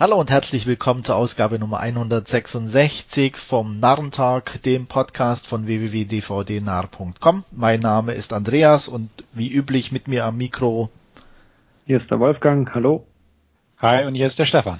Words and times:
Hallo 0.00 0.20
und 0.20 0.30
herzlich 0.30 0.64
willkommen 0.68 1.02
zur 1.02 1.16
Ausgabe 1.16 1.58
Nummer 1.58 1.80
166 1.80 3.36
vom 3.36 3.80
Narrentag, 3.80 4.62
dem 4.62 4.86
Podcast 4.86 5.48
von 5.48 5.66
www.dvdnarr.com. 5.66 7.44
Mein 7.50 7.80
Name 7.80 8.14
ist 8.14 8.32
Andreas 8.32 8.86
und 8.86 9.10
wie 9.32 9.52
üblich 9.52 9.90
mit 9.90 10.06
mir 10.06 10.24
am 10.24 10.36
Mikro. 10.36 10.88
Hier 11.84 12.00
ist 12.00 12.08
der 12.12 12.20
Wolfgang, 12.20 12.72
hallo. 12.72 13.08
Hi 13.78 14.04
und 14.04 14.14
hier 14.14 14.28
ist 14.28 14.38
der 14.38 14.44
Stefan. 14.44 14.78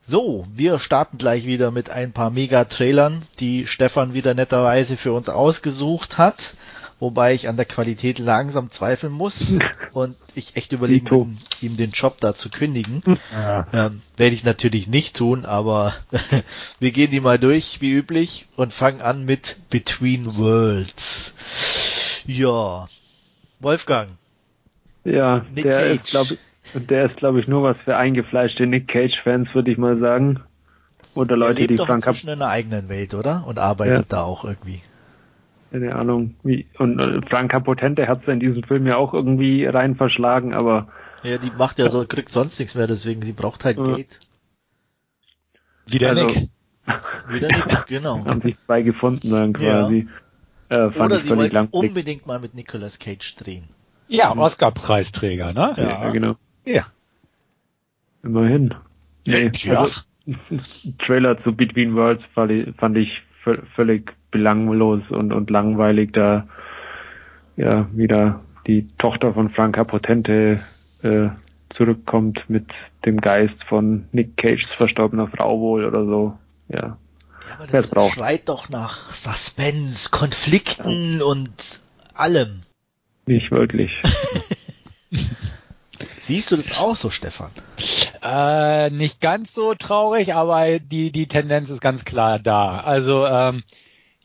So, 0.00 0.46
wir 0.54 0.78
starten 0.78 1.18
gleich 1.18 1.44
wieder 1.44 1.72
mit 1.72 1.90
ein 1.90 2.12
paar 2.12 2.30
Mega-Trailern, 2.30 3.22
die 3.40 3.66
Stefan 3.66 4.14
wieder 4.14 4.34
netterweise 4.34 4.96
für 4.96 5.12
uns 5.12 5.28
ausgesucht 5.28 6.18
hat 6.18 6.54
wobei 7.00 7.34
ich 7.34 7.48
an 7.48 7.56
der 7.56 7.64
Qualität 7.64 8.18
langsam 8.18 8.70
zweifeln 8.70 9.12
muss 9.12 9.52
und 9.92 10.16
ich 10.34 10.56
echt 10.56 10.72
überlege, 10.72 11.14
ihm, 11.14 11.38
ihm 11.60 11.76
den 11.76 11.90
Job 11.90 12.20
da 12.20 12.34
zu 12.34 12.50
kündigen. 12.50 13.00
Ja. 13.32 13.66
Ähm, 13.72 14.02
Werde 14.16 14.34
ich 14.34 14.44
natürlich 14.44 14.86
nicht 14.86 15.16
tun, 15.16 15.44
aber 15.44 15.94
wir 16.80 16.92
gehen 16.92 17.10
die 17.10 17.20
mal 17.20 17.38
durch, 17.38 17.80
wie 17.80 17.92
üblich, 17.92 18.46
und 18.56 18.72
fangen 18.72 19.00
an 19.00 19.24
mit 19.24 19.56
Between 19.70 20.36
Worlds. 20.36 21.34
Ja, 22.26 22.88
Wolfgang. 23.60 24.10
Ja, 25.04 25.44
Nick 25.54 25.64
der 25.64 25.80
Cage. 25.80 25.94
ist, 25.94 26.10
glaube 26.10 26.34
ich, 26.34 26.86
der 26.86 27.06
ist, 27.10 27.16
glaube 27.16 27.40
ich, 27.40 27.46
nur 27.46 27.62
was 27.62 27.76
für 27.84 27.96
eingefleischte 27.96 28.66
Nick 28.66 28.88
Cage-Fans, 28.88 29.54
würde 29.54 29.70
ich 29.70 29.78
mal 29.78 29.98
sagen. 29.98 30.40
Oder 31.14 31.36
Leute, 31.36 31.60
lebt 31.60 31.70
die 31.70 31.74
doch 31.76 31.86
Frank 31.86 32.22
in 32.22 32.30
einer 32.30 32.48
eigenen 32.48 32.88
Welt, 32.88 33.14
oder? 33.14 33.44
Und 33.46 33.58
arbeitet 33.58 33.96
ja. 33.96 34.04
da 34.08 34.22
auch 34.22 34.44
irgendwie 34.44 34.82
keine 35.74 35.96
Ahnung, 35.96 36.36
wie, 36.44 36.68
und 36.78 37.00
äh, 37.00 37.20
Franka 37.28 37.58
Potente 37.58 38.06
hat 38.06 38.24
sie 38.24 38.30
in 38.30 38.38
diesem 38.38 38.62
Film 38.62 38.86
ja 38.86 38.96
auch 38.96 39.12
irgendwie 39.12 39.66
rein 39.66 39.96
verschlagen, 39.96 40.54
aber. 40.54 40.86
Ja, 41.24 41.36
die 41.36 41.50
macht 41.50 41.80
ja 41.80 41.88
so, 41.88 42.06
kriegt 42.06 42.30
sonst 42.30 42.60
nichts 42.60 42.76
mehr, 42.76 42.86
deswegen, 42.86 43.22
sie 43.22 43.32
braucht 43.32 43.64
halt 43.64 43.78
ja. 43.78 43.96
Geld. 43.96 44.20
Wieder 45.86 46.10
also, 46.10 46.26
Nick. 46.26 46.48
Wieder 47.28 47.48
Nick, 47.48 47.86
genau. 47.88 48.24
Haben 48.24 48.40
sich 48.42 48.56
zwei 48.66 48.82
gefunden 48.82 49.32
dann 49.32 49.52
quasi. 49.52 50.06
Ja. 50.70 50.86
Äh, 50.86 50.90
fand 50.92 51.06
Oder 51.06 51.16
ich 51.16 51.24
sie 51.24 51.36
wollten 51.36 51.66
unbedingt 51.72 52.24
mal 52.24 52.38
mit 52.38 52.54
Nicolas 52.54 53.00
Cage 53.00 53.34
drehen. 53.34 53.64
Ja, 54.06 54.32
mhm. 54.32 54.42
Oscar-Preisträger, 54.42 55.54
ne? 55.54 55.74
Ja. 55.76 56.04
ja, 56.04 56.10
genau. 56.10 56.36
Ja. 56.64 56.86
Immerhin. 58.22 58.76
Nee, 59.26 59.50
ja. 59.56 59.80
Also, 59.80 60.02
Trailer 60.98 61.42
zu 61.42 61.52
Between 61.52 61.96
Worlds 61.96 62.22
fand 62.32 62.52
ich, 62.52 62.76
fand 62.76 62.96
ich 62.96 63.10
völlig 63.74 64.14
belanglos 64.34 65.00
und, 65.10 65.32
und 65.32 65.48
langweilig, 65.48 66.12
da 66.12 66.48
ja 67.56 67.86
wieder 67.92 68.40
die 68.66 68.88
Tochter 68.98 69.32
von 69.32 69.48
Franka 69.48 69.84
Potente 69.84 70.58
äh, 71.02 71.28
zurückkommt 71.76 72.42
mit 72.48 72.66
dem 73.06 73.20
Geist 73.20 73.54
von 73.68 74.08
Nick 74.10 74.36
Cages 74.36 74.66
verstorbener 74.76 75.28
Frau 75.28 75.60
wohl 75.60 75.84
oder 75.84 76.04
so. 76.04 76.36
Ja. 76.68 76.98
Ja, 77.48 77.54
aber 77.58 77.66
das 77.68 77.88
braucht. 77.88 78.14
schreit 78.14 78.48
doch 78.48 78.68
nach 78.70 79.14
Suspense, 79.14 80.08
Konflikten 80.10 81.18
ja. 81.18 81.24
und 81.24 81.80
allem. 82.14 82.62
Nicht 83.26 83.52
wirklich. 83.52 83.92
Siehst 86.22 86.50
du 86.50 86.56
das 86.56 86.76
auch 86.78 86.96
so, 86.96 87.10
Stefan? 87.10 87.50
Äh, 88.22 88.90
nicht 88.90 89.20
ganz 89.20 89.52
so 89.52 89.74
traurig, 89.74 90.34
aber 90.34 90.78
die, 90.80 91.12
die 91.12 91.28
Tendenz 91.28 91.70
ist 91.70 91.82
ganz 91.82 92.04
klar 92.04 92.38
da. 92.38 92.78
Also, 92.78 93.26
ähm, 93.26 93.62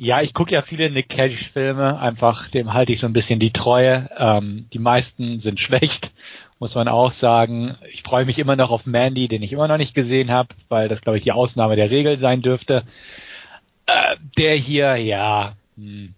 ja, 0.02 0.22
ich 0.22 0.34
gucke 0.34 0.54
ja 0.54 0.62
viele 0.62 0.90
Nick 0.90 1.10
Cage-Filme, 1.10 2.00
einfach 2.00 2.48
dem 2.48 2.74
halte 2.74 2.94
ich 2.94 3.02
so 3.02 3.06
ein 3.06 3.14
bisschen 3.14 3.40
die 3.40 3.52
Treue. 3.52 4.10
Ähm, 4.18 4.66
die 4.72 4.80
meisten 4.80 5.42
sind 5.42 5.60
schlecht, 5.60 6.14
muss 6.58 6.74
man 6.74 6.88
auch 6.88 7.12
sagen. 7.12 7.78
Ich 7.92 8.04
freue 8.04 8.24
mich 8.24 8.40
immer 8.40 8.56
noch 8.56 8.72
auf 8.72 8.86
Mandy, 8.86 9.28
den 9.28 9.44
ich 9.44 9.52
immer 9.52 9.68
noch 9.68 9.78
nicht 9.78 9.94
gesehen 9.94 10.32
habe, 10.32 10.56
weil 10.70 10.88
das, 10.88 11.02
glaube 11.02 11.18
ich, 11.18 11.24
die 11.26 11.34
Ausnahme 11.34 11.76
der 11.76 11.92
Regel 11.92 12.18
sein 12.18 12.42
dürfte. 12.42 12.84
Äh, 13.88 14.16
der 14.38 14.56
hier, 14.56 14.96
ja, 14.96 15.58
hm, 15.76 16.14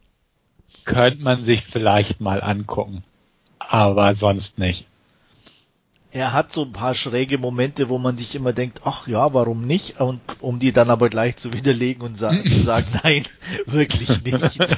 könnte 0.85 1.23
man 1.23 1.41
sich 1.41 1.63
vielleicht 1.63 2.21
mal 2.21 2.43
angucken, 2.43 3.03
aber 3.57 4.13
sonst 4.13 4.59
nicht 4.59 4.85
er 6.13 6.33
hat 6.33 6.51
so 6.51 6.63
ein 6.63 6.73
paar 6.73 6.93
schräge 6.93 7.37
Momente, 7.37 7.87
wo 7.87 7.97
man 7.97 8.17
sich 8.17 8.35
immer 8.35 8.51
denkt, 8.51 8.81
ach 8.83 9.07
ja, 9.07 9.33
warum 9.33 9.65
nicht? 9.65 10.01
Und 10.01 10.19
um 10.41 10.59
die 10.59 10.73
dann 10.73 10.89
aber 10.89 11.09
gleich 11.09 11.37
zu 11.37 11.53
widerlegen 11.53 12.01
und 12.03 12.17
sa 12.17 12.31
zu 12.43 12.61
sagen, 12.61 12.87
nein, 13.03 13.23
wirklich 13.65 14.21
nicht. 14.23 14.77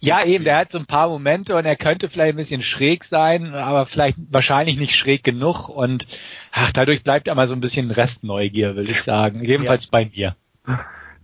ja, 0.00 0.24
eben, 0.24 0.44
der 0.44 0.56
hat 0.56 0.72
so 0.72 0.78
ein 0.78 0.86
paar 0.86 1.08
Momente 1.08 1.54
und 1.54 1.64
er 1.64 1.76
könnte 1.76 2.08
vielleicht 2.08 2.34
ein 2.34 2.38
bisschen 2.38 2.62
schräg 2.62 3.04
sein, 3.04 3.54
aber 3.54 3.86
vielleicht 3.86 4.18
wahrscheinlich 4.30 4.78
nicht 4.78 4.96
schräg 4.96 5.22
genug 5.22 5.68
und 5.68 6.08
ach, 6.50 6.72
dadurch 6.72 7.04
bleibt 7.04 7.28
immer 7.28 7.46
so 7.46 7.54
ein 7.54 7.60
bisschen 7.60 7.92
Restneugier, 7.92 8.74
will 8.74 8.90
ich 8.90 9.02
sagen. 9.02 9.44
Jedenfalls 9.44 9.84
ja. 9.84 9.88
bei 9.92 10.10
mir. 10.12 10.36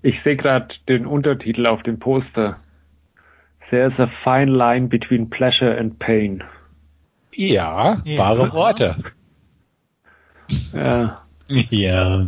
Ich 0.03 0.23
sehe 0.23 0.37
gerade 0.37 0.69
den 0.89 1.07
Untertitel 1.07 1.67
auf 1.67 1.83
dem 1.83 1.99
Poster. 1.99 2.61
There's 3.71 3.99
a 3.99 4.09
fine 4.25 4.53
line 4.53 4.89
between 4.89 5.29
pleasure 5.29 5.77
and 5.77 5.99
pain. 5.99 6.43
Ja, 7.35 8.03
ja. 8.05 8.19
wahre 8.19 8.53
Worte. 8.53 8.97
Ja. 10.73 11.23
Ja. 11.49 12.27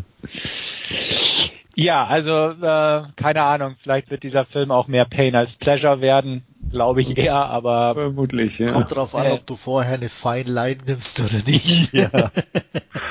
Ja, 1.74 2.04
also 2.06 2.50
äh, 2.50 3.02
keine 3.16 3.42
Ahnung, 3.42 3.76
vielleicht 3.80 4.10
wird 4.10 4.22
dieser 4.22 4.44
Film 4.44 4.70
auch 4.70 4.88
mehr 4.88 5.06
Pain 5.06 5.34
als 5.34 5.54
Pleasure 5.54 6.00
werden, 6.00 6.42
glaube 6.70 7.00
ich 7.00 7.16
eher, 7.16 7.34
aber 7.34 7.94
vermutlich, 7.94 8.58
ja. 8.58 8.72
Kommt 8.72 8.94
drauf 8.94 9.14
an, 9.14 9.26
äh, 9.26 9.30
ob 9.32 9.46
du 9.46 9.56
vorher 9.56 9.94
eine 9.94 10.10
Fine 10.10 10.52
Line 10.52 10.78
nimmst 10.86 11.20
oder 11.20 11.42
nicht. 11.46 11.92
Ja. 11.94 12.30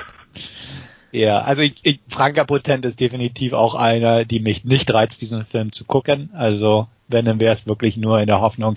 ja, 1.11 1.41
also 1.41 1.63
ich, 1.63 1.75
ich, 1.83 2.01
Franka 2.07 2.43
Potent 2.43 2.85
ist 2.85 2.99
definitiv 2.99 3.53
auch 3.53 3.73
einer, 3.73 4.25
die 4.25 4.39
mich 4.39 4.63
nicht 4.63 4.93
reizt, 4.93 5.21
diesen 5.21 5.45
Film 5.45 5.71
zu 5.71 5.85
gucken. 5.85 6.29
Also 6.33 6.87
wenn, 7.07 7.25
dann 7.25 7.39
wäre 7.39 7.55
es 7.55 7.65
wirklich 7.65 7.97
nur 7.97 8.19
in 8.19 8.27
der 8.27 8.41
Hoffnung, 8.41 8.75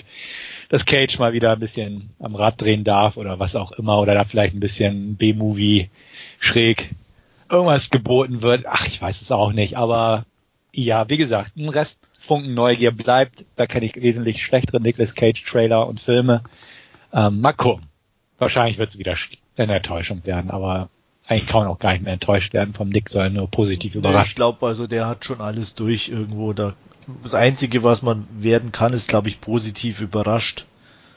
dass 0.68 0.86
Cage 0.86 1.18
mal 1.18 1.32
wieder 1.32 1.52
ein 1.52 1.60
bisschen 1.60 2.10
am 2.18 2.34
Rad 2.34 2.60
drehen 2.60 2.84
darf 2.84 3.16
oder 3.16 3.38
was 3.38 3.56
auch 3.56 3.72
immer 3.72 4.00
oder 4.00 4.14
da 4.14 4.24
vielleicht 4.24 4.54
ein 4.54 4.60
bisschen 4.60 5.16
B-Movie 5.16 5.90
schräg 6.38 6.90
irgendwas 7.50 7.90
geboten 7.90 8.42
wird. 8.42 8.64
Ach, 8.66 8.86
ich 8.86 9.00
weiß 9.00 9.20
es 9.20 9.30
auch 9.30 9.52
nicht, 9.52 9.76
aber 9.76 10.24
ja, 10.72 11.08
wie 11.08 11.16
gesagt, 11.16 11.56
ein 11.56 11.68
Rest 11.68 12.08
Funken 12.20 12.54
Neugier 12.54 12.90
bleibt. 12.90 13.44
Da 13.56 13.66
kenne 13.66 13.86
ich 13.86 13.96
wesentlich 13.96 14.42
schlechtere 14.42 14.80
Nicolas 14.80 15.14
Cage 15.14 15.44
Trailer 15.44 15.86
und 15.86 16.00
Filme. 16.00 16.42
Ähm, 17.12 17.40
mal 17.40 17.52
gucken. 17.52 17.86
Wahrscheinlich 18.38 18.78
wird 18.78 18.90
es 18.90 18.98
wieder 18.98 19.16
eine 19.56 19.76
Enttäuschung 19.76 20.24
werden, 20.24 20.50
aber 20.50 20.88
eigentlich 21.26 21.46
kann 21.46 21.62
man 21.62 21.68
auch 21.68 21.78
gar 21.78 21.92
nicht 21.92 22.04
mehr 22.04 22.12
enttäuscht 22.12 22.52
werden 22.52 22.74
vom 22.74 22.90
Nick, 22.90 23.10
sondern 23.10 23.34
nur 23.34 23.50
positiv 23.50 23.94
überrascht. 23.94 24.30
Ich 24.30 24.36
glaube 24.36 24.66
also, 24.66 24.86
der 24.86 25.06
hat 25.06 25.24
schon 25.24 25.40
alles 25.40 25.74
durch 25.74 26.08
irgendwo. 26.08 26.52
Da 26.52 26.74
das 27.22 27.34
Einzige, 27.34 27.82
was 27.82 28.02
man 28.02 28.26
werden 28.30 28.72
kann, 28.72 28.92
ist, 28.92 29.08
glaube 29.08 29.28
ich, 29.28 29.40
positiv 29.40 30.00
überrascht. 30.00 30.64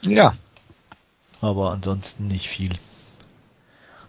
Ja. 0.02 0.34
Aber 1.40 1.70
ansonsten 1.70 2.26
nicht 2.26 2.48
viel. 2.48 2.72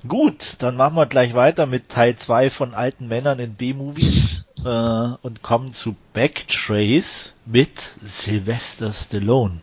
Gut, 0.07 0.55
dann 0.59 0.77
machen 0.77 0.95
wir 0.95 1.05
gleich 1.05 1.33
weiter 1.33 1.65
mit 1.65 1.89
Teil 1.89 2.15
2 2.15 2.49
von 2.49 2.73
alten 2.73 3.07
Männern 3.09 3.39
in 3.39 3.55
B-Movies 3.55 4.45
äh, 4.63 5.15
und 5.21 5.41
kommen 5.41 5.73
zu 5.73 5.95
Backtrace 6.13 7.33
mit 7.45 7.79
Sylvester 8.01 8.93
Stallone. 8.93 9.59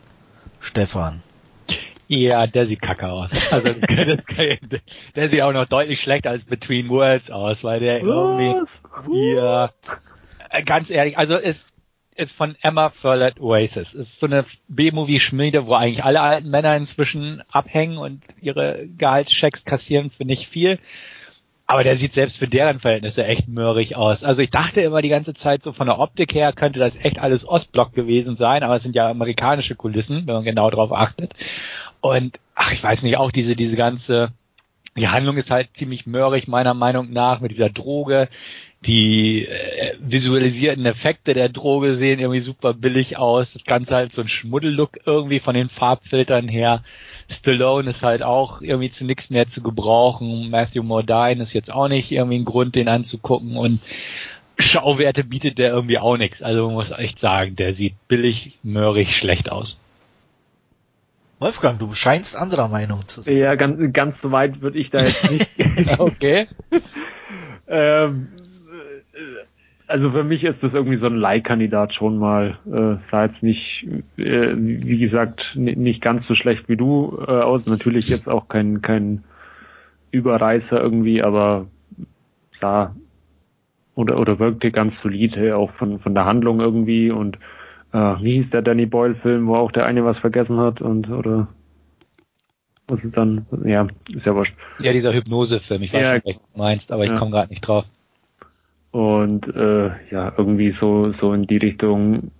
Stefan. 0.59 1.23
Ja, 2.07 2.47
der 2.47 2.65
sieht 2.65 2.81
kacke 2.81 3.09
aus. 3.09 3.51
Also 3.51 3.73
der 5.15 5.29
sieht 5.29 5.41
auch 5.41 5.53
noch 5.53 5.65
deutlich 5.65 6.01
schlechter 6.01 6.29
als 6.29 6.45
Between 6.45 6.89
Worlds 6.89 7.31
aus, 7.31 7.63
weil 7.63 7.79
der 7.79 8.01
irgendwie 8.01 9.35
ja 9.35 9.71
ganz 10.65 10.89
ehrlich, 10.89 11.17
also 11.17 11.35
es 11.35 11.65
ist 12.15 12.35
von 12.35 12.55
Emma 12.61 12.89
Furlett 12.89 13.39
Oasis. 13.39 13.93
Es 13.93 14.07
ist 14.07 14.19
so 14.19 14.25
eine 14.25 14.45
B-Movie-Schmiede, 14.67 15.67
wo 15.67 15.73
eigentlich 15.73 16.03
alle 16.03 16.21
alten 16.21 16.49
Männer 16.49 16.75
inzwischen 16.75 17.43
abhängen 17.51 17.97
und 17.97 18.23
ihre 18.41 18.87
Gehaltschecks 18.97 19.65
kassieren 19.65 20.09
für 20.09 20.25
nicht 20.25 20.47
viel. 20.47 20.79
Aber 21.67 21.83
der 21.83 21.97
sieht 21.97 22.13
selbst 22.13 22.39
für 22.39 22.47
deren 22.47 22.79
Verhältnisse 22.79 23.25
echt 23.25 23.49
mörrig 23.49 23.97
aus. 23.97 24.23
Also 24.23 24.41
ich 24.41 24.49
dachte 24.49 24.79
immer 24.81 25.01
die 25.01 25.09
ganze 25.09 25.33
Zeit 25.33 25.61
so 25.61 25.73
von 25.73 25.87
der 25.87 25.99
Optik 25.99 26.33
her 26.33 26.53
könnte 26.53 26.79
das 26.79 26.95
echt 26.95 27.19
alles 27.19 27.45
Ostblock 27.45 27.93
gewesen 27.93 28.37
sein, 28.37 28.63
aber 28.63 28.75
es 28.75 28.83
sind 28.83 28.95
ja 28.95 29.09
amerikanische 29.09 29.75
Kulissen, 29.75 30.25
wenn 30.25 30.35
man 30.35 30.43
genau 30.45 30.69
darauf 30.69 30.93
achtet. 30.93 31.33
Und 32.01 32.39
ach, 32.55 32.71
ich 32.71 32.83
weiß 32.83 33.03
nicht, 33.03 33.17
auch 33.17 33.31
diese, 33.31 33.55
diese 33.55 33.75
ganze, 33.75 34.31
die 34.95 35.07
Handlung 35.07 35.37
ist 35.37 35.51
halt 35.51 35.69
ziemlich 35.73 36.07
mörrig 36.07 36.47
meiner 36.47 36.73
Meinung 36.73 37.11
nach 37.11 37.39
mit 37.39 37.51
dieser 37.51 37.69
Droge 37.69 38.29
die 38.85 39.45
äh, 39.45 39.95
visualisierten 39.99 40.85
Effekte 40.85 41.33
der 41.33 41.49
Droge 41.49 41.95
sehen 41.95 42.19
irgendwie 42.19 42.39
super 42.39 42.73
billig 42.73 43.17
aus. 43.17 43.53
Das 43.53 43.65
Ganze 43.65 43.95
halt 43.95 44.13
so 44.13 44.21
ein 44.21 44.29
Schmuddellook 44.29 44.99
irgendwie 45.05 45.39
von 45.39 45.55
den 45.55 45.69
Farbfiltern 45.69 46.47
her. 46.47 46.83
Stallone 47.29 47.89
ist 47.89 48.03
halt 48.03 48.21
auch 48.21 48.61
irgendwie 48.61 48.89
zu 48.89 49.03
nichts 49.03 49.29
mehr 49.29 49.47
zu 49.47 49.61
gebrauchen. 49.61 50.49
Matthew 50.49 50.83
Modine 50.83 51.41
ist 51.41 51.53
jetzt 51.53 51.71
auch 51.71 51.87
nicht 51.87 52.11
irgendwie 52.11 52.37
ein 52.37 52.45
Grund, 52.45 52.75
den 52.75 52.87
anzugucken 52.87 53.57
und 53.57 53.81
Schauwerte 54.59 55.23
bietet 55.23 55.57
der 55.57 55.71
irgendwie 55.71 55.99
auch 55.99 56.17
nichts. 56.17 56.41
Also 56.41 56.67
man 56.67 56.75
muss 56.75 56.91
echt 56.91 57.19
sagen, 57.19 57.55
der 57.55 57.73
sieht 57.73 57.95
billig, 58.07 58.57
mörrig, 58.63 59.17
schlecht 59.17 59.51
aus. 59.51 59.79
Wolfgang, 61.39 61.77
du 61.79 61.93
scheinst 61.93 62.35
anderer 62.35 62.67
Meinung 62.67 63.07
zu 63.07 63.21
sein. 63.21 63.37
Ja, 63.37 63.55
ganz, 63.55 63.93
ganz 63.93 64.15
so 64.21 64.31
weit 64.31 64.61
würde 64.61 64.79
ich 64.79 64.89
da 64.89 64.99
jetzt 64.99 65.31
nicht. 65.31 65.99
okay. 65.99 66.47
ähm, 67.67 68.29
also 69.85 70.11
für 70.11 70.23
mich 70.23 70.43
ist 70.43 70.61
das 70.61 70.73
irgendwie 70.73 70.97
so 70.97 71.05
ein 71.05 71.15
Leihkandidat 71.15 71.93
schon 71.93 72.17
mal. 72.17 72.57
Äh, 72.65 72.97
sah 73.11 73.25
jetzt 73.25 73.43
nicht, 73.43 73.87
äh, 74.17 74.53
wie 74.55 74.97
gesagt, 74.97 75.51
nicht 75.55 76.01
ganz 76.01 76.27
so 76.27 76.33
schlecht 76.33 76.67
wie 76.67 76.75
du 76.75 77.23
äh, 77.27 77.31
aus. 77.31 77.65
Natürlich 77.67 78.09
jetzt 78.09 78.27
auch 78.27 78.47
kein, 78.47 78.81
kein 78.81 79.23
Überreißer 80.11 80.81
irgendwie, 80.81 81.21
aber 81.21 81.67
sah 82.59 82.95
oder, 83.95 84.19
oder 84.19 84.39
wirkte 84.39 84.71
ganz 84.71 84.93
solide, 85.01 85.55
auch 85.57 85.71
von, 85.71 85.99
von 85.99 86.13
der 86.13 86.25
Handlung 86.25 86.59
irgendwie 86.59 87.11
und 87.11 87.37
äh, 87.93 87.97
wie 88.21 88.41
hieß 88.41 88.49
der 88.51 88.61
Danny 88.61 88.85
Boyle 88.85 89.15
Film, 89.15 89.47
wo 89.47 89.55
auch 89.55 89.71
der 89.71 89.85
eine 89.85 90.03
was 90.05 90.17
vergessen 90.17 90.57
hat 90.57 90.81
und 90.81 91.09
oder 91.09 91.47
was 92.87 93.03
ist 93.03 93.17
dann, 93.17 93.45
ja, 93.65 93.87
ist 94.09 94.25
ja 94.25 94.33
wurscht. 94.33 94.55
Ja, 94.79 94.93
dieser 94.93 95.13
Hypnosefilm, 95.13 95.81
ich 95.81 95.93
weiß 95.93 96.01
ja, 96.01 96.13
nicht, 96.13 96.25
was 96.25 96.35
du 96.35 96.57
meinst, 96.57 96.91
aber 96.91 97.03
ich 97.03 97.09
ja. 97.09 97.17
komme 97.17 97.31
gerade 97.31 97.49
nicht 97.49 97.61
drauf. 97.61 97.85
Und 98.91 99.47
äh, 99.55 99.89
ja, 100.09 100.31
irgendwie 100.37 100.75
so, 100.79 101.13
so 101.19 101.33
in 101.33 101.45
die 101.45 101.57
Richtung, 101.57 102.31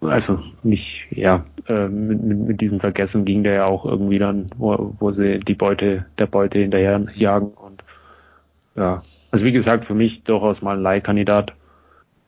also 0.00 0.40
nicht, 0.62 1.06
ja, 1.10 1.44
äh, 1.66 1.88
mit, 1.88 2.22
mit, 2.22 2.38
mit 2.38 2.60
diesem 2.60 2.78
Vergessen 2.78 3.24
ging 3.24 3.42
der 3.42 3.54
ja 3.54 3.64
auch 3.66 3.84
irgendwie 3.84 4.18
dann, 4.18 4.46
wo, 4.56 4.94
wo 5.00 5.10
sie 5.10 5.40
die 5.40 5.54
Beute, 5.54 6.06
der 6.18 6.26
Beute 6.26 6.60
hinterher 6.60 7.04
jagen 7.14 7.48
und 7.48 7.82
ja, 8.76 9.02
also 9.32 9.44
wie 9.44 9.52
gesagt, 9.52 9.86
für 9.86 9.94
mich 9.94 10.22
durchaus 10.24 10.62
mal 10.62 10.76
ein 10.76 10.82
Leihkandidat. 10.82 11.52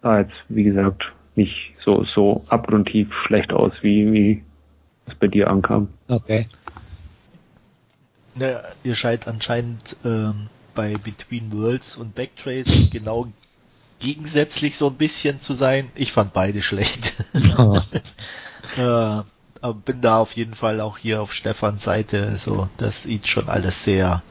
Da 0.02 0.20
jetzt, 0.20 0.34
wie 0.48 0.64
gesagt, 0.64 1.12
nicht 1.38 1.72
so, 1.82 2.04
so 2.04 2.44
abgrundtief 2.48 3.08
schlecht 3.26 3.52
aus, 3.52 3.72
wie, 3.80 4.12
wie 4.12 4.44
es 5.06 5.14
bei 5.14 5.28
dir 5.28 5.48
ankam. 5.48 5.88
Okay. 6.08 6.46
Naja, 8.34 8.62
ihr 8.84 8.94
scheint 8.94 9.26
anscheinend 9.26 9.96
ähm, 10.04 10.48
bei 10.74 10.96
Between 10.96 11.50
Worlds 11.52 11.96
und 11.96 12.14
Backtrace 12.14 12.90
genau 12.92 13.28
gegensätzlich 14.00 14.76
so 14.76 14.88
ein 14.88 14.96
bisschen 14.96 15.40
zu 15.40 15.54
sein. 15.54 15.90
Ich 15.94 16.12
fand 16.12 16.32
beide 16.32 16.62
schlecht. 16.62 17.14
Oh. 17.56 17.80
äh, 18.76 19.22
aber 19.60 19.74
bin 19.74 20.00
da 20.00 20.18
auf 20.18 20.32
jeden 20.32 20.54
Fall 20.54 20.80
auch 20.80 20.98
hier 20.98 21.20
auf 21.20 21.32
Stefans 21.34 21.82
Seite. 21.82 22.36
So, 22.36 22.68
das 22.76 23.02
sieht 23.04 23.26
schon 23.26 23.48
alles 23.48 23.82
sehr 23.82 24.22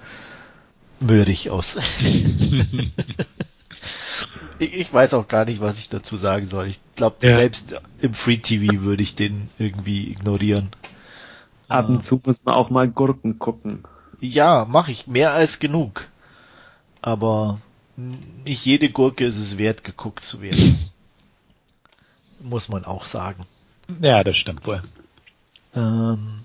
mürrig 1.00 1.50
aus. 1.50 1.77
ich 4.59 4.94
weiß 4.94 5.13
auch 5.13 5.27
gar 5.27 5.45
nicht, 5.45 5.62
was 5.62 5.77
ich 5.77 5.89
dazu 5.89 6.18
sagen 6.18 6.48
soll. 6.48 6.68
Ich 6.68 6.80
glaube, 6.95 7.27
ja. 7.27 7.38
selbst 7.38 7.80
im 8.01 8.13
Free 8.13 8.38
TV 8.38 8.81
würde 8.81 9.04
ich 9.04 9.15
den 9.15 9.50
irgendwie 9.57 10.12
ignorieren. 10.12 10.69
Ab 11.68 11.89
und 11.89 12.07
zu 12.07 12.21
muss 12.24 12.38
man 12.44 12.56
auch 12.56 12.69
mal 12.69 12.88
Gurken 12.88 13.39
gucken. 13.39 13.83
Ja, 14.19 14.65
mache 14.65 14.92
ich 14.92 15.07
mehr 15.07 15.33
als 15.33 15.59
genug. 15.59 16.07
Aber 17.01 17.59
nicht 17.98 18.65
jede 18.65 18.89
Gurke 18.89 19.25
ist 19.25 19.38
es 19.38 19.57
wert, 19.57 19.83
geguckt 19.83 20.24
zu 20.24 20.42
werden. 20.42 20.89
Muss 22.39 22.69
man 22.69 22.86
auch 22.86 23.06
sagen. 23.06 23.45
Ja, 24.01 24.24
das 24.24 24.38
stimmt 24.38 24.65
wohl. 24.65 24.81
Ähm, 25.75 26.42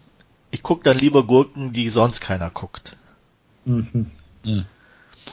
ich 0.51 0.63
gucke 0.63 0.85
dann 0.85 0.99
lieber 0.99 1.25
Gurken, 1.25 1.73
die 1.73 1.89
sonst 1.89 2.21
keiner 2.21 2.51
guckt. 2.51 2.97
Mhm. 3.65 4.11
Mhm. 4.45 4.65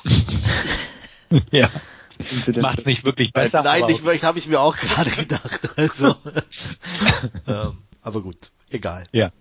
ja. 1.51 1.69
Das 2.45 2.57
macht 2.57 2.79
es 2.79 2.85
nicht 2.85 3.05
wirklich 3.05 3.31
besser. 3.31 3.63
Nein, 3.63 3.85
nicht 3.85 4.03
wirklich, 4.03 4.23
habe 4.23 4.39
ich 4.39 4.47
mir 4.47 4.59
auch 4.59 4.75
gerade 4.77 5.09
gedacht. 5.09 5.69
Also, 5.77 6.15
ähm, 7.47 7.77
aber 8.01 8.21
gut, 8.21 8.51
egal. 8.69 9.05
Ja. 9.11 9.31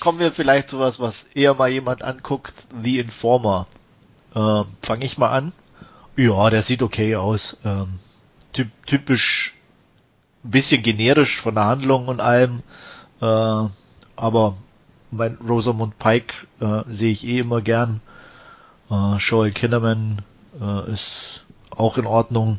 Kommen 0.00 0.18
wir 0.18 0.32
vielleicht 0.32 0.70
zu 0.70 0.78
was, 0.78 0.98
was 0.98 1.24
eher 1.34 1.54
mal 1.54 1.70
jemand 1.70 2.02
anguckt. 2.02 2.54
The 2.82 2.98
Informer. 2.98 3.66
Ähm, 4.34 4.64
Fange 4.82 5.04
ich 5.04 5.18
mal 5.18 5.30
an. 5.30 5.52
Ja, 6.16 6.48
der 6.50 6.62
sieht 6.62 6.82
okay 6.82 7.16
aus. 7.16 7.56
Ähm, 7.64 7.98
typ, 8.52 8.68
typisch, 8.86 9.54
bisschen 10.42 10.82
generisch 10.82 11.38
von 11.38 11.54
der 11.54 11.64
Handlung 11.64 12.08
und 12.08 12.20
allem. 12.20 12.62
Äh, 13.20 13.68
aber 14.16 14.56
mein 15.10 15.36
Rosamund 15.46 15.98
Pike 15.98 16.34
äh, 16.60 16.82
sehe 16.88 17.12
ich 17.12 17.26
eh 17.26 17.40
immer 17.40 17.60
gern. 17.60 18.00
Äh, 18.90 19.16
Joel 19.16 19.52
Kinnaman 19.52 20.22
äh, 20.60 20.92
ist 20.92 21.43
auch 21.76 21.98
in 21.98 22.06
Ordnung. 22.06 22.58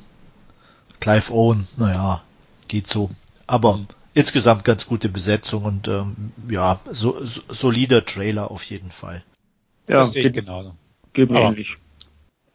Clive 0.99 1.31
Owen, 1.31 1.67
naja, 1.77 2.23
geht 2.67 2.87
so. 2.87 3.09
Aber 3.47 3.77
mhm. 3.77 3.87
insgesamt 4.13 4.63
ganz 4.63 4.87
gute 4.87 5.09
Besetzung 5.09 5.65
und 5.65 5.87
ähm, 5.87 6.31
ja, 6.49 6.79
so, 6.91 7.23
so, 7.25 7.41
solider 7.49 8.05
Trailer 8.05 8.51
auf 8.51 8.63
jeden 8.63 8.91
Fall. 8.91 9.23
Ja, 9.87 9.99
das 9.99 10.13
geht 10.13 10.33
genauso. 10.33 10.73
Geht 11.13 11.29
mir 11.29 11.41
ähnlich. 11.41 11.75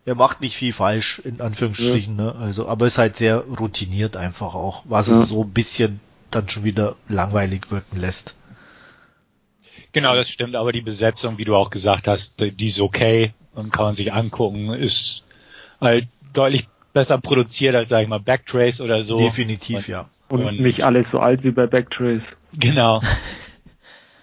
Er 0.04 0.14
macht 0.14 0.40
nicht 0.40 0.56
viel 0.56 0.72
falsch, 0.72 1.20
in 1.20 1.40
Anführungsstrichen, 1.40 2.18
ja. 2.18 2.24
ne? 2.24 2.34
Also, 2.34 2.66
aber 2.66 2.86
ist 2.86 2.98
halt 2.98 3.16
sehr 3.16 3.38
routiniert 3.38 4.16
einfach 4.16 4.54
auch, 4.54 4.82
was 4.86 5.08
ja. 5.08 5.20
es 5.20 5.28
so 5.28 5.44
ein 5.44 5.50
bisschen 5.50 6.00
dann 6.30 6.48
schon 6.48 6.64
wieder 6.64 6.96
langweilig 7.08 7.70
wirken 7.70 8.00
lässt. 8.00 8.34
Genau, 9.92 10.14
das 10.14 10.28
stimmt, 10.28 10.54
aber 10.54 10.72
die 10.72 10.80
Besetzung, 10.80 11.38
wie 11.38 11.44
du 11.44 11.56
auch 11.56 11.70
gesagt 11.70 12.06
hast, 12.08 12.40
die 12.40 12.68
ist 12.68 12.80
okay 12.80 13.32
und 13.54 13.72
kann 13.72 13.86
man 13.86 13.94
sich 13.94 14.12
angucken, 14.12 14.72
ist 14.72 15.24
halt 15.80 16.06
deutlich 16.32 16.68
besser 16.92 17.18
produziert 17.18 17.74
als, 17.74 17.90
sag 17.90 18.02
ich 18.02 18.08
mal, 18.08 18.20
Backtrace 18.20 18.80
oder 18.80 19.02
so. 19.02 19.18
Definitiv, 19.18 19.78
und, 19.78 19.88
ja. 19.88 20.08
Und, 20.28 20.44
und, 20.44 20.60
nicht 20.60 20.82
alles 20.82 21.06
so 21.12 21.18
alt 21.18 21.44
wie 21.44 21.50
bei 21.50 21.66
Backtrace. 21.66 22.22
Genau. 22.52 23.00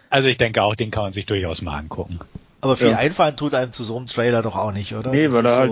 Also 0.09 0.29
ich 0.29 0.37
denke 0.37 0.63
auch, 0.63 0.73
den 0.73 0.89
kann 0.89 1.03
man 1.03 1.11
sich 1.11 1.25
durchaus 1.25 1.61
mal 1.61 1.77
angucken. 1.77 2.19
Aber 2.61 2.77
viel 2.77 2.91
ja. 2.91 2.97
einfallen 2.97 3.35
tut 3.35 3.53
einem 3.53 3.71
zu 3.71 3.83
so 3.83 3.97
einem 3.97 4.07
Trailer 4.07 4.41
doch 4.41 4.55
auch 4.55 4.71
nicht, 4.71 4.95
oder? 4.95 5.11
Nee, 5.11 5.25
das 5.25 5.33
weil 5.33 5.45
er 5.45 5.55
halt, 5.57 5.71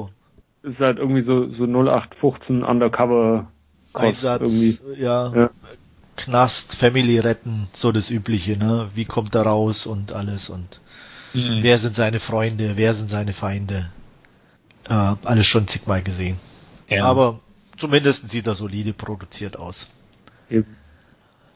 ist 0.64 0.80
halt 0.80 0.98
irgendwie 0.98 1.24
so, 1.24 1.48
so 1.56 1.64
0815 1.64 2.64
Undercover 2.64 3.48
Einsatz, 3.94 4.42
irgendwie. 4.42 4.78
Ja, 5.02 5.34
ja, 5.34 5.50
Knast, 6.18 6.76
Family 6.76 7.20
retten, 7.20 7.68
so 7.74 7.92
das 7.92 8.10
Übliche, 8.12 8.58
ne? 8.58 8.90
Wie 8.94 9.06
kommt 9.06 9.36
er 9.36 9.44
raus 9.44 9.86
und 9.86 10.12
alles 10.12 10.50
und 10.50 10.80
mhm. 11.34 11.60
wer 11.62 11.80
sind 11.80 11.96
seine 11.96 12.20
Freunde, 12.20 12.74
wer 12.76 12.94
sind 12.94 13.10
seine 13.10 13.34
Feinde? 13.34 13.90
Äh, 14.90 15.16
alles 15.24 15.48
schon 15.48 15.68
zigmal 15.68 16.02
gesehen. 16.02 16.40
Ja. 16.90 17.06
Aber 17.06 17.40
zumindest 17.78 18.30
sieht 18.30 18.48
er 18.48 18.56
solide 18.56 18.94
produziert 18.94 19.58
aus. 19.58 19.88
Eben. 20.50 20.76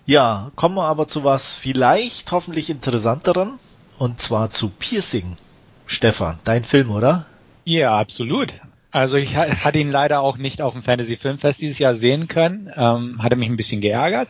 Ja, 0.05 0.51
kommen 0.55 0.75
wir 0.75 0.85
aber 0.85 1.07
zu 1.07 1.23
was 1.23 1.55
vielleicht 1.55 2.31
hoffentlich 2.31 2.69
interessanteren 2.69 3.59
und 3.99 4.19
zwar 4.19 4.49
zu 4.49 4.69
Piercing. 4.69 5.37
Stefan, 5.85 6.39
dein 6.43 6.63
Film, 6.63 6.89
oder? 6.91 7.25
Ja, 7.65 7.97
absolut. 7.97 8.53
Also 8.91 9.17
ich 9.17 9.36
hatte 9.36 9.77
ihn 9.77 9.91
leider 9.91 10.21
auch 10.21 10.38
nicht 10.38 10.62
auf 10.62 10.74
dem 10.74 10.83
Fantasy 10.83 11.17
Filmfest 11.17 11.62
dieses 11.62 11.77
Jahr 11.77 11.95
sehen 11.95 12.27
können. 12.27 12.71
Ähm, 12.75 13.21
hatte 13.21 13.36
mich 13.36 13.50
ein 13.50 13.57
bisschen 13.57 13.81
geärgert. 13.81 14.29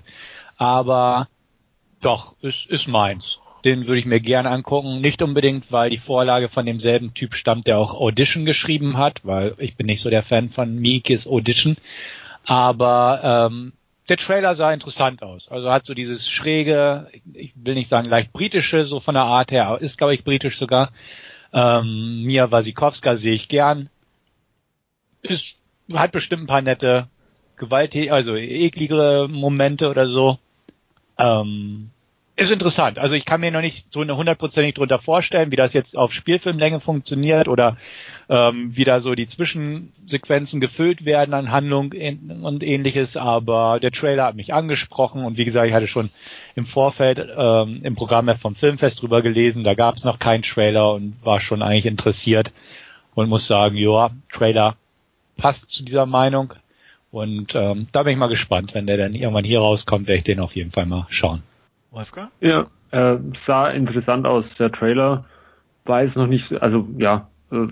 Aber 0.58 1.29
doch, 2.01 2.36
ist, 2.41 2.65
ist 2.65 2.88
meins. 2.88 3.39
Den 3.66 3.88
würde 3.88 4.00
ich 4.00 4.06
mir 4.06 4.20
gerne 4.20 4.50
angucken. 4.50 5.01
Nicht 5.01 5.22
unbedingt, 5.22 5.72
weil 5.72 5.89
die 5.89 5.98
Vorlage 5.98 6.50
von 6.50 6.66
demselben 6.66 7.13
Typ 7.13 7.36
stammt, 7.36 7.68
der 7.68 7.78
auch 7.78 7.94
Audition 7.94 8.46
geschrieben 8.46 8.98
hat, 8.98 9.22
weil 9.24 9.56
ich 9.58 9.75
bin 9.75 9.88
nicht 9.88 10.01
so 10.01 10.10
der 10.10 10.24
Fan 10.24 10.50
von 10.50 10.75
Mikis 10.75 11.28
Audition. 11.28 11.78
Aber 12.46 13.50
ähm, 13.51 13.74
der 14.08 14.18
Trailer 14.18 14.56
sah 14.56 14.74
interessant 14.74 15.22
aus. 15.22 15.48
Also 15.50 15.72
hat 15.72 15.86
so 15.86 15.94
dieses 15.94 16.28
schräge, 16.28 17.08
ich 17.34 17.54
will 17.56 17.75
nicht 17.75 17.89
sagen 17.89 18.10
leicht 18.10 18.34
britische, 18.34 18.86
so 18.86 19.00
von 19.00 19.13
der 19.13 19.24
Art 19.24 19.51
her, 19.51 19.78
ist 19.80 19.98
glaube 19.98 20.16
ich 20.16 20.24
britisch 20.24 20.58
sogar. 20.58 20.92
Ähm, 21.54 22.24
Mia 22.24 22.50
Wasikowska 22.50 23.18
sehe 23.18 23.34
ich 23.34 23.50
gern. 23.50 23.89
Ist, 25.22 25.56
hat 25.94 26.12
bestimmt 26.12 26.44
ein 26.44 26.48
paar 26.48 26.62
nette 26.62 27.08
gewaltige, 27.58 28.13
also 28.13 28.36
ekligere 28.36 29.28
Momente 29.28 29.89
oder 29.89 30.08
so. 30.08 30.39
Ähm, 31.18 31.92
ist 32.39 32.51
interessant. 32.51 33.00
Also 33.00 33.15
ich 33.15 33.25
kann 33.25 33.41
mir 33.41 33.51
noch 33.51 33.62
nicht 33.62 33.91
so 33.91 34.01
eine 34.01 34.15
hundertprozentig 34.15 34.75
drunter 34.75 35.00
vorstellen, 35.00 35.51
wie 35.51 35.55
das 35.55 35.74
jetzt 35.74 35.98
auf 35.98 36.13
Spielfilmlänge 36.13 36.79
funktioniert 36.79 37.48
oder 37.48 37.77
ähm, 38.29 38.75
wie 38.75 38.84
da 38.84 39.00
so 39.00 39.15
die 39.15 39.27
Zwischensequenzen 39.27 40.62
gefüllt 40.62 41.05
werden 41.05 41.34
an 41.34 41.51
Handlung 41.51 41.93
und 42.41 42.63
ähnliches. 42.63 43.17
Aber 43.17 43.79
der 43.79 43.91
Trailer 43.91 44.25
hat 44.25 44.36
mich 44.36 44.53
angesprochen 44.53 45.25
und 45.25 45.38
wie 45.38 45.46
gesagt, 45.46 45.67
ich 45.67 45.74
hatte 45.74 45.88
schon 45.88 46.10
im 46.55 46.65
Vorfeld 46.65 47.27
ähm, 47.38 47.81
im 47.84 47.96
Programm 47.96 48.29
vom 48.38 48.55
Filmfest 48.55 49.01
drüber 49.01 49.22
gelesen. 49.22 49.63
Da 49.63 49.74
gab 49.74 49.98
es 49.98 50.03
noch 50.03 50.19
keinen 50.19 50.43
Trailer 50.43 50.93
und 50.93 51.15
war 51.24 51.39
schon 51.41 51.62
eigentlich 51.62 51.86
interessiert 51.86 52.51
und 53.15 53.29
muss 53.29 53.48
sagen, 53.48 53.75
ja, 53.75 54.12
Trailer 54.31 54.75
passt 55.38 55.69
zu 55.69 55.84
dieser 55.84 56.05
Meinung. 56.05 56.53
Und 57.12 57.55
ähm, 57.55 57.88
da 57.91 58.03
bin 58.03 58.13
ich 58.13 58.19
mal 58.19 58.27
gespannt, 58.27 58.74
wenn 58.75 58.88
der 58.88 58.98
dann 58.98 59.15
irgendwann 59.15 59.46
hier 59.46 59.60
rauskommt, 59.60 60.08
werde 60.08 60.19
ich 60.19 60.24
den 60.24 60.39
auf 60.39 60.55
jeden 60.55 60.72
Fall 60.72 60.86
mal 60.86 61.08
schauen. 61.10 61.41
Wolfgang? 61.91 62.31
Ja, 62.39 62.67
äh, 62.91 63.17
sah 63.46 63.69
interessant 63.69 64.25
aus, 64.25 64.46
der 64.58 64.72
Trailer. 64.72 65.25
Weiß 65.86 66.15
noch 66.15 66.27
nicht, 66.27 66.62
also 66.62 66.88
ja, 66.98 67.27
äh, 67.51 67.67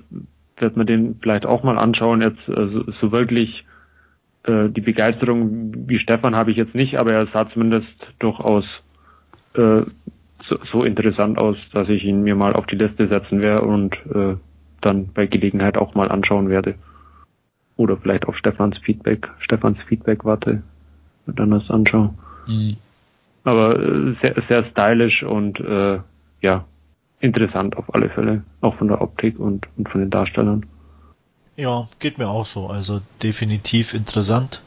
wird 0.57 0.75
man 0.75 0.88
den 0.88 1.19
vielleicht 1.21 1.45
auch 1.45 1.63
mal 1.63 1.77
anschauen. 1.77 2.21
Jetzt 2.21 2.47
äh, 2.50 2.67
so, 2.67 2.91
so 3.00 3.12
wirklich 3.12 3.65
äh, 4.43 4.69
die 4.69 4.81
Begeisterung 4.81 5.88
wie 5.88 6.00
Stefan 6.00 6.36
habe 6.36 6.51
ich 6.51 6.57
jetzt 6.57 6.75
nicht, 6.75 6.97
aber 6.97 7.13
er 7.13 7.27
sah 7.27 7.50
zumindest 7.50 7.88
durchaus 8.19 8.65
äh, 9.53 9.81
so, 10.47 10.59
so 10.71 10.83
interessant 10.83 11.38
aus, 11.38 11.57
dass 11.74 11.89
ich 11.89 12.03
ihn 12.03 12.24
mir 12.24 12.36
mal 12.36 12.53
auf 12.53 12.65
die 12.65 12.75
Liste 12.75 13.07
setzen 13.07 13.41
werde 13.41 13.65
und 13.67 13.95
äh, 14.13 14.36
dann 14.81 15.09
bei 15.13 15.27
Gelegenheit 15.27 15.77
auch 15.77 15.95
mal 15.95 16.09
anschauen 16.09 16.50
werde. 16.50 16.75
Oder 17.75 17.97
vielleicht 17.97 18.27
auf 18.27 18.38
Stefans 18.38 18.77
Feedback, 18.79 19.29
Stefans 19.39 19.77
Feedback 19.88 20.25
warte 20.25 20.63
und 21.27 21.39
dann 21.39 21.51
das 21.51 21.69
anschaue. 21.69 22.13
Mhm. 22.47 22.77
Aber 23.48 23.80
äh, 23.80 24.13
sehr, 24.22 24.36
sehr 24.50 24.66
stylisch 24.72 25.24
und 25.24 25.62
äh, 25.62 26.00
ja, 26.42 26.66
interessant 27.22 27.77
auf 27.77 27.96
alle 27.96 28.10
Fälle, 28.10 28.44
auch 28.60 28.75
von 28.75 28.89
der 28.89 29.01
Optik 29.01 29.39
und, 29.39 29.70
und 29.77 29.88
von 29.88 30.01
den 30.01 30.10
Darstellern. 30.10 30.66
Ja, 31.56 31.88
geht 32.00 32.18
mir 32.18 32.27
auch 32.27 32.46
so. 32.46 32.68
Also 32.68 33.00
definitiv 33.24 33.94
interessant. 33.94 34.62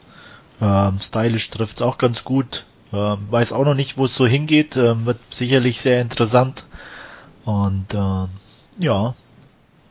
Ähm, 0.59 0.97
stylisch 0.99 1.51
trifft's 1.51 1.83
auch 1.83 1.99
ganz 1.99 2.23
gut. 2.23 2.65
Ähm, 2.91 3.19
weiß 3.29 3.53
auch 3.53 3.65
noch 3.65 3.75
nicht, 3.75 3.99
wo 3.99 4.05
es 4.05 4.15
so 4.15 4.25
hingeht. 4.25 4.75
Ähm, 4.77 5.05
wird 5.05 5.19
sicherlich 5.29 5.79
sehr 5.79 6.01
interessant. 6.01 6.65
Und 7.45 7.93
ähm, 7.93 8.29
ja, 8.79 9.13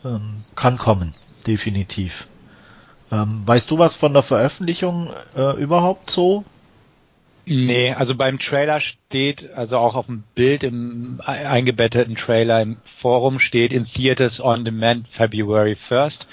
ähm, 0.04 0.42
kann 0.56 0.78
kommen. 0.78 1.14
Definitiv. 1.46 2.26
Ähm, 3.12 3.42
weißt 3.46 3.70
du 3.70 3.78
was 3.78 3.94
von 3.94 4.14
der 4.14 4.24
Veröffentlichung 4.24 5.10
äh, 5.36 5.62
überhaupt 5.62 6.10
so? 6.10 6.44
Nee, 7.52 7.92
also 7.94 8.14
beim 8.14 8.38
Trailer 8.38 8.78
steht, 8.78 9.52
also 9.56 9.76
auch 9.76 9.96
auf 9.96 10.06
dem 10.06 10.22
Bild 10.36 10.62
im 10.62 11.20
eingebetteten 11.24 12.14
Trailer 12.14 12.62
im 12.62 12.76
Forum 12.84 13.40
steht 13.40 13.72
in 13.72 13.86
Theaters 13.86 14.40
on 14.40 14.64
Demand 14.64 15.08
February 15.08 15.72
1st. 15.72 16.28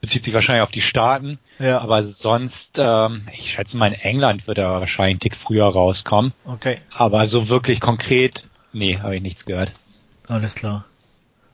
Bezieht 0.00 0.22
sich 0.22 0.32
wahrscheinlich 0.32 0.62
auf 0.62 0.70
die 0.70 0.80
Staaten. 0.80 1.40
Ja. 1.58 1.80
Aber 1.80 2.04
sonst, 2.04 2.78
ähm, 2.78 3.26
ich 3.36 3.50
schätze 3.50 3.76
mal 3.76 3.88
in 3.88 4.00
England 4.00 4.46
wird 4.46 4.58
er 4.58 4.78
wahrscheinlich 4.78 5.14
einen 5.14 5.20
Tick 5.20 5.34
früher 5.34 5.66
rauskommen. 5.66 6.34
Okay. 6.44 6.78
Aber 6.94 7.26
so 7.26 7.48
wirklich 7.48 7.80
konkret, 7.80 8.44
nee, 8.72 8.96
habe 8.96 9.16
ich 9.16 9.22
nichts 9.22 9.46
gehört. 9.46 9.72
Alles 10.28 10.54
klar. 10.54 10.84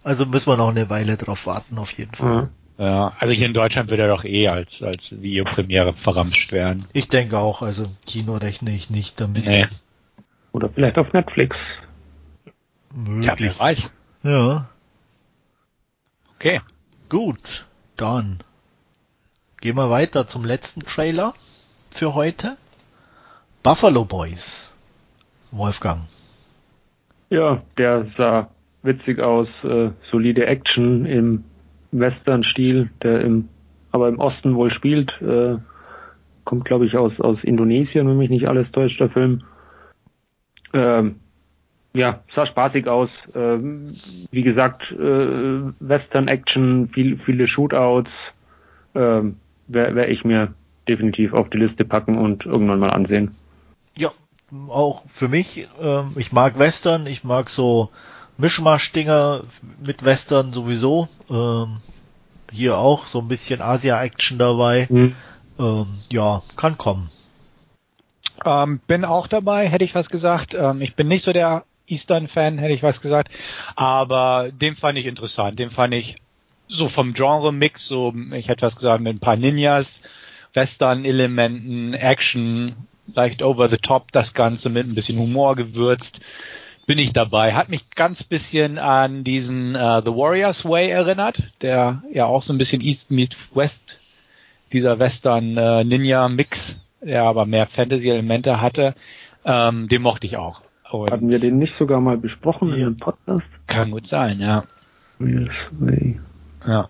Also 0.05 0.27
müssen 0.27 0.51
wir 0.51 0.59
noch 0.59 0.69
eine 0.69 0.91
Weile 0.91 1.17
drauf 1.17 1.47
warten, 1.47 1.79
auf 1.79 1.91
jeden 1.93 2.15
Fall. 2.15 2.43
Mhm. 2.43 2.49
Ja, 2.79 3.15
also 3.19 3.33
hier 3.33 3.47
in 3.47 3.55
Deutschland 3.55 3.89
wird 3.89 4.01
er 4.01 4.09
doch 4.09 4.25
eh 4.25 4.49
als, 4.49 4.83
als 4.83 5.23
Videopremiere 5.23 5.95
verramscht 5.95 6.53
werden. 6.53 6.85
Ich 6.93 7.09
denke 7.09 7.39
auch, 7.39 7.63
also 7.63 7.87
Kino 8.07 8.37
rechne 8.37 8.75
ich 8.75 8.91
nicht 8.91 9.21
damit. 9.21 9.47
Nee. 9.47 9.67
Oder 10.53 10.69
vielleicht 10.69 10.99
auf 10.99 11.13
Netflix. 11.13 11.57
Möglich. 12.95 13.53
Ja, 13.55 13.59
weiß. 13.59 13.95
Ja. 14.23 14.69
Okay. 16.35 16.61
Gut, 17.09 17.67
dann 17.97 18.41
gehen 19.61 19.77
wir 19.77 19.91
weiter 19.91 20.27
zum 20.27 20.45
letzten 20.45 20.81
Trailer 20.81 21.35
für 21.91 22.15
heute. 22.15 22.57
Buffalo 23.63 24.05
Boys. 24.05 24.73
Wolfgang. 25.51 26.03
Ja, 27.31 27.63
der 27.79 28.07
sah 28.17 28.51
witzig 28.83 29.21
aus, 29.21 29.49
äh, 29.65 29.91
solide 30.11 30.47
Action 30.47 31.07
im 31.07 31.45
Western-Stil, 32.01 32.91
der 33.03 33.21
im, 33.21 33.49
aber 33.91 34.09
im 34.09 34.19
Osten 34.19 34.55
wohl 34.55 34.71
spielt. 34.71 35.21
Äh, 35.23 35.57
kommt, 36.45 36.65
glaube 36.65 36.87
ich, 36.87 36.97
aus, 36.97 37.19
aus 37.21 37.39
Indonesien, 37.43 38.09
wenn 38.09 38.19
mich 38.19 38.31
nicht 38.31 38.49
alles 38.49 38.71
täuscht, 38.71 39.01
der 39.01 39.11
Film. 39.11 39.43
Ähm, 40.73 41.17
ja, 41.95 42.21
sah 42.35 42.47
spaßig 42.47 42.89
aus. 42.89 43.11
Ähm, 43.35 43.93
wie 44.31 44.43
gesagt, 44.43 44.93
äh, 44.93 45.61
Western-Action, 45.81 46.89
viel, 46.89 47.19
viele 47.19 47.49
Shootouts. 47.49 48.11
Ähm, 48.95 49.37
Werde 49.69 49.95
wär 49.97 50.09
ich 50.09 50.25
mir 50.25 50.55
definitiv 50.89 51.33
auf 51.33 51.51
die 51.51 51.59
Liste 51.59 51.85
packen 51.85 52.19
und 52.19 52.47
irgendwann 52.47 52.79
mal 52.79 52.91
ansehen. 52.91 53.35
Ja, 53.97 54.13
auch 54.69 55.05
für 55.09 55.29
mich. 55.29 55.67
Ähm, 55.81 56.13
ich 56.17 56.33
mag 56.33 56.59
Western, 56.59 57.07
ich 57.07 57.25
mag 57.25 57.51
so 57.51 57.91
Mischmasch-Dinger 58.39 59.45
mit 59.85 60.05
Western 60.05 60.53
sowieso. 60.53 61.09
Ähm, 61.31 61.79
hier 62.53 62.79
auch 62.79 63.07
so 63.07 63.21
ein 63.21 63.29
bisschen 63.29 63.61
Asia-Action 63.61 64.39
dabei. 64.39 64.87
Mhm. 64.91 65.15
Ähm, 65.59 65.87
ja, 66.11 66.43
kann 66.57 66.79
kommen. 66.79 67.11
Ähm, 68.45 68.81
bin 68.87 69.05
auch 69.05 69.27
dabei, 69.27 69.69
hätte 69.69 69.85
ich 69.85 69.95
was 69.95 70.11
gesagt. 70.11 70.55
Ähm, 70.55 70.83
ich 70.83 70.95
bin 70.95 71.09
nicht 71.09 71.25
so 71.25 71.33
der 71.33 71.65
Eastern-Fan, 71.87 72.59
hätte 72.59 72.75
ich 72.75 72.83
was 72.83 73.01
gesagt. 73.01 73.31
Aber 73.75 74.51
den 74.53 74.77
fand 74.77 74.99
ich 74.99 75.07
interessant. 75.07 75.59
Den 75.59 75.71
fand 75.71 75.95
ich 75.95 76.17
so 76.69 76.89
vom 76.89 77.15
Genre-Mix, 77.15 77.87
so, 77.87 78.13
ich 78.33 78.49
hätte 78.49 78.67
was 78.67 78.77
gesagt, 78.77 79.01
mit 79.01 79.15
ein 79.15 79.21
paar 79.21 79.37
Ninjas, 79.37 80.01
Western-Elementen, 80.53 81.95
Action, 81.95 82.75
leicht 83.15 83.43
over 83.43 83.69
the 83.69 83.77
top, 83.77 84.11
das 84.13 84.35
Ganze 84.35 84.69
mit 84.69 84.87
ein 84.87 84.95
bisschen 84.95 85.19
Humor 85.19 85.55
gewürzt 85.55 86.21
bin 86.87 86.99
ich 86.99 87.13
dabei. 87.13 87.55
Hat 87.55 87.69
mich 87.69 87.91
ganz 87.91 88.23
bisschen 88.23 88.79
an 88.79 89.25
diesen 89.25 89.75
uh, 89.75 90.01
The 90.05 90.13
Warriors 90.13 90.65
Way 90.65 90.91
erinnert, 90.91 91.43
der 91.61 92.03
ja 92.13 92.27
auch 92.27 92.43
so 92.43 92.53
ein 92.53 92.59
bisschen 92.59 92.81
East 92.81 93.11
meet 93.11 93.37
West, 93.55 93.99
dieser 94.73 94.99
Western 94.99 95.57
äh, 95.57 95.85
Ninja 95.85 96.29
Mix, 96.29 96.77
der 97.01 97.25
aber 97.25 97.47
mehr 97.47 97.67
Fantasy-Elemente 97.67 98.61
hatte. 98.61 98.95
Ähm, 99.45 99.89
den 99.89 100.03
mochte 100.03 100.27
ich 100.27 100.37
auch. 100.37 100.63
Und 100.91 101.11
Hatten 101.11 101.29
wir 101.29 101.39
den 101.39 101.59
nicht 101.59 101.75
sogar 101.79 102.01
mal 102.01 102.17
besprochen 102.17 102.69
ja. 102.69 102.77
in 102.77 102.83
einem 102.83 102.97
Podcast? 102.97 103.47
Kann 103.67 103.91
gut 103.91 104.07
sein, 104.07 104.41
ja. 104.41 104.65
Warriors 105.19 105.55
Way. 105.73 106.21
Ja 106.67 106.89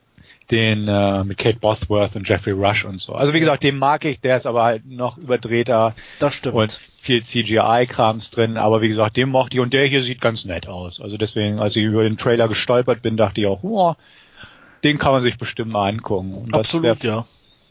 den 0.51 0.87
äh, 0.87 1.25
mit 1.25 1.39
Kate 1.39 1.59
Bothworth 1.59 2.17
und 2.17 2.29
Jeffrey 2.29 2.53
Rush 2.53 2.85
und 2.85 3.01
so. 3.01 3.15
Also 3.15 3.33
wie 3.33 3.41
gesagt, 3.41 3.65
den 3.65 3.79
mag 3.79 4.05
ich, 4.05 4.21
der 4.21 4.37
ist 4.37 4.47
aber 4.47 4.63
halt 4.63 4.87
noch 4.87 5.19
überdrehter. 5.19 5.95
Das 6.19 6.35
stimmt. 6.35 6.55
Und 6.55 6.81
viel 7.07 7.23
CGI-Krams 7.23 8.31
drin, 8.31 8.59
aber 8.59 8.83
wie 8.83 8.89
gesagt, 8.89 9.17
den 9.17 9.31
mochte 9.31 9.57
ich 9.57 9.61
und 9.61 9.73
der 9.73 9.87
hier 9.87 10.03
sieht 10.03 10.21
ganz 10.21 10.45
nett 10.45 10.69
aus. 10.69 11.01
Also 11.01 11.17
deswegen, 11.17 11.61
als 11.61 11.77
ich 11.77 11.85
über 11.85 12.03
den 12.03 12.19
Trailer 12.19 12.49
gestolpert 12.49 13.01
bin, 13.01 13.17
dachte 13.17 13.41
ich 13.41 13.47
auch, 13.47 13.63
oh, 13.63 13.95
den 14.85 14.99
kann 14.99 15.13
man 15.13 15.23
sich 15.23 15.39
bestimmt 15.39 15.73
mal 15.73 15.89
angucken. 15.89 16.35
Und 16.35 16.55
Absolut, 16.55 17.03
wär, 17.03 17.11
ja. 17.11 17.25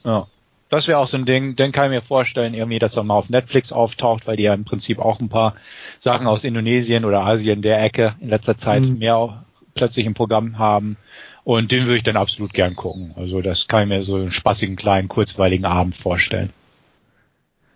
Ja. 0.03 0.27
Das 0.69 0.87
wäre 0.87 0.97
auch 0.97 1.07
so 1.07 1.17
ein 1.17 1.25
Ding, 1.25 1.55
den 1.55 1.71
kann 1.71 1.85
ich 1.85 1.97
mir 1.97 2.01
vorstellen, 2.01 2.53
irgendwie, 2.53 2.79
dass 2.79 2.97
er 2.97 3.03
mal 3.03 3.15
auf 3.15 3.29
Netflix 3.29 3.71
auftaucht, 3.71 4.25
weil 4.25 4.35
die 4.35 4.43
ja 4.43 4.53
im 4.53 4.65
Prinzip 4.65 4.99
auch 4.99 5.19
ein 5.19 5.29
paar 5.29 5.55
Sachen 5.99 6.25
aus 6.25 6.43
Indonesien 6.43 7.05
oder 7.05 7.21
Asien 7.21 7.61
der 7.61 7.83
Ecke 7.83 8.15
in 8.19 8.29
letzter 8.29 8.57
Zeit 8.57 8.81
mhm. 8.81 8.97
mehr 8.97 9.45
plötzlich 9.75 10.05
im 10.05 10.15
Programm 10.15 10.57
haben. 10.57 10.97
Und 11.43 11.71
den 11.71 11.85
würde 11.85 11.97
ich 11.97 12.03
dann 12.03 12.17
absolut 12.17 12.53
gern 12.53 12.75
gucken. 12.75 13.13
Also 13.15 13.41
das 13.41 13.67
kann 13.67 13.83
ich 13.83 13.89
mir 13.89 14.03
so 14.03 14.15
einen 14.15 14.31
spaßigen, 14.31 14.75
kleinen, 14.75 15.07
kurzweiligen 15.07 15.65
Abend 15.65 15.95
vorstellen. 15.95 16.51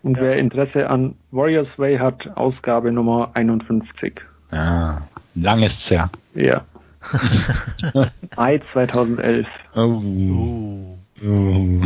Und 0.02 0.16
ja. 0.16 0.22
wer 0.22 0.36
Interesse 0.36 0.88
an 0.88 1.14
Warriors 1.30 1.68
Way 1.76 1.98
hat, 1.98 2.36
Ausgabe 2.36 2.90
Nummer 2.92 3.30
51. 3.34 4.20
Ah, 4.50 5.02
lang 5.34 5.62
ist's 5.62 5.90
ja. 5.90 6.10
Ja. 6.34 6.64
Mai 8.36 8.60
2011. 8.72 9.46
Oh. 9.74 10.96
oh. 11.22 11.82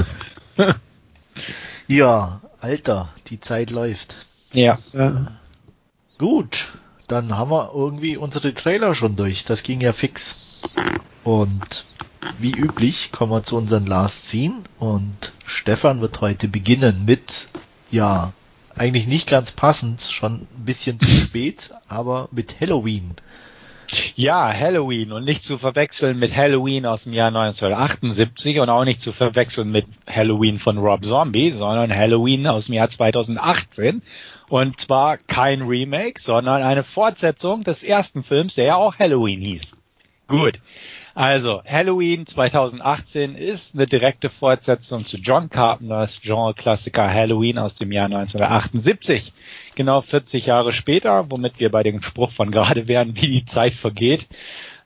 ja, 1.86 2.40
Alter, 2.60 3.08
die 3.26 3.40
Zeit 3.40 3.70
läuft. 3.70 4.16
Ja. 4.52 4.78
ja. 4.92 5.26
Gut, 6.18 6.72
dann 7.08 7.36
haben 7.36 7.50
wir 7.50 7.72
irgendwie 7.74 8.16
unsere 8.16 8.54
Trailer 8.54 8.94
schon 8.94 9.16
durch. 9.16 9.44
Das 9.44 9.62
ging 9.62 9.80
ja 9.80 9.92
fix. 9.92 10.62
Und 11.24 11.84
wie 12.38 12.52
üblich 12.52 13.12
kommen 13.12 13.32
wir 13.32 13.42
zu 13.42 13.56
unseren 13.56 13.86
Last 13.86 14.28
Scene 14.28 14.62
und 14.78 15.32
Stefan 15.46 16.00
wird 16.00 16.20
heute 16.20 16.48
beginnen 16.48 17.04
mit, 17.04 17.48
ja, 17.90 18.32
eigentlich 18.76 19.06
nicht 19.06 19.28
ganz 19.28 19.52
passend, 19.52 20.02
schon 20.02 20.42
ein 20.42 20.64
bisschen 20.64 20.98
zu 20.98 21.08
spät, 21.08 21.70
aber 21.88 22.28
mit 22.32 22.60
Halloween. 22.60 23.14
Ja, 24.16 24.52
Halloween 24.52 25.12
und 25.12 25.24
nicht 25.24 25.44
zu 25.44 25.58
verwechseln 25.58 26.18
mit 26.18 26.34
Halloween 26.34 26.86
aus 26.86 27.04
dem 27.04 27.12
Jahr 27.12 27.28
1978 27.28 28.58
und 28.58 28.68
auch 28.68 28.84
nicht 28.84 29.00
zu 29.00 29.12
verwechseln 29.12 29.70
mit 29.70 29.86
Halloween 30.08 30.58
von 30.58 30.78
Rob 30.78 31.04
Zombie, 31.04 31.52
sondern 31.52 31.94
Halloween 31.94 32.46
aus 32.46 32.66
dem 32.66 32.74
Jahr 32.74 32.90
2018 32.90 34.02
und 34.48 34.80
zwar 34.80 35.18
kein 35.18 35.62
Remake, 35.62 36.20
sondern 36.20 36.62
eine 36.62 36.82
Fortsetzung 36.82 37.64
des 37.64 37.82
ersten 37.82 38.24
Films, 38.24 38.54
der 38.54 38.64
ja 38.64 38.76
auch 38.76 38.98
Halloween 38.98 39.40
hieß. 39.40 39.72
Gut. 40.26 40.58
Also, 41.16 41.62
Halloween 41.64 42.26
2018 42.26 43.36
ist 43.36 43.76
eine 43.76 43.86
direkte 43.86 44.30
Fortsetzung 44.30 45.06
zu 45.06 45.18
John 45.18 45.48
Carpenters 45.48 46.20
Genre-Klassiker 46.20 47.08
Halloween 47.08 47.58
aus 47.58 47.76
dem 47.76 47.92
Jahr 47.92 48.06
1978. 48.06 49.32
Genau 49.76 50.00
40 50.00 50.46
Jahre 50.46 50.72
später, 50.72 51.30
womit 51.30 51.60
wir 51.60 51.70
bei 51.70 51.84
dem 51.84 52.02
Spruch 52.02 52.32
von 52.32 52.50
gerade 52.50 52.88
wären, 52.88 53.14
wie 53.14 53.28
die 53.28 53.44
Zeit 53.44 53.74
vergeht, 53.74 54.26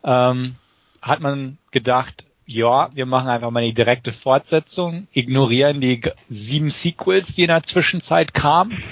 ähm, 0.05 0.57
hat 1.01 1.21
man 1.21 1.57
gedacht, 1.71 2.25
ja, 2.45 2.91
wir 2.95 3.07
machen 3.07 3.29
einfach 3.29 3.51
mal 3.51 3.63
eine 3.63 3.73
direkte 3.73 4.13
Fortsetzung, 4.13 5.07
ignorieren 5.13 5.81
die 5.81 6.03
sieben 6.29 6.71
Sequels, 6.71 7.35
die 7.35 7.43
in 7.43 7.49
der 7.49 7.63
Zwischenzeit 7.63 8.35
kamen 8.35 8.83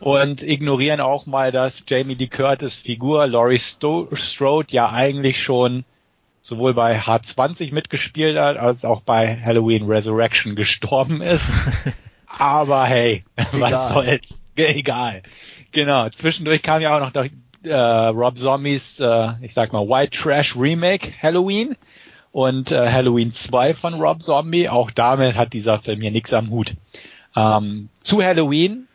und 0.00 0.42
ignorieren 0.42 1.00
auch 1.00 1.26
mal, 1.26 1.52
dass 1.52 1.84
Jamie 1.86 2.14
Lee 2.14 2.28
Curtis 2.28 2.78
Figur 2.78 3.26
Laurie 3.26 3.58
Strode 3.58 4.68
ja 4.70 4.90
eigentlich 4.90 5.42
schon 5.42 5.84
sowohl 6.40 6.74
bei 6.74 6.98
H20 6.98 7.72
mitgespielt 7.72 8.38
hat, 8.38 8.56
als 8.56 8.84
auch 8.84 9.02
bei 9.02 9.36
Halloween 9.36 9.86
Resurrection 9.86 10.54
gestorben 10.54 11.20
ist. 11.20 11.50
Aber 12.26 12.84
hey, 12.84 13.24
Egal. 13.36 13.60
was 13.60 13.88
soll's. 13.88 14.40
Egal. 14.56 15.22
Genau. 15.72 16.08
Zwischendurch 16.10 16.62
kam 16.62 16.82
ja 16.82 16.96
auch 16.96 17.14
noch 17.14 17.24
äh, 17.62 17.74
Rob 17.74 18.38
Zombies, 18.38 19.00
äh, 19.00 19.32
ich 19.40 19.54
sag 19.54 19.72
mal, 19.72 19.88
White 19.88 20.18
Trash 20.18 20.56
Remake 20.56 21.12
Halloween 21.22 21.76
und 22.32 22.70
äh, 22.70 22.90
Halloween 22.90 23.32
2 23.32 23.74
von 23.74 23.94
Rob 23.94 24.22
Zombie. 24.22 24.68
Auch 24.68 24.90
damit 24.90 25.36
hat 25.36 25.52
dieser 25.52 25.80
Film 25.80 26.00
hier 26.00 26.10
nichts 26.10 26.32
am 26.32 26.50
Hut. 26.50 26.74
Ähm, 27.36 27.88
zu 28.02 28.22
Halloween 28.22 28.87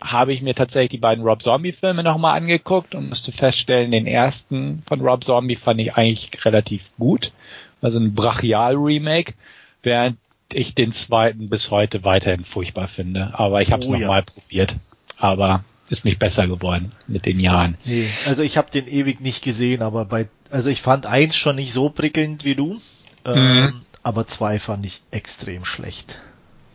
habe 0.00 0.32
ich 0.32 0.42
mir 0.42 0.54
tatsächlich 0.54 0.90
die 0.90 0.98
beiden 0.98 1.24
Rob 1.24 1.42
Zombie 1.42 1.72
Filme 1.72 2.02
nochmal 2.02 2.36
angeguckt 2.36 2.94
und 2.94 3.08
musste 3.08 3.32
feststellen, 3.32 3.90
den 3.90 4.06
ersten 4.06 4.82
von 4.86 5.00
Rob 5.00 5.24
Zombie 5.24 5.56
fand 5.56 5.80
ich 5.80 5.94
eigentlich 5.94 6.44
relativ 6.44 6.90
gut. 6.98 7.32
Also 7.80 7.98
ein 7.98 8.14
Brachial-Remake, 8.14 9.34
während 9.82 10.18
ich 10.52 10.74
den 10.74 10.92
zweiten 10.92 11.48
bis 11.48 11.70
heute 11.70 12.04
weiterhin 12.04 12.44
furchtbar 12.44 12.88
finde. 12.88 13.32
Aber 13.34 13.62
ich 13.62 13.72
habe 13.72 13.82
es 13.82 13.88
oh, 13.88 13.92
nochmal 13.92 14.20
ja. 14.20 14.32
probiert. 14.32 14.76
Aber 15.18 15.64
ist 15.88 16.04
nicht 16.04 16.18
besser 16.18 16.46
geworden 16.46 16.92
mit 17.06 17.26
den 17.26 17.38
Jahren. 17.38 17.76
Nee, 17.84 18.10
also 18.26 18.42
ich 18.42 18.56
habe 18.56 18.70
den 18.70 18.88
ewig 18.88 19.20
nicht 19.20 19.42
gesehen, 19.42 19.82
aber 19.82 20.04
bei, 20.04 20.28
also 20.50 20.68
ich 20.68 20.82
fand 20.82 21.06
eins 21.06 21.36
schon 21.36 21.56
nicht 21.56 21.72
so 21.72 21.90
prickelnd 21.90 22.44
wie 22.44 22.56
du, 22.56 22.80
ähm, 23.24 23.60
mhm. 23.60 23.80
aber 24.02 24.26
zwei 24.26 24.58
fand 24.58 24.84
ich 24.84 25.02
extrem 25.10 25.64
schlecht. 25.64 26.18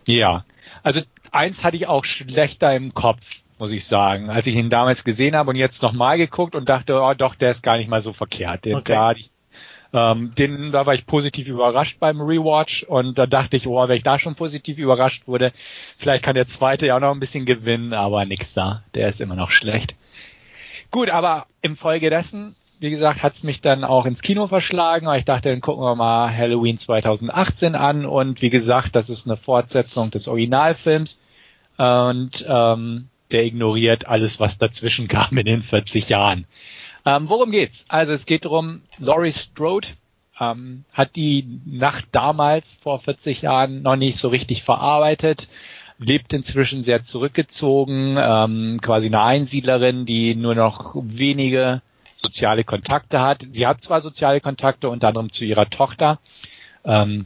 Ja, 0.06 0.46
also 0.84 1.02
eins 1.32 1.64
hatte 1.64 1.78
ich 1.78 1.88
auch 1.88 2.06
schlechter 2.06 2.76
im 2.76 2.94
Kopf, 2.94 3.22
muss 3.60 3.72
ich 3.72 3.86
sagen, 3.86 4.30
als 4.30 4.48
ich 4.48 4.56
ihn 4.56 4.70
damals 4.70 5.04
gesehen 5.04 5.36
habe 5.36 5.52
und 5.52 5.56
jetzt 5.56 5.82
nochmal 5.82 6.18
geguckt 6.18 6.56
und 6.56 6.68
dachte, 6.70 7.00
oh 7.02 7.14
doch, 7.14 7.36
der 7.36 7.52
ist 7.52 7.64
gar 7.64 7.78
nicht 7.78 7.90
mal 7.90 8.02
so 8.02 8.14
verkehrt. 8.14 8.66
Den, 8.66 8.76
okay. 8.76 8.94
da, 8.94 9.14
ähm, 9.94 10.34
den, 10.36 10.72
da 10.72 10.86
war 10.86 10.94
ich 10.94 11.06
positiv 11.06 11.48
überrascht 11.48 12.00
beim 12.00 12.22
Rewatch 12.22 12.84
und 12.84 13.18
da 13.18 13.28
dachte 13.28 13.58
ich, 13.58 13.68
oh, 13.68 13.88
wenn 13.88 13.98
ich 13.98 14.04
da 14.04 14.20
schon 14.20 14.36
positiv 14.36 14.78
überrascht 14.78 15.28
wurde, 15.28 15.54
vielleicht 15.98 16.24
kann 16.24 16.36
der 16.36 16.48
zweite 16.48 16.88
ja 16.88 16.96
auch 16.96 17.02
noch 17.02 17.12
ein 17.12 17.20
bisschen 17.20 17.46
gewinnen, 17.46 17.94
aber 17.94 18.26
nix 18.26 18.54
da. 18.54 18.84
Der 18.96 19.10
ist 19.10 19.22
immer 19.22 19.36
noch 19.36 19.52
schlecht. 19.52 19.96
Gut, 20.92 21.10
aber 21.10 21.46
im 21.62 21.78
Folge 21.78 22.10
dessen, 22.10 22.56
wie 22.82 22.90
gesagt, 22.90 23.22
hat's 23.22 23.44
mich 23.44 23.62
dann 23.62 23.84
auch 23.84 24.08
ins 24.08 24.24
Kino 24.24 24.48
verschlagen. 24.48 25.08
Aber 25.08 25.18
ich 25.18 25.26
dachte, 25.26 25.50
dann 25.50 25.62
gucken 25.62 25.84
wir 25.84 25.96
mal 25.96 26.36
Halloween 26.36 26.80
2018 26.80 27.76
an 27.76 28.06
und 28.06 28.42
wie 28.42 28.50
gesagt, 28.50 28.96
das 28.96 29.10
ist 29.10 29.28
eine 29.28 29.38
Fortsetzung 29.38 30.10
des 30.10 30.28
Originalfilms 30.28 31.20
und 31.78 32.44
ähm, 32.48 33.08
der 33.30 33.46
ignoriert 33.46 34.08
alles, 34.08 34.40
was 34.40 34.58
dazwischen 34.58 35.08
kam 35.08 35.38
in 35.38 35.46
den 35.46 35.62
40 35.62 36.10
Jahren. 36.10 36.46
Ähm, 37.06 37.30
worum 37.30 37.52
geht's? 37.52 37.86
Also 37.88 38.14
es 38.14 38.26
geht 38.26 38.46
darum, 38.46 38.82
Laurie 38.98 39.32
Strode 39.32 39.88
ähm, 40.40 40.84
hat 40.92 41.16
die 41.16 41.62
Nacht 41.66 42.06
damals 42.12 42.80
vor 42.82 43.00
40 43.00 43.44
Jahren 43.44 43.84
noch 43.84 43.96
nicht 43.96 44.18
so 44.18 44.30
richtig 44.30 44.64
verarbeitet, 44.64 45.50
lebt 46.00 46.34
inzwischen 46.34 46.84
sehr 46.84 47.04
zurückgezogen, 47.04 48.18
ähm, 48.20 48.80
quasi 48.82 49.06
eine 49.06 49.22
Einsiedlerin, 49.22 50.08
die 50.08 50.34
nur 50.34 50.56
noch 50.56 50.96
wenige 50.96 51.84
soziale 52.22 52.64
Kontakte 52.64 53.22
hat. 53.22 53.46
Sie 53.50 53.68
hat 53.68 53.84
zwar 53.84 54.02
soziale 54.02 54.42
Kontakte, 54.42 54.90
unter 54.90 55.10
anderem 55.10 55.32
zu 55.32 55.44
ihrer 55.46 55.70
Tochter 55.70 56.20
ähm, 56.86 57.26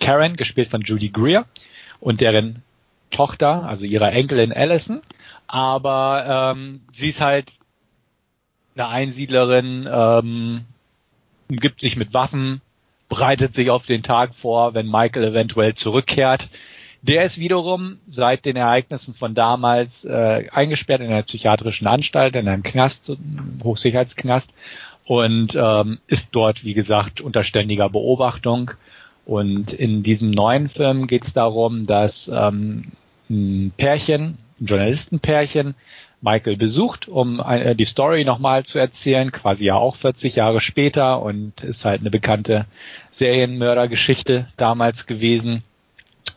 Karen, 0.00 0.36
gespielt 0.36 0.70
von 0.70 0.82
Judy 0.82 1.08
Greer, 1.08 1.46
und 2.00 2.20
deren 2.20 2.62
Tochter, 3.10 3.66
also 3.66 3.86
ihrer 3.86 4.12
Enkelin 4.12 4.52
Allison, 4.52 5.00
aber 5.46 6.54
ähm, 6.54 6.82
sie 6.94 7.08
ist 7.08 7.20
halt 7.20 7.52
eine 8.74 8.88
Einsiedlerin, 8.88 9.88
ähm, 9.90 10.64
umgibt 11.48 11.80
sich 11.80 11.96
mit 11.96 12.12
Waffen, 12.12 12.60
bereitet 13.08 13.54
sich 13.54 13.70
auf 13.70 13.86
den 13.86 14.02
Tag 14.02 14.34
vor, 14.34 14.74
wenn 14.74 14.90
Michael 14.90 15.24
eventuell 15.24 15.74
zurückkehrt. 15.74 16.48
Der 17.02 17.24
ist 17.24 17.38
wiederum 17.38 17.98
seit 18.08 18.44
den 18.44 18.56
Ereignissen 18.56 19.14
von 19.14 19.34
damals 19.34 20.04
äh, 20.04 20.46
eingesperrt 20.50 21.00
in 21.00 21.08
einer 21.08 21.22
psychiatrischen 21.22 21.86
Anstalt, 21.86 22.36
in 22.36 22.48
einem 22.48 22.62
Knast, 22.62 23.16
Hochsicherheitsknast 23.62 24.52
und 25.04 25.54
ähm, 25.54 25.98
ist 26.08 26.30
dort, 26.32 26.64
wie 26.64 26.74
gesagt, 26.74 27.20
unter 27.20 27.44
ständiger 27.44 27.88
Beobachtung. 27.88 28.72
Und 29.24 29.72
in 29.72 30.02
diesem 30.02 30.30
neuen 30.30 30.68
Film 30.68 31.06
geht 31.06 31.24
es 31.24 31.32
darum, 31.32 31.86
dass 31.86 32.28
ähm, 32.32 32.92
ein 33.28 33.72
Pärchen, 33.76 34.38
ein 34.60 34.66
Journalistenpärchen, 34.66 35.74
Michael 36.22 36.56
besucht, 36.56 37.08
um 37.08 37.40
äh, 37.40 37.74
die 37.74 37.84
Story 37.84 38.24
nochmal 38.24 38.64
zu 38.64 38.78
erzählen, 38.78 39.30
quasi 39.30 39.66
ja 39.66 39.74
auch 39.76 39.96
40 39.96 40.36
Jahre 40.36 40.60
später 40.60 41.22
und 41.22 41.62
ist 41.62 41.84
halt 41.84 42.00
eine 42.00 42.10
bekannte 42.10 42.66
Serienmördergeschichte 43.10 44.48
damals 44.56 45.06
gewesen. 45.06 45.62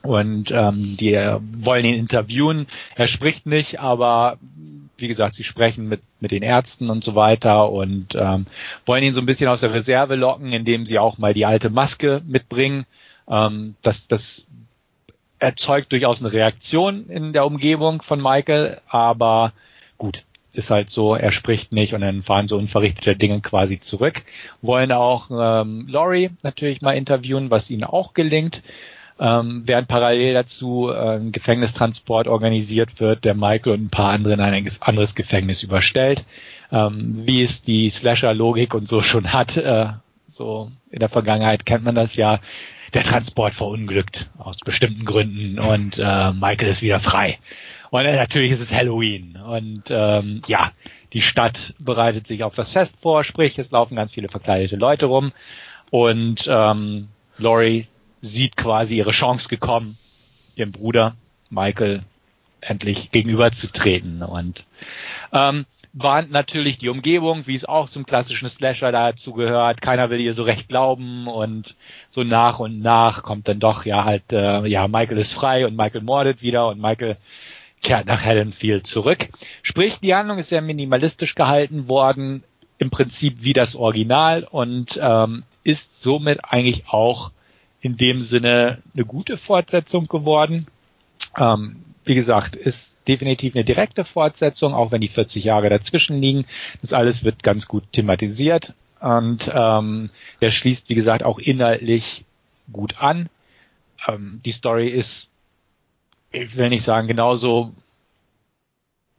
Und 0.02 0.52
ähm, 0.52 0.96
die 0.98 1.14
wollen 1.58 1.86
ihn 1.86 1.96
interviewen. 1.96 2.68
Er 2.96 3.08
spricht 3.08 3.46
nicht, 3.46 3.80
aber 3.80 4.38
wie 4.98 5.08
gesagt, 5.08 5.36
sie 5.36 5.44
sprechen 5.44 5.88
mit, 5.88 6.02
mit 6.20 6.32
den 6.32 6.44
Ärzten 6.44 6.90
und 6.90 7.04
so 7.04 7.16
weiter 7.16 7.72
und 7.72 8.16
ähm, 8.16 8.46
wollen 8.86 9.04
ihn 9.04 9.14
so 9.14 9.22
ein 9.22 9.26
bisschen 9.26 9.48
aus 9.48 9.62
der 9.62 9.74
Reserve 9.74 10.16
locken, 10.16 10.52
indem 10.52 10.86
sie 10.86 11.00
auch 11.00 11.18
mal 11.18 11.34
die 11.34 11.46
alte 11.46 11.70
Maske 11.70 12.22
mitbringen. 12.26 12.86
Ähm, 13.28 13.76
das, 13.82 14.08
das 14.08 14.46
erzeugt 15.40 15.92
durchaus 15.92 16.22
eine 16.22 16.34
Reaktion 16.34 17.08
in 17.10 17.34
der 17.34 17.46
Umgebung 17.46 18.02
von 18.02 18.22
Michael, 18.22 18.82
aber 18.88 19.54
gut, 19.98 20.24
ist 20.54 20.72
halt 20.72 20.90
so, 20.90 21.16
er 21.16 21.32
spricht 21.32 21.72
nicht 21.72 21.94
und 21.94 22.02
dann 22.02 22.24
fahren 22.24 22.48
so 22.48 22.58
unverrichtete 22.58 23.16
Dinge 23.16 23.40
quasi 23.42 23.80
zurück. 23.80 24.24
Wollen 24.62 24.92
auch 24.92 25.30
ähm, 25.32 25.88
Laurie 25.88 26.32
natürlich 26.44 26.82
mal 26.82 26.98
interviewen, 26.98 27.50
was 27.50 27.70
ihnen 27.70 27.84
auch 27.84 28.14
gelingt. 28.14 28.64
Ähm, 29.20 29.64
während 29.66 29.88
parallel 29.88 30.34
dazu 30.34 30.90
äh, 30.90 31.18
ein 31.18 31.32
Gefängnistransport 31.32 32.28
organisiert 32.28 33.00
wird, 33.00 33.26
der 33.26 33.36
Michael 33.36 33.74
und 33.74 33.84
ein 33.86 33.90
paar 33.90 34.12
andere 34.12 34.34
in 34.34 34.40
ein 34.40 34.72
anderes 34.80 35.14
Gefängnis 35.14 35.62
überstellt. 35.64 36.24
Ähm, 36.72 37.24
wie 37.26 37.44
es 37.44 37.62
die 37.62 37.90
Slasher-Logik 37.90 38.74
und 38.74 38.88
so 38.88 39.02
schon 39.02 39.34
hat, 39.34 39.58
äh, 39.58 39.88
so 40.30 40.72
in 40.90 41.00
der 41.00 41.10
Vergangenheit 41.10 41.66
kennt 41.66 41.84
man 41.84 41.96
das 41.96 42.16
ja, 42.16 42.40
der 42.94 43.04
Transport 43.04 43.54
verunglückt 43.54 44.30
aus 44.38 44.58
bestimmten 44.58 45.06
Gründen 45.06 45.60
und 45.60 46.00
äh, 46.00 46.32
Michael 46.32 46.70
ist 46.70 46.82
wieder 46.82 47.00
frei. 47.00 47.38
Und 47.92 48.06
äh, 48.06 48.16
natürlich 48.16 48.52
ist 48.52 48.62
es 48.62 48.74
Halloween. 48.74 49.38
Und 49.38 49.84
ähm, 49.90 50.42
ja, 50.48 50.72
die 51.14 51.22
Stadt 51.22 51.74
bereitet 51.80 52.28
sich 52.28 52.44
auf 52.44 52.56
das 52.56 52.72
Fest 52.72 52.96
vor, 53.02 53.24
sprich, 53.24 53.58
es 53.60 53.72
laufen 53.72 53.96
ganz 53.96 54.14
viele 54.14 54.30
verkleidete 54.30 54.76
Leute 54.76 55.08
rum. 55.08 55.32
Und 55.90 56.48
ähm, 56.52 57.08
Laurie 57.38 57.88
sieht 58.22 58.58
quasi 58.58 58.98
ihre 58.98 59.12
Chance 59.12 59.48
gekommen, 59.48 59.98
ihrem 60.56 60.72
Bruder 60.72 61.16
Michael 61.50 62.04
endlich 62.62 63.12
gegenüberzutreten. 63.12 64.22
Und 64.24 64.66
ähm, 65.32 65.66
war 65.94 66.22
natürlich 66.22 66.78
die 66.78 66.90
Umgebung, 66.90 67.48
wie 67.48 67.56
es 67.56 67.66
auch 67.66 67.90
zum 67.90 68.06
klassischen 68.06 68.50
Slasher 68.50 68.92
dazu 68.92 69.34
gehört. 69.34 69.82
Keiner 69.82 70.10
will 70.10 70.20
ihr 70.20 70.34
so 70.34 70.44
recht 70.44 70.68
glauben 70.68 71.28
und 71.28 71.76
so 72.10 72.24
nach 72.24 72.60
und 72.60 72.82
nach 72.82 73.24
kommt 73.24 73.48
dann 73.48 73.60
doch 73.60 73.86
ja 73.86 74.04
halt 74.06 74.32
äh, 74.32 74.66
ja 74.68 74.88
Michael 74.88 75.18
ist 75.18 75.34
frei 75.34 75.66
und 75.66 75.76
Michael 75.76 76.02
mordet 76.02 76.42
wieder 76.42 76.68
und 76.68 76.80
Michael 76.80 77.18
kehrt 77.82 78.06
nach 78.06 78.24
Haddonfield 78.24 78.86
zurück. 78.86 79.30
Sprich, 79.64 80.00
die 80.00 80.14
Handlung 80.14 80.38
ist 80.38 80.50
sehr 80.50 80.62
minimalistisch 80.62 81.34
gehalten 81.34 81.88
worden, 81.88 82.44
im 82.78 82.90
Prinzip 82.90 83.42
wie 83.42 83.54
das 83.54 83.76
Original 83.76 84.48
und 84.50 85.00
ähm, 85.02 85.44
ist 85.64 86.02
somit 86.02 86.40
eigentlich 86.44 86.88
auch 86.88 87.32
in 87.82 87.98
dem 87.98 88.22
Sinne 88.22 88.82
eine 88.94 89.06
gute 89.06 89.38
Fortsetzung 89.38 90.08
geworden. 90.08 90.68
Ähm, 91.38 91.84
wie 92.06 92.16
gesagt, 92.16 92.56
ist 92.56 93.00
definitiv 93.08 93.56
eine 93.56 93.64
direkte 93.64 94.04
Fortsetzung, 94.04 94.74
auch 94.74 94.92
wenn 94.92 95.02
die 95.02 95.08
40 95.08 95.44
Jahre 95.44 95.70
dazwischen 95.70 96.18
liegen. 96.18 96.46
Das 96.82 96.94
alles 96.94 97.24
wird 97.24 97.44
ganz 97.44 97.68
gut 97.68 97.84
thematisiert 97.92 98.74
und 99.00 99.52
ähm, 99.54 100.10
der 100.42 100.52
schließt, 100.52 100.90
wie 100.90 100.96
gesagt, 100.96 101.24
auch 101.24 101.40
inhaltlich 101.40 102.26
gut 102.72 103.00
an. 103.00 103.30
Ähm, 104.08 104.42
die 104.44 104.52
Story 104.52 104.90
ist 104.90 105.30
ich 106.32 106.58
will 106.58 106.70
nicht 106.70 106.84
sagen, 106.84 107.08
genauso 107.08 107.74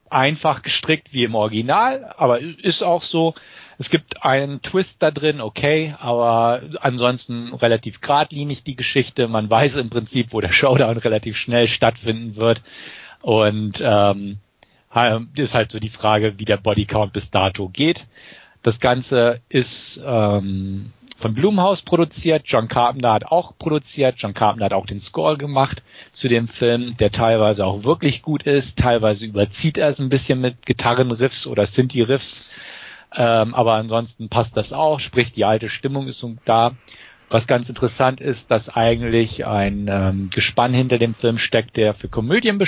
einfach 0.08 0.62
gestrickt 0.62 1.12
wie 1.12 1.24
im 1.24 1.34
Original, 1.34 2.14
aber 2.16 2.40
ist 2.40 2.82
auch 2.82 3.02
so. 3.02 3.34
Es 3.80 3.88
gibt 3.88 4.26
einen 4.26 4.60
Twist 4.60 5.02
da 5.02 5.10
drin, 5.10 5.40
okay, 5.40 5.94
aber 6.00 6.60
ansonsten 6.82 7.54
relativ 7.54 8.02
geradlinig 8.02 8.62
die 8.62 8.76
Geschichte. 8.76 9.26
Man 9.26 9.48
weiß 9.48 9.76
im 9.76 9.88
Prinzip, 9.88 10.34
wo 10.34 10.42
der 10.42 10.52
Showdown 10.52 10.98
relativ 10.98 11.38
schnell 11.38 11.66
stattfinden 11.66 12.36
wird. 12.36 12.60
Und 13.22 13.82
ähm, 13.82 14.36
ist 15.34 15.54
halt 15.54 15.72
so 15.72 15.80
die 15.80 15.88
Frage, 15.88 16.38
wie 16.38 16.44
der 16.44 16.58
Bodycount 16.58 17.14
bis 17.14 17.30
dato 17.30 17.70
geht. 17.70 18.06
Das 18.62 18.80
Ganze 18.80 19.40
ist 19.48 19.98
ähm, 20.04 20.92
von 21.16 21.32
Blumhaus 21.32 21.80
produziert. 21.80 22.42
John 22.44 22.68
Carpenter 22.68 23.14
hat 23.14 23.24
auch 23.24 23.56
produziert. 23.56 24.16
John 24.18 24.34
Carpenter 24.34 24.66
hat 24.66 24.72
auch 24.74 24.84
den 24.84 25.00
Score 25.00 25.38
gemacht 25.38 25.82
zu 26.12 26.28
dem 26.28 26.48
Film, 26.48 26.98
der 26.98 27.12
teilweise 27.12 27.64
auch 27.64 27.84
wirklich 27.84 28.20
gut 28.20 28.42
ist. 28.42 28.78
Teilweise 28.78 29.24
überzieht 29.24 29.78
er 29.78 29.88
es 29.88 29.98
ein 29.98 30.10
bisschen 30.10 30.38
mit 30.42 30.66
Gitarrenriffs 30.66 31.46
oder 31.46 31.66
Sinti-Riffs. 31.66 32.49
Ähm, 33.14 33.54
aber 33.54 33.74
ansonsten 33.74 34.28
passt 34.28 34.56
das 34.56 34.72
auch. 34.72 35.00
Sprich, 35.00 35.32
die 35.32 35.44
alte 35.44 35.68
Stimmung 35.68 36.06
ist 36.06 36.22
da. 36.44 36.72
Was 37.28 37.46
ganz 37.46 37.68
interessant 37.68 38.20
ist, 38.20 38.50
dass 38.50 38.68
eigentlich 38.68 39.46
ein 39.46 39.88
ähm, 39.88 40.30
Gespann 40.30 40.74
hinter 40.74 40.98
dem 40.98 41.14
Film 41.14 41.38
steckt, 41.38 41.76
der 41.76 41.94
für 41.94 42.08
Komödien 42.08 42.60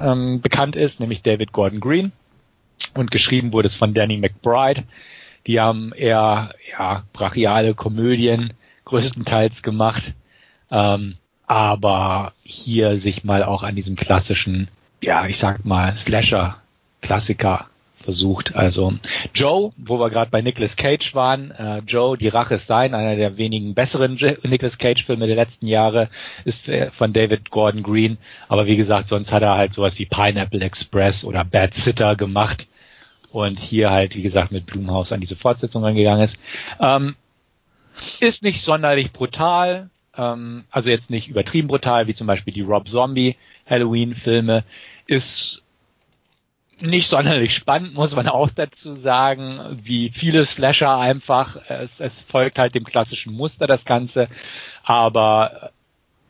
ähm, 0.00 0.40
bekannt 0.40 0.74
ist, 0.74 0.98
nämlich 0.98 1.22
David 1.22 1.52
Gordon 1.52 1.80
Green. 1.80 2.12
und 2.94 3.12
geschrieben 3.12 3.52
wurde 3.52 3.66
es 3.66 3.76
von 3.76 3.94
Danny 3.94 4.16
McBride. 4.16 4.82
Die 5.46 5.60
haben 5.60 5.92
eher 5.92 6.54
ja, 6.76 7.04
brachiale 7.12 7.74
Komödien 7.74 8.54
größtenteils 8.84 9.62
gemacht, 9.62 10.12
ähm, 10.70 11.16
aber 11.46 12.32
hier 12.42 12.98
sich 12.98 13.22
mal 13.22 13.44
auch 13.44 13.62
an 13.62 13.76
diesem 13.76 13.94
klassischen, 13.94 14.68
ja, 15.02 15.26
ich 15.26 15.38
sag 15.38 15.64
mal, 15.64 15.96
Slasher-Klassiker 15.96 17.68
versucht. 18.04 18.54
Also 18.54 18.94
Joe, 19.34 19.72
wo 19.76 19.98
wir 19.98 20.10
gerade 20.10 20.30
bei 20.30 20.42
Nicolas 20.42 20.76
Cage 20.76 21.14
waren, 21.14 21.50
äh, 21.52 21.78
Joe, 21.86 22.16
die 22.16 22.28
Rache 22.28 22.56
ist 22.56 22.66
sein, 22.66 22.94
einer 22.94 23.16
der 23.16 23.36
wenigen 23.36 23.74
besseren 23.74 24.18
Nicolas 24.42 24.78
Cage-Filme 24.78 25.26
der 25.26 25.36
letzten 25.36 25.66
Jahre, 25.66 26.08
ist 26.44 26.68
äh, 26.68 26.90
von 26.90 27.12
David 27.12 27.50
Gordon 27.50 27.82
Green. 27.82 28.18
Aber 28.48 28.66
wie 28.66 28.76
gesagt, 28.76 29.08
sonst 29.08 29.32
hat 29.32 29.42
er 29.42 29.56
halt 29.56 29.74
sowas 29.74 29.98
wie 29.98 30.06
Pineapple 30.06 30.60
Express 30.60 31.24
oder 31.24 31.44
Bad 31.44 31.74
Sitter 31.74 32.14
gemacht 32.14 32.68
und 33.32 33.58
hier 33.58 33.90
halt, 33.90 34.14
wie 34.14 34.22
gesagt, 34.22 34.52
mit 34.52 34.66
Blumhaus 34.66 35.10
an 35.10 35.20
diese 35.20 35.36
Fortsetzung 35.36 35.84
angegangen 35.84 36.22
ist. 36.22 36.38
Ähm, 36.78 37.16
ist 38.20 38.42
nicht 38.42 38.62
sonderlich 38.62 39.12
brutal, 39.12 39.90
ähm, 40.16 40.64
also 40.70 40.90
jetzt 40.90 41.10
nicht 41.10 41.28
übertrieben 41.28 41.68
brutal, 41.68 42.06
wie 42.06 42.14
zum 42.14 42.26
Beispiel 42.26 42.54
die 42.54 42.60
Rob 42.60 42.88
Zombie 42.88 43.36
Halloween-Filme, 43.66 44.62
ist 45.06 45.63
nicht 46.84 47.08
sonderlich 47.08 47.54
spannend, 47.54 47.94
muss 47.94 48.14
man 48.14 48.28
auch 48.28 48.50
dazu 48.50 48.94
sagen, 48.96 49.60
wie 49.82 50.10
viele 50.10 50.44
Slasher 50.44 50.98
einfach. 50.98 51.56
Es, 51.68 52.00
es 52.00 52.20
folgt 52.20 52.58
halt 52.58 52.74
dem 52.74 52.84
klassischen 52.84 53.34
Muster, 53.34 53.66
das 53.66 53.84
Ganze, 53.84 54.28
aber 54.82 55.70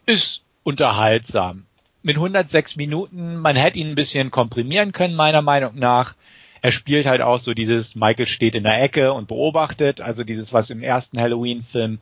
ist 0.07 0.43
unterhaltsam. 0.63 1.67
Mit 2.03 2.17
106 2.17 2.77
Minuten, 2.77 3.37
man 3.37 3.57
hätte 3.57 3.79
ihn 3.79 3.91
ein 3.91 3.95
bisschen 3.95 4.31
komprimieren 4.31 4.93
können, 4.93 5.15
meiner 5.15 5.43
Meinung 5.43 5.77
nach. 5.77 6.15
Er 6.61 6.73
spielt 6.73 7.07
halt 7.07 7.21
auch 7.21 7.41
so 7.41 7.55
dieses, 7.55 7.95
Michael 7.95 8.27
steht 8.27 8.55
in 8.55 8.65
der 8.65 8.83
Ecke 8.83 9.13
und 9.13 9.29
beobachtet, 9.29 10.01
also 10.01 10.25
dieses, 10.25 10.53
was 10.53 10.71
im 10.71 10.83
ersten 10.83 11.21
Halloween-Film 11.21 11.99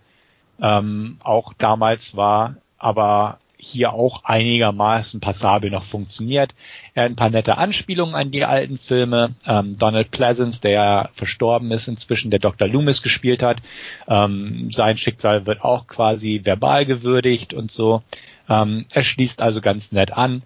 ähm, 0.60 1.18
auch 1.22 1.52
damals 1.54 2.16
war, 2.16 2.56
aber 2.78 3.38
hier 3.64 3.92
auch 3.92 4.24
einigermaßen 4.24 5.20
passabel 5.20 5.70
noch 5.70 5.84
funktioniert. 5.84 6.52
Er 6.94 7.04
hat 7.04 7.12
ein 7.12 7.16
paar 7.16 7.30
nette 7.30 7.58
Anspielungen 7.58 8.16
an 8.16 8.32
die 8.32 8.44
alten 8.44 8.76
Filme. 8.76 9.34
Ähm, 9.46 9.78
Donald 9.78 10.10
Pleasance, 10.10 10.60
der 10.60 11.10
verstorben 11.12 11.70
ist 11.70 11.86
inzwischen, 11.86 12.32
der 12.32 12.40
Dr. 12.40 12.66
Loomis 12.66 13.02
gespielt 13.02 13.40
hat, 13.40 13.62
ähm, 14.08 14.72
sein 14.72 14.98
Schicksal 14.98 15.46
wird 15.46 15.62
auch 15.62 15.86
quasi 15.86 16.40
verbal 16.42 16.86
gewürdigt 16.86 17.54
und 17.54 17.70
so. 17.70 18.02
Ähm, 18.48 18.86
er 18.92 19.04
schließt 19.04 19.40
also 19.40 19.60
ganz 19.60 19.92
nett 19.92 20.12
an. 20.12 20.42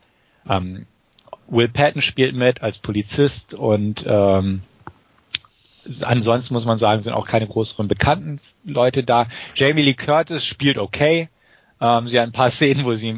Ähm, 0.47 0.85
Will 1.49 1.69
Patton 1.69 2.03
spielt 2.03 2.37
mit 2.37 2.63
als 2.63 2.77
Polizist 2.77 3.55
und 3.55 4.05
ähm, 4.07 4.61
ansonsten 6.03 6.53
muss 6.53 6.67
man 6.67 6.77
sagen, 6.77 7.01
sind 7.01 7.15
auch 7.15 7.27
keine 7.27 7.47
größeren 7.47 7.89
bekannten 7.89 8.41
Leute 8.65 9.05
da. 9.05 9.27
Jamie 9.55 9.83
Lee 9.83 9.95
Curtis 9.95 10.45
spielt 10.45 10.77
okay. 10.77 11.31
Ähm, 11.81 12.07
sie 12.07 12.19
hat 12.19 12.27
ein 12.27 12.33
paar 12.33 12.51
Szenen, 12.51 12.85
wo 12.85 12.95
sie 12.95 13.13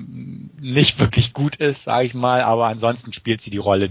nicht 0.60 0.98
wirklich 0.98 1.32
gut 1.32 1.56
ist, 1.56 1.84
sage 1.84 2.06
ich 2.06 2.14
mal, 2.14 2.42
aber 2.42 2.66
ansonsten 2.66 3.12
spielt 3.12 3.42
sie 3.42 3.50
die 3.50 3.58
Rolle 3.58 3.90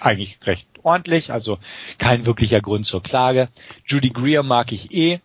eigentlich 0.00 0.38
recht 0.44 0.66
ordentlich, 0.82 1.32
also 1.32 1.58
kein 1.98 2.26
wirklicher 2.26 2.60
Grund 2.60 2.86
zur 2.86 3.02
Klage. 3.02 3.48
Judy 3.84 4.10
Greer 4.10 4.42
mag 4.42 4.72
ich 4.72 4.92
eh. 4.92 5.20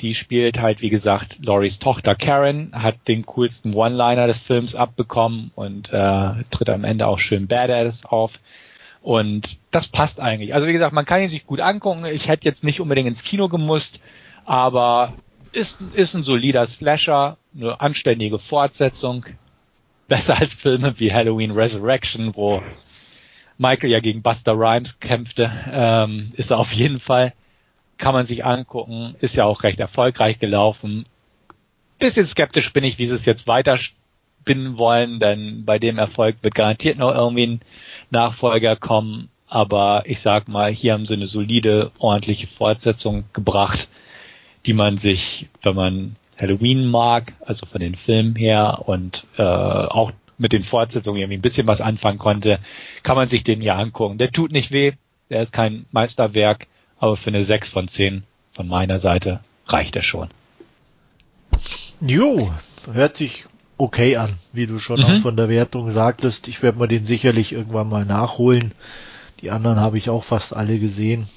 Die 0.00 0.14
spielt 0.16 0.60
halt, 0.60 0.80
wie 0.80 0.90
gesagt, 0.90 1.38
Loris 1.44 1.78
Tochter 1.78 2.16
Karen, 2.16 2.72
hat 2.72 3.06
den 3.06 3.24
coolsten 3.24 3.72
One-Liner 3.72 4.26
des 4.26 4.40
Films 4.40 4.74
abbekommen 4.74 5.52
und 5.54 5.92
äh, 5.92 6.42
tritt 6.50 6.70
am 6.70 6.82
Ende 6.82 7.06
auch 7.06 7.20
schön 7.20 7.46
Badass 7.46 8.04
auf. 8.04 8.40
Und 9.00 9.58
das 9.70 9.86
passt 9.86 10.18
eigentlich. 10.18 10.54
Also 10.54 10.66
wie 10.66 10.72
gesagt, 10.72 10.92
man 10.92 11.04
kann 11.04 11.22
ihn 11.22 11.28
sich 11.28 11.46
gut 11.46 11.60
angucken. 11.60 12.04
Ich 12.06 12.26
hätte 12.26 12.46
jetzt 12.46 12.64
nicht 12.64 12.80
unbedingt 12.80 13.06
ins 13.06 13.22
Kino 13.22 13.48
gemusst, 13.48 14.00
aber 14.44 15.12
ist, 15.52 15.80
ist 15.94 16.14
ein 16.14 16.24
solider 16.24 16.66
Slasher, 16.66 17.36
eine 17.54 17.80
anständige 17.80 18.38
Fortsetzung. 18.38 19.26
Besser 20.08 20.38
als 20.38 20.54
Filme 20.54 20.98
wie 20.98 21.12
Halloween 21.12 21.52
Resurrection, 21.52 22.34
wo 22.34 22.62
Michael 23.58 23.90
ja 23.90 24.00
gegen 24.00 24.22
Buster 24.22 24.52
Rhymes 24.52 24.98
kämpfte, 25.00 25.50
ähm, 25.70 26.32
ist 26.36 26.50
er 26.50 26.58
auf 26.58 26.72
jeden 26.72 27.00
Fall. 27.00 27.32
Kann 27.98 28.14
man 28.14 28.24
sich 28.24 28.44
angucken, 28.44 29.14
ist 29.20 29.36
ja 29.36 29.44
auch 29.44 29.62
recht 29.62 29.78
erfolgreich 29.78 30.38
gelaufen. 30.38 31.06
Bisschen 31.98 32.26
skeptisch 32.26 32.72
bin 32.72 32.84
ich, 32.84 32.98
wie 32.98 33.06
sie 33.06 33.14
es 33.14 33.24
jetzt 33.24 33.46
weiter 33.46 33.78
spinnen 33.78 34.76
wollen, 34.76 35.20
denn 35.20 35.64
bei 35.64 35.78
dem 35.78 35.98
Erfolg 35.98 36.36
wird 36.42 36.54
garantiert 36.54 36.98
noch 36.98 37.14
irgendwie 37.14 37.46
ein 37.46 37.60
Nachfolger 38.10 38.74
kommen. 38.74 39.28
Aber 39.46 40.02
ich 40.06 40.20
sag 40.20 40.48
mal, 40.48 40.72
hier 40.72 40.94
haben 40.94 41.06
sie 41.06 41.14
eine 41.14 41.26
solide, 41.26 41.92
ordentliche 41.98 42.46
Fortsetzung 42.46 43.24
gebracht 43.32 43.88
die 44.66 44.72
man 44.72 44.98
sich, 44.98 45.48
wenn 45.62 45.74
man 45.74 46.16
Halloween 46.38 46.86
mag, 46.86 47.32
also 47.44 47.66
von 47.66 47.80
den 47.80 47.94
Filmen 47.94 48.34
her 48.36 48.82
und 48.86 49.26
äh, 49.36 49.42
auch 49.42 50.12
mit 50.38 50.52
den 50.52 50.64
Fortsetzungen 50.64 51.20
irgendwie 51.20 51.38
ein 51.38 51.42
bisschen 51.42 51.66
was 51.66 51.80
anfangen 51.80 52.18
konnte, 52.18 52.58
kann 53.02 53.16
man 53.16 53.28
sich 53.28 53.44
den 53.44 53.62
ja 53.62 53.76
angucken. 53.76 54.18
Der 54.18 54.32
tut 54.32 54.52
nicht 54.52 54.72
weh, 54.72 54.92
der 55.30 55.42
ist 55.42 55.52
kein 55.52 55.86
Meisterwerk, 55.92 56.66
aber 56.98 57.16
für 57.16 57.30
eine 57.30 57.44
6 57.44 57.70
von 57.70 57.88
10 57.88 58.24
von 58.52 58.68
meiner 58.68 58.98
Seite 58.98 59.40
reicht 59.66 59.96
er 59.96 60.02
schon. 60.02 60.28
Jo, 62.00 62.52
hört 62.92 63.16
sich 63.16 63.44
okay 63.78 64.16
an, 64.16 64.34
wie 64.52 64.66
du 64.66 64.78
schon 64.78 65.00
mhm. 65.00 65.06
auch 65.06 65.20
von 65.20 65.36
der 65.36 65.48
Wertung 65.48 65.90
sagtest. 65.90 66.48
Ich 66.48 66.62
werde 66.62 66.78
mir 66.78 66.88
den 66.88 67.06
sicherlich 67.06 67.52
irgendwann 67.52 67.88
mal 67.88 68.04
nachholen. 68.04 68.72
Die 69.40 69.50
anderen 69.50 69.80
habe 69.80 69.98
ich 69.98 70.10
auch 70.10 70.24
fast 70.24 70.54
alle 70.54 70.78
gesehen, 70.78 71.28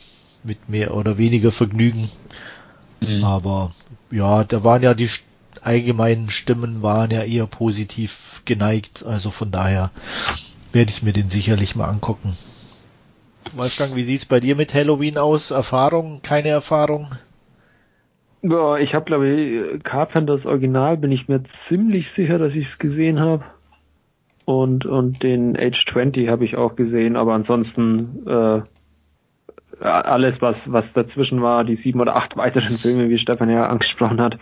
mit 0.44 0.70
mehr 0.70 0.96
oder 0.96 1.18
weniger 1.18 1.52
Vergnügen. 1.52 2.10
Mhm. 3.08 3.24
Aber 3.24 3.72
ja, 4.12 4.44
da 4.44 4.64
waren 4.64 4.84
ja 4.84 4.94
die 4.94 5.10
allgemeinen 5.62 6.30
Stimmen 6.30 6.82
waren 6.82 7.12
ja 7.12 7.24
eher 7.24 7.48
positiv 7.48 8.42
geneigt. 8.46 9.04
Also 9.06 9.32
von 9.32 9.52
daher 9.52 9.92
werde 10.72 10.92
ich 10.92 11.04
mir 11.04 11.14
den 11.14 11.30
sicherlich 11.30 11.76
mal 11.76 11.90
angucken. 11.90 12.38
Wolfgang, 13.56 13.96
wie 13.96 14.04
sieht's 14.04 14.26
bei 14.26 14.40
dir 14.40 14.56
mit 14.56 14.74
Halloween 14.74 15.18
aus? 15.18 15.52
Erfahrung? 15.52 16.22
Keine 16.22 16.50
Erfahrung? 16.50 17.12
Ja, 18.42 18.78
ich 18.78 18.94
habe 18.94 19.06
glaube 19.06 19.28
ich 19.28 19.84
Carpenters 19.84 20.46
Original 20.46 20.98
bin 20.98 21.12
ich 21.12 21.28
mir 21.28 21.44
ziemlich 21.68 22.08
sicher, 22.16 22.38
dass 22.38 22.54
ich 22.54 22.68
es 22.70 22.78
gesehen 22.78 23.20
habe. 23.20 23.44
Und 24.46 24.86
und 24.86 25.24
den 25.24 25.58
Age 25.58 25.84
20 25.92 26.30
habe 26.30 26.46
ich 26.46 26.56
auch 26.56 26.76
gesehen, 26.76 27.16
aber 27.16 27.34
ansonsten 27.34 28.28
äh, 28.28 28.62
alles, 29.80 30.42
was, 30.42 30.56
was 30.66 30.86
dazwischen 30.94 31.42
war, 31.42 31.64
die 31.64 31.76
sieben 31.78 32.00
oder 32.00 32.16
acht 32.16 32.38
weiteren 32.38 32.78
Filme, 32.78 33.10
wie 33.10 33.18
Stefan 33.18 33.50
ja 33.50 33.68
angesprochen 33.68 34.22
hat, 34.22 34.38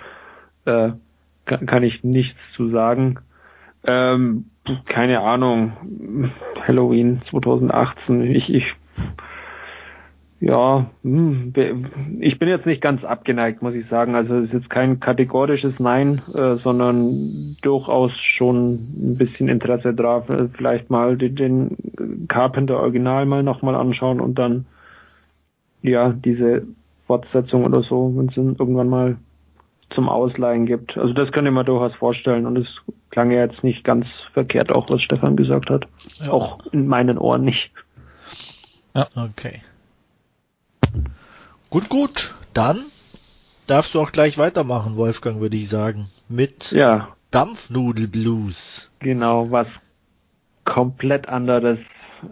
äh, 0.65 0.91
kann, 1.46 1.65
kann 1.65 1.84
ich 1.84 2.04
nichts 2.04 2.39
zu 2.56 2.69
sagen. 2.69 3.19
Ähm, 3.86 4.46
keine 4.86 5.19
Ahnung, 5.22 5.74
Halloween 6.65 7.22
2018, 7.30 8.22
ich, 8.22 8.54
ich 8.54 8.76
ja, 10.43 10.88
hm, 11.04 11.54
ich 12.19 12.38
bin 12.38 12.50
jetzt 12.50 12.65
nicht 12.65 12.82
ganz 12.82 13.06
abgeneigt, 13.06 13.62
muss 13.62 13.76
ich 13.76 13.88
sagen. 13.88 14.13
Also 14.13 14.36
es 14.39 14.46
ist 14.48 14.54
jetzt 14.54 14.69
kein 14.69 15.00
kategorisches 15.00 15.80
Nein, 15.80 16.22
äh, 16.34 16.56
sondern 16.56 17.56
durchaus 17.62 18.12
schon 18.17 18.74
ein 18.74 19.17
bisschen 19.17 19.48
Interesse 19.48 19.93
drauf, 19.93 20.28
äh, 20.30 20.50
vielleicht 20.54 20.89
mal 20.89 21.15
den, 21.15 21.36
den 21.36 22.28
Carpenter 22.28 22.78
Original 22.78 23.26
mal 23.26 23.41
nochmal 23.41 23.76
anschauen 23.76 24.19
und 24.19 24.38
dann 24.38 24.65
ja, 25.84 26.10
diese 26.12 26.65
Fortsetzung 27.06 27.65
oder 27.65 27.84
so, 27.84 28.13
wenn 28.15 28.30
es 28.30 28.38
irgendwann 28.38 28.89
mal 28.89 29.17
zum 29.91 30.10
Ausleihen 30.10 30.65
gibt. 30.65 30.98
Also 30.98 31.13
das 31.13 31.32
könnte 31.32 31.52
man 31.52 31.65
durchaus 31.65 31.93
vorstellen 31.96 32.48
und 32.48 32.58
es 32.58 32.67
klang 33.12 33.30
ja 33.30 33.46
jetzt 33.46 33.63
nicht 33.63 33.84
ganz 33.84 34.08
verkehrt, 34.34 34.72
auch 34.72 34.89
was 34.89 35.04
Stefan 35.04 35.36
gesagt 35.36 35.69
hat. 35.69 35.88
Ja. 36.19 36.32
Auch 36.32 36.65
in 36.72 36.88
meinen 36.88 37.19
Ohren 37.19 37.43
nicht. 37.43 37.72
Ja. 38.96 39.08
Okay. 39.15 39.62
Gut, 41.69 41.89
gut. 41.89 42.34
Dann 42.54 42.86
darfst 43.67 43.93
du 43.93 44.02
auch 44.02 44.12
gleich 44.12 44.38
weitermachen, 44.38 44.96
Wolfgang, 44.96 45.39
würde 45.41 45.58
ich 45.58 45.69
sagen. 45.69 46.08
Mit 46.30 46.72
ja. 46.72 47.10
Dampfnudelblues. 47.32 48.91
Genau, 49.00 49.52
was 49.52 49.67
komplett 50.65 51.28
anderes. 51.28 51.80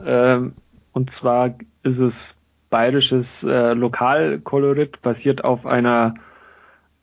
Ähm, 0.06 0.54
und 0.94 1.12
zwar 1.20 1.48
ist 1.84 1.98
es 1.98 2.14
bayerisches 2.72 3.28
äh, 3.44 3.74
Lokalkolorit, 3.74 5.00
basiert 5.04 5.44
auf 5.44 5.68
einer 5.68 6.16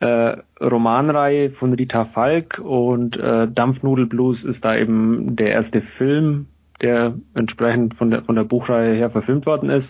äh, 0.01 0.37
Romanreihe 0.61 1.51
von 1.51 1.75
Rita 1.75 2.07
Falk 2.07 2.59
und 2.59 3.17
äh, 3.17 3.47
Dampfnudelblues 3.49 4.43
ist 4.45 4.65
da 4.65 4.77
eben 4.77 5.37
der 5.37 5.53
erste 5.53 5.83
Film, 5.97 6.47
der 6.83 7.15
entsprechend 7.35 7.95
von 7.95 8.11
der 8.11 8.23
von 8.23 8.35
der 8.35 8.45
Buchreihe 8.45 8.95
her 8.95 9.11
verfilmt 9.11 9.47
worden 9.47 9.71
ist. 9.71 9.89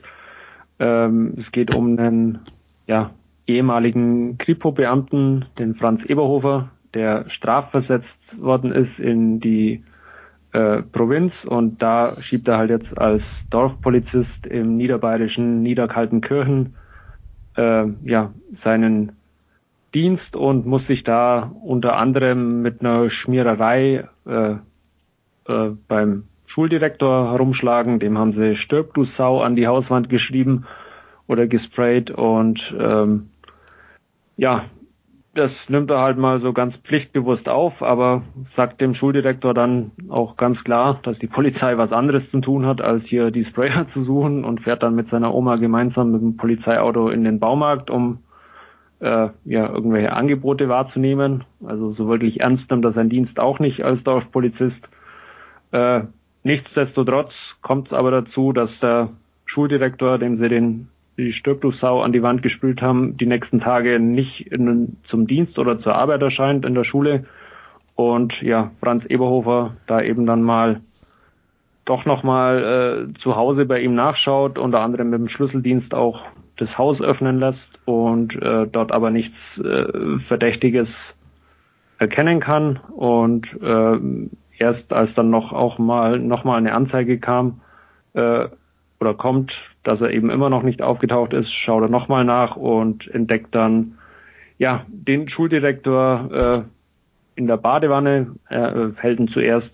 Ähm, 0.78 1.34
es 1.38 1.50
geht 1.52 1.74
um 1.74 1.98
einen 1.98 2.40
ja, 2.86 3.10
ehemaligen 3.46 4.38
Kripo-Beamten, 4.38 5.46
den 5.58 5.74
Franz 5.74 6.04
Eberhofer, 6.04 6.70
der 6.94 7.28
strafversetzt 7.30 8.06
worden 8.36 8.72
ist 8.72 8.98
in 8.98 9.40
die 9.40 9.82
äh, 10.52 10.82
Provinz 10.82 11.32
und 11.44 11.82
da 11.82 12.20
schiebt 12.22 12.48
er 12.48 12.58
halt 12.58 12.70
jetzt 12.70 12.98
als 12.98 13.22
Dorfpolizist 13.50 14.46
im 14.48 14.76
niederbayerischen 14.76 15.62
Niederkaltenkirchen 15.62 16.74
äh, 17.56 17.84
ja 18.04 18.32
seinen 18.64 19.12
Dienst 19.94 20.37
und 20.37 20.66
muss 20.66 20.87
sich 20.87 21.04
da 21.04 21.52
unter 21.62 21.96
anderem 21.96 22.62
mit 22.62 22.80
einer 22.80 23.11
Schmiererei 23.11 24.08
äh, 24.26 24.50
äh, 25.48 25.70
beim 25.88 26.24
Schuldirektor 26.46 27.32
herumschlagen. 27.32 27.98
Dem 27.98 28.18
haben 28.18 28.32
sie 28.32 28.56
Stirb 28.56 28.94
du 28.94 29.04
Sau 29.16 29.40
an 29.40 29.56
die 29.56 29.66
Hauswand 29.66 30.08
geschrieben 30.08 30.66
oder 31.26 31.46
gesprayt 31.46 32.11
und 32.11 32.62
ähm, 32.78 33.30
ja, 34.37 34.64
das 35.38 35.53
nimmt 35.68 35.90
er 35.90 36.01
halt 36.01 36.18
mal 36.18 36.40
so 36.40 36.53
ganz 36.53 36.74
pflichtbewusst 36.85 37.48
auf, 37.48 37.83
aber 37.83 38.22
sagt 38.57 38.81
dem 38.81 38.94
Schuldirektor 38.94 39.55
dann 39.55 39.92
auch 40.09 40.37
ganz 40.37 40.62
klar, 40.64 40.98
dass 41.03 41.18
die 41.18 41.27
Polizei 41.29 41.79
was 41.79 41.92
anderes 41.92 42.29
zu 42.31 42.40
tun 42.40 42.66
hat, 42.66 42.81
als 42.81 43.05
hier 43.05 43.31
die 43.31 43.44
Sprayer 43.44 43.87
zu 43.92 44.05
suchen 44.05 44.44
und 44.44 44.62
fährt 44.62 44.83
dann 44.83 44.94
mit 44.94 45.11
seiner 45.11 45.35
Oma 45.35 45.57
gemeinsam 45.57 46.12
mit 46.12 46.20
dem 46.20 46.37
Polizeiauto 46.37 47.09
in 47.09 47.24
den 47.24 47.38
Baumarkt, 47.38 47.90
um 47.90 48.18
äh, 49.01 49.29
ja 49.44 49.68
irgendwelche 49.68 50.12
Angebote 50.12 50.68
wahrzunehmen. 50.68 51.44
Also 51.64 51.92
so 51.92 52.09
wirklich 52.09 52.40
ernst 52.40 52.70
nimmt 52.70 52.85
er 52.85 52.92
seinen 52.92 53.11
Dienst 53.11 53.38
auch 53.38 53.61
nicht 53.61 53.83
als 53.85 54.03
Dorfpolizist. 54.03 54.88
Äh, 55.70 56.01
nichtsdestotrotz 56.42 57.33
kommt 57.62 57.88
es 57.88 57.92
aber 57.92 58.11
dazu, 58.11 58.53
dass 58.53 58.70
der 58.83 59.11
Schuldirektor, 59.46 60.18
dem 60.18 60.38
sie 60.38 60.48
den 60.48 60.88
die 61.18 61.33
Stirbtuchsau 61.33 62.00
an 62.00 62.12
die 62.12 62.22
Wand 62.22 62.42
gespült 62.42 62.81
haben, 62.81 63.16
die 63.16 63.26
nächsten 63.26 63.61
Tage 63.61 63.98
nicht 63.98 64.46
in, 64.52 64.96
zum 65.09 65.26
Dienst 65.26 65.59
oder 65.59 65.81
zur 65.81 65.96
Arbeit 65.96 66.22
erscheint 66.22 66.64
in 66.64 66.74
der 66.74 66.85
Schule. 66.85 67.24
Und 67.96 68.40
ja, 68.40 68.70
Franz 68.81 69.04
Eberhofer 69.07 69.76
da 69.87 70.00
eben 70.00 70.24
dann 70.24 70.42
mal 70.42 70.81
doch 71.85 72.04
nochmal 72.04 73.09
äh, 73.16 73.20
zu 73.20 73.35
Hause 73.35 73.66
bei 73.66 73.81
ihm 73.81 73.94
nachschaut, 73.94 74.59
unter 74.59 74.81
anderem 74.81 75.11
mit 75.11 75.20
dem 75.20 75.28
Schlüsseldienst 75.28 75.92
auch 75.94 76.20
das 76.57 76.78
Haus 76.78 77.00
öffnen 77.00 77.40
lässt 77.40 77.59
und 77.85 78.40
äh, 78.40 78.66
dort 78.66 78.92
aber 78.92 79.11
nichts 79.11 79.37
äh, 79.59 80.18
Verdächtiges 80.28 80.88
erkennen 81.98 82.40
kann. 82.40 82.78
Und 82.94 83.46
äh, 83.61 83.98
erst 84.59 84.92
als 84.92 85.12
dann 85.14 85.31
noch 85.31 85.52
auch 85.52 85.78
mal 85.78 86.20
nochmal 86.20 86.59
eine 86.59 86.74
Anzeige 86.74 87.18
kam 87.18 87.62
äh, 88.12 88.46
oder 89.00 89.14
kommt, 89.14 89.52
dass 89.88 90.03
er 90.03 90.11
eben 90.11 90.29
immer 90.29 90.51
noch 90.51 90.62
nicht 90.62 90.83
aufgetaucht 90.83 91.33
ist, 91.33 91.51
schaut 91.51 91.83
er 91.83 91.88
nochmal 91.88 92.22
nach 92.22 92.57
und 92.57 93.09
entdeckt 93.09 93.55
dann 93.55 93.94
ja 94.59 94.85
den 94.88 95.31
Schuldirektor 95.31 96.29
äh, 96.31 97.40
in 97.40 97.46
der 97.46 97.57
Badewanne. 97.57 98.35
Er 98.51 98.77
äh, 98.77 98.90
hält 98.96 99.18
ihn 99.18 99.29
zuerst 99.29 99.70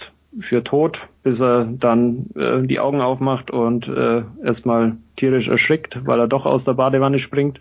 für 0.49 0.63
tot, 0.63 1.01
bis 1.25 1.41
er 1.41 1.65
dann 1.65 2.27
äh, 2.37 2.63
die 2.63 2.79
Augen 2.79 3.01
aufmacht 3.01 3.51
und 3.51 3.89
äh, 3.89 4.23
erstmal 4.45 4.97
tierisch 5.17 5.49
erschrickt, 5.49 5.99
weil 6.07 6.21
er 6.21 6.29
doch 6.29 6.47
aus 6.47 6.63
der 6.63 6.75
Badewanne 6.75 7.19
springt. 7.19 7.59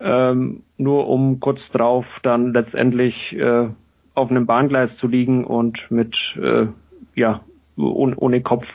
Ähm, 0.00 0.62
nur 0.78 1.08
um 1.08 1.40
kurz 1.40 1.60
drauf 1.72 2.06
dann 2.22 2.54
letztendlich 2.54 3.14
äh, 3.34 3.68
auf 4.14 4.30
einem 4.30 4.46
Bahngleis 4.46 4.90
zu 4.98 5.08
liegen 5.08 5.44
und 5.44 5.78
mit 5.90 6.16
äh, 6.42 6.68
ja 7.14 7.40
ohne, 7.76 8.16
ohne 8.16 8.40
Kopf 8.40 8.66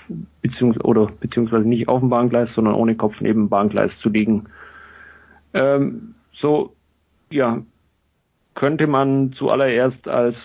beziehungsweise 0.41 0.85
oder 0.85 1.07
beziehungsweise 1.19 1.67
nicht 1.67 1.87
auf 1.87 1.99
dem 1.99 2.09
Bahngleis, 2.09 2.49
sondern 2.55 2.75
ohne 2.75 2.95
Kopf 2.95 3.15
neben 3.21 3.43
dem 3.43 3.49
Bahngleis 3.49 3.91
zu 4.01 4.09
liegen. 4.09 4.45
Ähm, 5.53 6.15
so, 6.33 6.73
ja, 7.31 7.61
könnte 8.55 8.87
man 8.87 9.33
zuallererst 9.33 10.07
als 10.07 10.35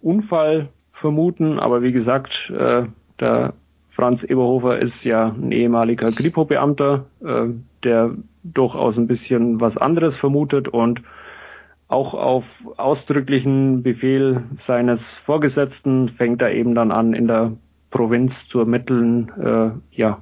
Unfall 0.00 0.68
vermuten, 0.92 1.58
aber 1.58 1.82
wie 1.82 1.92
gesagt, 1.92 2.50
äh, 2.50 2.84
der 3.18 3.54
Franz 3.90 4.22
Eberhofer 4.22 4.78
ist 4.78 5.04
ja 5.04 5.28
ein 5.28 5.52
ehemaliger 5.52 6.10
Kripo-Beamter, 6.10 7.06
äh, 7.24 7.48
der 7.84 8.12
durchaus 8.42 8.96
ein 8.96 9.06
bisschen 9.06 9.60
was 9.60 9.76
anderes 9.76 10.16
vermutet 10.16 10.68
und 10.68 11.02
auch 11.88 12.14
auf 12.14 12.44
ausdrücklichen 12.78 13.82
Befehl 13.82 14.42
seines 14.66 15.00
Vorgesetzten 15.26 16.08
fängt 16.10 16.40
er 16.40 16.52
eben 16.52 16.74
dann 16.74 16.90
an, 16.90 17.12
in 17.12 17.26
der 17.26 17.52
Provinz 17.92 18.32
zu 18.50 18.58
ermitteln, 18.58 19.30
äh, 19.38 19.96
ja, 19.96 20.20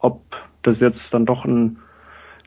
ob 0.00 0.20
das 0.62 0.80
jetzt 0.80 1.00
dann 1.12 1.26
doch 1.26 1.44
ein 1.44 1.78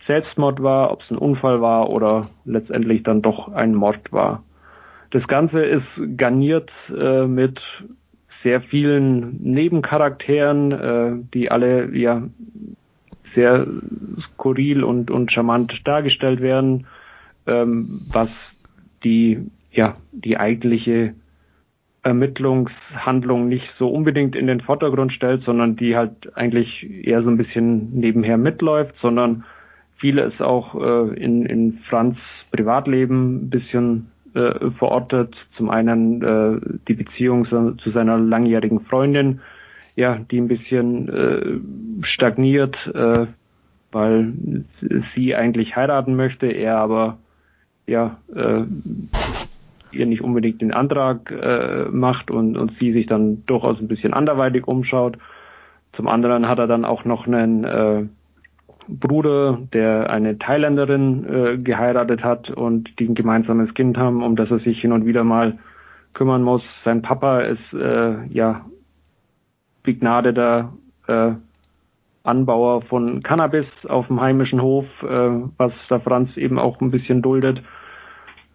Selbstmord 0.08 0.62
war, 0.62 0.92
ob 0.92 1.02
es 1.02 1.10
ein 1.10 1.18
Unfall 1.18 1.62
war 1.62 1.90
oder 1.90 2.30
letztendlich 2.44 3.04
dann 3.04 3.22
doch 3.22 3.52
ein 3.54 3.74
Mord 3.74 4.12
war. 4.12 4.44
Das 5.12 5.28
Ganze 5.28 5.64
ist 5.64 5.88
garniert 6.18 6.70
äh, 6.90 7.26
mit 7.26 7.60
sehr 8.44 8.62
vielen 8.62 9.42
Nebencharakteren, 9.42 10.72
äh, 10.72 11.14
die 11.34 11.50
alle 11.50 11.96
ja 11.96 12.24
sehr 13.34 13.68
skurril 14.20 14.84
und, 14.84 15.10
und 15.12 15.32
charmant 15.32 15.74
dargestellt 15.84 16.42
werden, 16.42 16.88
ähm, 17.48 18.02
was 18.12 18.30
die 19.04 19.50
ja 19.72 19.96
die 20.12 20.38
eigentliche 20.38 21.14
Ermittlungshandlung 22.06 23.50
nicht 23.50 23.68
so 23.80 23.90
unbedingt 23.90 24.36
in 24.36 24.46
den 24.46 24.62
Vordergrund 24.62 25.12
stellt, 25.12 25.44
sondern 25.44 25.76
die 25.76 25.96
halt 25.96 26.38
eigentlich 26.38 26.88
eher 27.04 27.24
so 27.24 27.30
ein 27.30 27.38
bisschen 27.38 28.00
nebenher 28.00 28.38
mitläuft, 28.38 28.94
sondern 29.02 29.44
vieles 29.98 30.40
auch 30.40 30.76
äh, 30.76 31.16
in, 31.16 31.48
in 31.48 31.80
Franz 31.90 32.18
Privatleben 32.52 33.46
ein 33.46 33.50
bisschen 33.50 34.12
äh, 34.36 34.70
verortet. 34.78 35.36
Zum 35.58 35.72
einen 35.72 36.22
äh, 36.22 36.78
die 36.88 36.94
Beziehung 36.94 37.48
zu, 37.48 37.72
zu, 37.78 37.90
seiner 37.90 38.20
langjährigen 38.20 38.82
Freundin, 38.82 39.42
ja, 39.96 40.20
die 40.30 40.40
ein 40.40 40.48
bisschen 40.48 41.10
äh, 41.10 42.06
stagniert, 42.06 42.78
äh, 42.94 43.26
weil 43.92 44.34
sie 45.16 45.36
eigentlich 45.36 45.76
heiraten 45.76 46.16
möchte, 46.16 46.48
er 46.48 46.78
aber 46.78 47.18
ja 47.88 48.20
äh, 48.36 48.64
ihr 49.92 50.06
nicht 50.06 50.22
unbedingt 50.22 50.62
den 50.62 50.74
Antrag 50.74 51.32
äh, 51.32 51.86
macht 51.90 52.32
und, 52.32 52.58
und 52.58 52.74
sie 52.80 52.92
sich 52.92 53.06
dann 53.08 53.46
durchaus 53.46 53.80
ein 53.80 53.88
bisschen 53.88 54.14
anderweitig 54.14 54.68
umschaut. 54.68 55.18
Zum 55.94 56.08
anderen 56.08 56.48
hat 56.48 56.60
er 56.60 56.68
dann 56.68 56.86
auch 56.86 57.06
noch 57.06 57.28
einen 57.28 57.64
äh, 57.64 58.06
Bruder, 58.88 59.60
der 59.74 60.10
eine 60.10 60.38
Thailänderin 60.38 61.26
äh, 61.26 61.58
geheiratet 61.58 62.24
hat 62.24 62.50
und 62.50 63.00
die 63.00 63.08
ein 63.08 63.16
gemeinsames 63.16 63.74
Kind 63.74 63.98
haben, 63.98 64.22
um 64.22 64.36
das 64.36 64.52
er 64.52 64.60
sich 64.60 64.80
hin 64.80 64.92
und 64.92 65.06
wieder 65.06 65.24
mal 65.24 65.58
kümmern 66.14 66.44
muss. 66.44 66.62
Sein 66.84 67.02
Papa 67.02 67.42
ist 67.42 67.74
äh, 67.74 68.26
ja 68.28 68.66
begnadeter 69.84 70.74
äh, 71.08 71.32
Anbauer 72.24 72.82
von 72.84 73.22
Cannabis 73.22 73.68
auf 73.88 74.08
dem 74.08 74.20
heimischen 74.20 74.62
Hof, 74.62 74.86
äh, 75.04 75.30
was 75.58 75.74
der 75.90 76.00
Franz 76.00 76.36
eben 76.38 76.58
auch 76.60 76.82
ein 76.82 76.92
bisschen 76.92 77.22
duldet. 77.22 77.62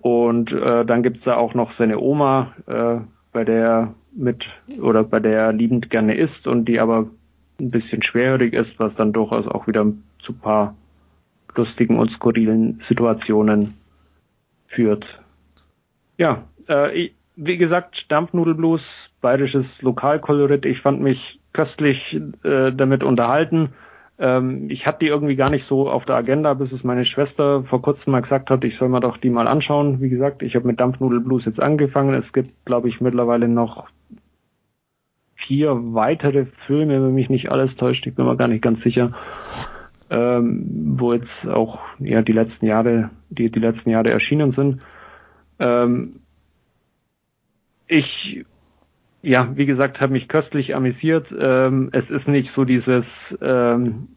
Und 0.01 0.53
äh, 0.53 0.85
dann 0.85 1.03
gibt's 1.03 1.25
da 1.25 1.37
auch 1.37 1.55
noch 1.55 1.77
seine 1.77 1.99
Oma, 1.99 2.53
äh, 2.67 2.97
bei 3.33 3.45
der 3.45 3.65
er 3.65 3.95
mit 4.13 4.47
oder 4.81 5.05
bei 5.05 5.21
der 5.21 5.39
er 5.39 5.53
liebend 5.53 5.91
gerne 5.91 6.15
isst 6.15 6.47
und 6.47 6.65
die 6.65 6.81
aber 6.81 7.07
ein 7.61 7.71
bisschen 7.71 8.03
schwerhörig 8.03 8.55
ist, 8.55 8.79
was 8.79 8.95
dann 8.97 9.13
durchaus 9.13 9.47
auch 9.47 9.67
wieder 9.67 9.87
zu 10.21 10.33
paar 10.33 10.75
lustigen 11.55 11.99
und 11.99 12.11
skurrilen 12.13 12.83
Situationen 12.89 13.75
führt. 14.69 15.05
Ja, 16.17 16.45
äh, 16.67 17.11
wie 17.37 17.57
gesagt, 17.57 18.07
Dampfnudelblues, 18.09 18.83
bayerisches 19.21 19.67
Lokalkolorit. 19.81 20.65
Ich 20.65 20.81
fand 20.81 21.01
mich 21.01 21.41
köstlich 21.53 22.21
äh, 22.43 22.73
damit 22.73 23.03
unterhalten. 23.03 23.71
Ähm, 24.21 24.69
ich 24.69 24.87
hatte 24.87 24.99
die 25.01 25.07
irgendwie 25.07 25.35
gar 25.35 25.51
nicht 25.51 25.67
so 25.67 25.89
auf 25.89 26.05
der 26.05 26.17
Agenda, 26.17 26.53
bis 26.53 26.71
es 26.73 26.85
meine 26.85 27.07
Schwester 27.07 27.65
vor 27.65 27.81
kurzem 27.81 28.13
mal 28.13 28.21
gesagt 28.21 28.51
hat, 28.51 28.63
ich 28.65 28.77
soll 28.77 28.91
mir 28.91 29.01
doch 29.01 29.17
die 29.17 29.31
mal 29.31 29.49
anschauen. 29.49 30.03
Wie 30.03 30.11
gesagt, 30.11 30.43
ich 30.43 30.55
habe 30.55 30.67
mit 30.67 30.79
Dampfnudelblues 30.79 31.47
jetzt 31.47 31.61
angefangen. 31.61 32.15
Es 32.15 32.31
gibt, 32.35 32.67
glaube 32.67 32.91
ich, 32.91 33.01
mittlerweile 33.01 33.49
noch 33.49 33.89
vier 35.37 35.75
weitere 35.95 36.47
Filme, 36.67 37.03
wenn 37.03 37.15
mich 37.15 37.31
nicht 37.31 37.51
alles 37.51 37.75
täuscht. 37.77 38.07
Ich 38.07 38.15
bin 38.15 38.27
mir 38.27 38.37
gar 38.37 38.49
nicht 38.49 38.63
ganz 38.63 38.83
sicher. 38.83 39.13
Ähm, 40.11 40.97
wo 40.99 41.15
jetzt 41.15 41.47
auch 41.49 41.79
ja 41.99 42.21
die 42.21 42.33
letzten 42.33 42.67
Jahre, 42.67 43.11
die 43.31 43.51
die 43.51 43.61
letzten 43.61 43.89
Jahre 43.89 44.11
erschienen 44.11 44.53
sind. 44.53 44.83
Ähm, 45.61 46.17
ich 47.87 48.45
ja, 49.23 49.51
wie 49.55 49.67
gesagt, 49.67 50.01
habe 50.01 50.13
mich 50.13 50.29
köstlich 50.29 50.75
amüsiert. 50.75 51.27
Ähm, 51.39 51.91
es 51.93 52.09
ist 52.11 52.27
nicht 52.27 52.53
so 52.55 52.65
dieses 52.65 53.05
ähm, 53.43 54.09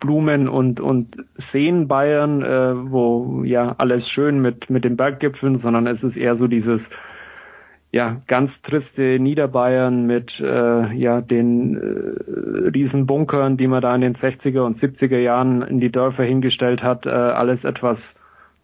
Blumen 0.00 0.48
und 0.48 0.80
und 0.80 1.16
Seen 1.52 1.88
Bayern, 1.88 2.42
äh, 2.42 2.90
wo 2.90 3.42
ja 3.44 3.74
alles 3.78 4.08
schön 4.08 4.40
mit 4.40 4.68
mit 4.68 4.84
den 4.84 4.96
Berggipfeln, 4.96 5.60
sondern 5.60 5.86
es 5.86 6.02
ist 6.02 6.16
eher 6.16 6.36
so 6.36 6.46
dieses 6.46 6.80
ja 7.92 8.20
ganz 8.26 8.50
triste 8.62 9.18
Niederbayern 9.18 10.06
mit 10.06 10.38
äh, 10.40 10.92
ja 10.94 11.22
den 11.22 11.76
äh, 11.76 12.68
riesen 12.68 13.06
Bunkern, 13.06 13.56
die 13.56 13.66
man 13.66 13.80
da 13.80 13.94
in 13.94 14.02
den 14.02 14.16
60er 14.16 14.60
und 14.60 14.80
70er 14.80 15.18
Jahren 15.18 15.62
in 15.62 15.80
die 15.80 15.90
Dörfer 15.90 16.24
hingestellt 16.24 16.82
hat, 16.82 17.06
äh, 17.06 17.10
alles 17.10 17.64
etwas 17.64 17.98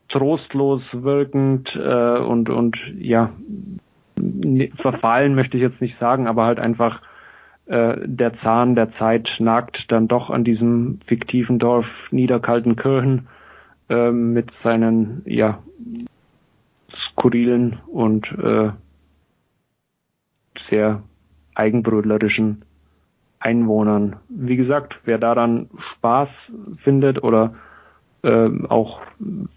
trostlos 0.08 0.82
wirkend 0.92 1.74
äh, 1.74 2.18
und 2.18 2.50
und 2.50 2.76
ja 2.98 3.30
verfallen 4.76 5.34
möchte 5.34 5.56
ich 5.56 5.62
jetzt 5.62 5.80
nicht 5.80 5.98
sagen, 5.98 6.26
aber 6.26 6.44
halt 6.44 6.58
einfach 6.58 7.00
äh, 7.66 7.96
der 8.04 8.38
Zahn 8.40 8.74
der 8.74 8.92
Zeit 8.94 9.36
nagt 9.38 9.90
dann 9.90 10.08
doch 10.08 10.30
an 10.30 10.44
diesem 10.44 11.00
fiktiven 11.06 11.58
Dorf 11.58 11.86
Niederkaltenkirchen 12.10 13.28
äh, 13.88 14.10
mit 14.10 14.50
seinen 14.62 15.22
ja 15.26 15.62
skurrilen 16.94 17.78
und 17.86 18.26
äh, 18.32 18.70
sehr 20.70 21.02
eigenbrötlerischen 21.54 22.64
Einwohnern. 23.38 24.16
Wie 24.28 24.56
gesagt, 24.56 25.00
wer 25.04 25.18
daran 25.18 25.68
Spaß 25.94 26.28
findet 26.82 27.22
oder 27.22 27.54
äh, 28.22 28.48
auch 28.68 29.00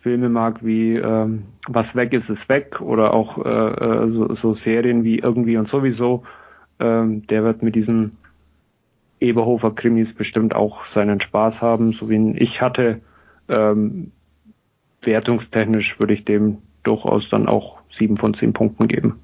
Filme 0.02 0.30
mag 0.30 0.66
wie 0.66 0.96
äh, 0.96 1.28
Was 1.68 1.96
weg 1.96 2.14
ist, 2.14 2.30
ist 2.30 2.48
weg 2.50 2.82
oder 2.82 3.14
auch 3.14 3.44
äh, 3.46 3.50
äh, 3.50 4.12
so, 4.12 4.36
so 4.36 4.56
Serien 4.64 5.04
wie 5.04 5.20
Irgendwie 5.20 5.58
und 5.58 5.70
sowieso, 5.70 6.24
äh, 6.80 7.04
der 7.06 7.44
wird 7.44 7.64
mit 7.64 7.76
diesen 7.76 8.18
Eberhofer 9.20 9.72
Krimis 9.72 10.14
bestimmt 10.14 10.56
auch 10.56 10.82
seinen 10.94 11.22
Spaß 11.22 11.62
haben, 11.62 11.94
so 11.94 12.10
wie 12.10 12.38
ich 12.38 12.62
hatte. 12.62 13.02
Ähm, 13.48 14.12
wertungstechnisch 15.02 16.00
würde 16.00 16.14
ich 16.16 16.26
dem 16.26 16.58
durchaus 16.84 17.30
dann 17.30 17.48
auch 17.48 17.78
sieben 17.98 18.18
von 18.18 18.34
zehn 18.34 18.54
Punkten 18.54 18.88
geben. 18.88 19.20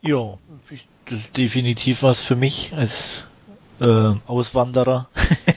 Ja, 0.00 0.38
das 1.06 1.18
ist 1.18 1.36
definitiv 1.36 2.02
was 2.02 2.20
für 2.20 2.36
mich 2.36 2.72
als 2.74 3.24
äh, 3.80 4.12
Auswanderer. 4.26 5.08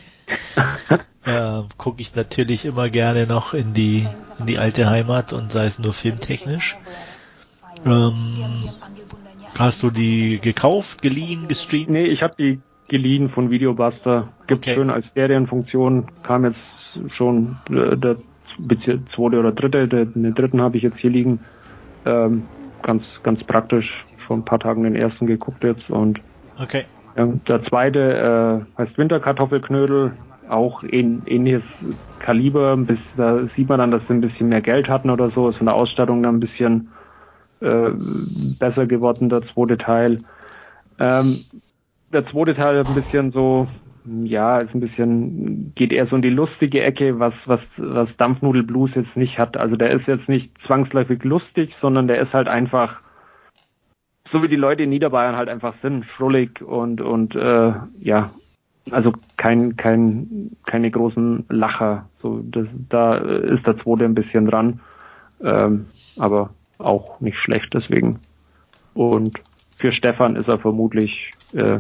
äh, 1.25 1.61
gucke 1.77 2.01
ich 2.01 2.15
natürlich 2.15 2.65
immer 2.65 2.89
gerne 2.89 3.27
noch 3.27 3.53
in 3.53 3.73
die 3.73 4.07
in 4.39 4.45
die 4.45 4.57
alte 4.57 4.89
Heimat 4.89 5.33
und 5.33 5.51
sei 5.51 5.65
es 5.65 5.79
nur 5.79 5.93
filmtechnisch. 5.93 6.77
Ähm, 7.85 8.69
hast 9.57 9.83
du 9.83 9.89
die 9.89 10.39
gekauft, 10.41 11.01
geliehen, 11.01 11.47
gestreamt? 11.47 11.89
Nee, 11.89 12.03
ich 12.03 12.21
habe 12.23 12.35
die 12.37 12.59
geliehen 12.87 13.29
von 13.29 13.49
Videobuster. 13.49 14.29
Gibt 14.47 14.65
okay. 14.65 14.75
schön 14.75 14.89
als 14.89 15.05
Serienfunktion. 15.13 16.07
Kam 16.23 16.45
jetzt 16.45 17.15
schon 17.15 17.57
äh, 17.69 17.95
der 17.95 18.17
zweite 19.15 19.39
oder 19.39 19.51
dritte. 19.51 19.87
Den 19.87 20.33
dritten 20.33 20.61
habe 20.61 20.77
ich 20.77 20.83
jetzt 20.83 20.97
hier 20.97 21.11
liegen. 21.11 21.39
Ähm, 22.05 22.43
ganz 22.81 23.03
ganz 23.23 23.43
praktisch. 23.43 23.89
Vor 24.27 24.37
ein 24.37 24.45
paar 24.45 24.59
Tagen 24.59 24.83
den 24.83 24.95
ersten 24.95 25.25
geguckt 25.25 25.63
jetzt 25.63 25.89
und 25.89 26.19
okay. 26.61 26.85
Der 27.15 27.63
zweite 27.65 28.65
äh, 28.77 28.81
heißt 28.81 28.97
Winterkartoffelknödel 28.97 30.13
auch 30.49 30.83
in, 30.83 31.23
ähnliches 31.25 31.63
Kaliber, 32.19 32.75
bis 32.77 32.99
da 33.15 33.47
sieht 33.55 33.69
man 33.69 33.79
dann, 33.79 33.91
dass 33.91 34.01
sie 34.07 34.13
ein 34.13 34.21
bisschen 34.21 34.49
mehr 34.49 34.61
Geld 34.61 34.89
hatten 34.89 35.09
oder 35.09 35.31
so, 35.31 35.49
ist 35.49 35.57
von 35.57 35.67
der 35.67 35.75
Ausstattung 35.75 36.21
dann 36.23 36.35
ein 36.35 36.39
bisschen 36.39 36.89
äh, 37.61 37.91
besser 38.59 38.85
geworden, 38.85 39.29
der 39.29 39.43
zweite 39.53 39.77
Teil. 39.77 40.19
Ähm, 40.99 41.45
der 42.11 42.25
zweite 42.27 42.55
Teil 42.55 42.85
ein 42.85 42.93
bisschen 42.93 43.31
so, 43.31 43.67
ja, 44.23 44.59
ist 44.59 44.73
ein 44.73 44.81
bisschen, 44.81 45.73
geht 45.75 45.93
eher 45.93 46.07
so 46.07 46.15
in 46.15 46.21
die 46.21 46.29
lustige 46.29 46.81
Ecke, 46.81 47.19
was, 47.19 47.33
was, 47.45 47.61
was 47.77 48.09
Dampfnudel 48.17 48.63
Blues 48.63 48.91
jetzt 48.95 49.15
nicht 49.15 49.37
hat. 49.37 49.57
Also 49.57 49.75
der 49.75 49.91
ist 49.91 50.07
jetzt 50.07 50.27
nicht 50.27 50.51
zwangsläufig 50.65 51.23
lustig, 51.23 51.73
sondern 51.79 52.07
der 52.07 52.19
ist 52.19 52.33
halt 52.33 52.47
einfach, 52.47 53.01
so 54.29 54.43
wie 54.43 54.47
die 54.47 54.55
Leute 54.55 54.83
in 54.83 54.89
Niederbayern 54.89 55.35
halt 55.35 55.49
einfach 55.49 55.75
sind, 55.81 56.05
schrullig 56.05 56.61
und, 56.61 57.01
und 57.01 57.35
äh, 57.35 57.73
ja, 57.99 58.31
also 58.91 59.13
kein, 59.37 59.75
kein, 59.75 60.51
keine 60.65 60.91
großen 60.91 61.45
Lacher. 61.49 62.07
So, 62.21 62.41
das, 62.43 62.67
da 62.89 63.15
ist 63.15 63.65
der 63.65 63.77
zweite 63.77 64.05
ein 64.05 64.15
bisschen 64.15 64.45
dran, 64.45 64.79
ähm, 65.43 65.87
aber 66.17 66.51
auch 66.77 67.19
nicht 67.19 67.37
schlecht 67.37 67.73
deswegen. 67.73 68.19
Und 68.93 69.39
für 69.77 69.91
Stefan 69.91 70.35
ist 70.35 70.47
er 70.47 70.59
vermutlich 70.59 71.31
äh, 71.53 71.79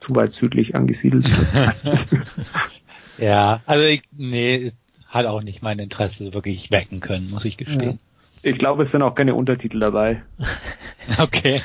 zu 0.00 0.14
weit 0.14 0.32
südlich 0.34 0.74
angesiedelt. 0.74 1.28
ja, 3.18 3.60
also 3.66 3.84
ich, 3.84 4.02
nee, 4.16 4.72
hat 5.08 5.26
auch 5.26 5.42
nicht 5.42 5.62
mein 5.62 5.78
Interesse 5.78 6.32
wirklich 6.34 6.70
wecken 6.70 7.00
können, 7.00 7.30
muss 7.30 7.44
ich 7.44 7.56
gestehen. 7.56 7.98
Ja. 8.42 8.50
Ich 8.50 8.58
glaube, 8.58 8.84
es 8.84 8.92
sind 8.92 9.02
auch 9.02 9.14
keine 9.14 9.34
Untertitel 9.34 9.80
dabei. 9.80 10.22
okay. 11.18 11.60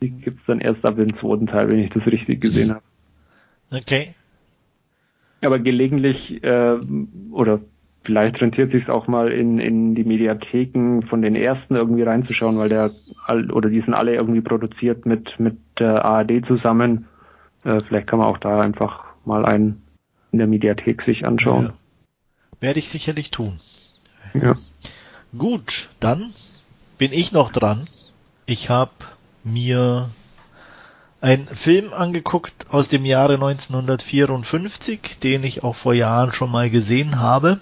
Die 0.00 0.10
gibt's 0.10 0.42
dann 0.46 0.60
erst 0.60 0.84
ab 0.84 0.96
dem 0.96 1.14
zweiten 1.18 1.46
Teil, 1.46 1.68
wenn 1.68 1.78
ich 1.80 1.90
das 1.90 2.06
richtig 2.06 2.40
gesehen 2.40 2.70
habe. 2.74 2.82
Okay. 3.70 4.14
Aber 5.42 5.58
gelegentlich 5.58 6.42
äh, 6.42 6.78
oder 7.30 7.60
vielleicht 8.04 8.40
rentiert 8.40 8.72
sich 8.72 8.88
auch 8.88 9.06
mal 9.06 9.30
in, 9.30 9.58
in 9.58 9.94
die 9.94 10.04
Mediatheken 10.04 11.02
von 11.02 11.22
den 11.22 11.36
ersten 11.36 11.76
irgendwie 11.76 12.02
reinzuschauen, 12.02 12.58
weil 12.58 12.68
der 12.68 12.90
oder 13.52 13.68
die 13.68 13.80
sind 13.80 13.94
alle 13.94 14.14
irgendwie 14.14 14.40
produziert 14.40 15.06
mit 15.06 15.38
mit 15.38 15.58
der 15.78 16.04
ARD 16.04 16.46
zusammen. 16.46 17.06
Äh, 17.64 17.80
vielleicht 17.86 18.06
kann 18.06 18.18
man 18.18 18.28
auch 18.28 18.38
da 18.38 18.60
einfach 18.60 19.04
mal 19.24 19.44
einen 19.44 19.82
in 20.32 20.38
der 20.38 20.48
Mediathek 20.48 21.02
sich 21.02 21.26
anschauen. 21.26 21.66
Ja. 21.66 21.74
Werde 22.60 22.78
ich 22.80 22.88
sicherlich 22.88 23.30
tun. 23.30 23.58
Ja. 24.34 24.56
Gut, 25.36 25.90
dann 26.00 26.32
bin 26.96 27.12
ich 27.12 27.32
noch 27.32 27.50
dran. 27.50 27.86
Ich 28.46 28.70
habe 28.70 28.92
mir 29.44 30.10
einen 31.20 31.48
Film 31.48 31.92
angeguckt 31.92 32.66
aus 32.70 32.88
dem 32.88 33.04
Jahre 33.04 33.34
1954, 33.34 35.18
den 35.22 35.44
ich 35.44 35.64
auch 35.64 35.74
vor 35.74 35.94
Jahren 35.94 36.32
schon 36.32 36.50
mal 36.50 36.70
gesehen 36.70 37.18
habe 37.18 37.60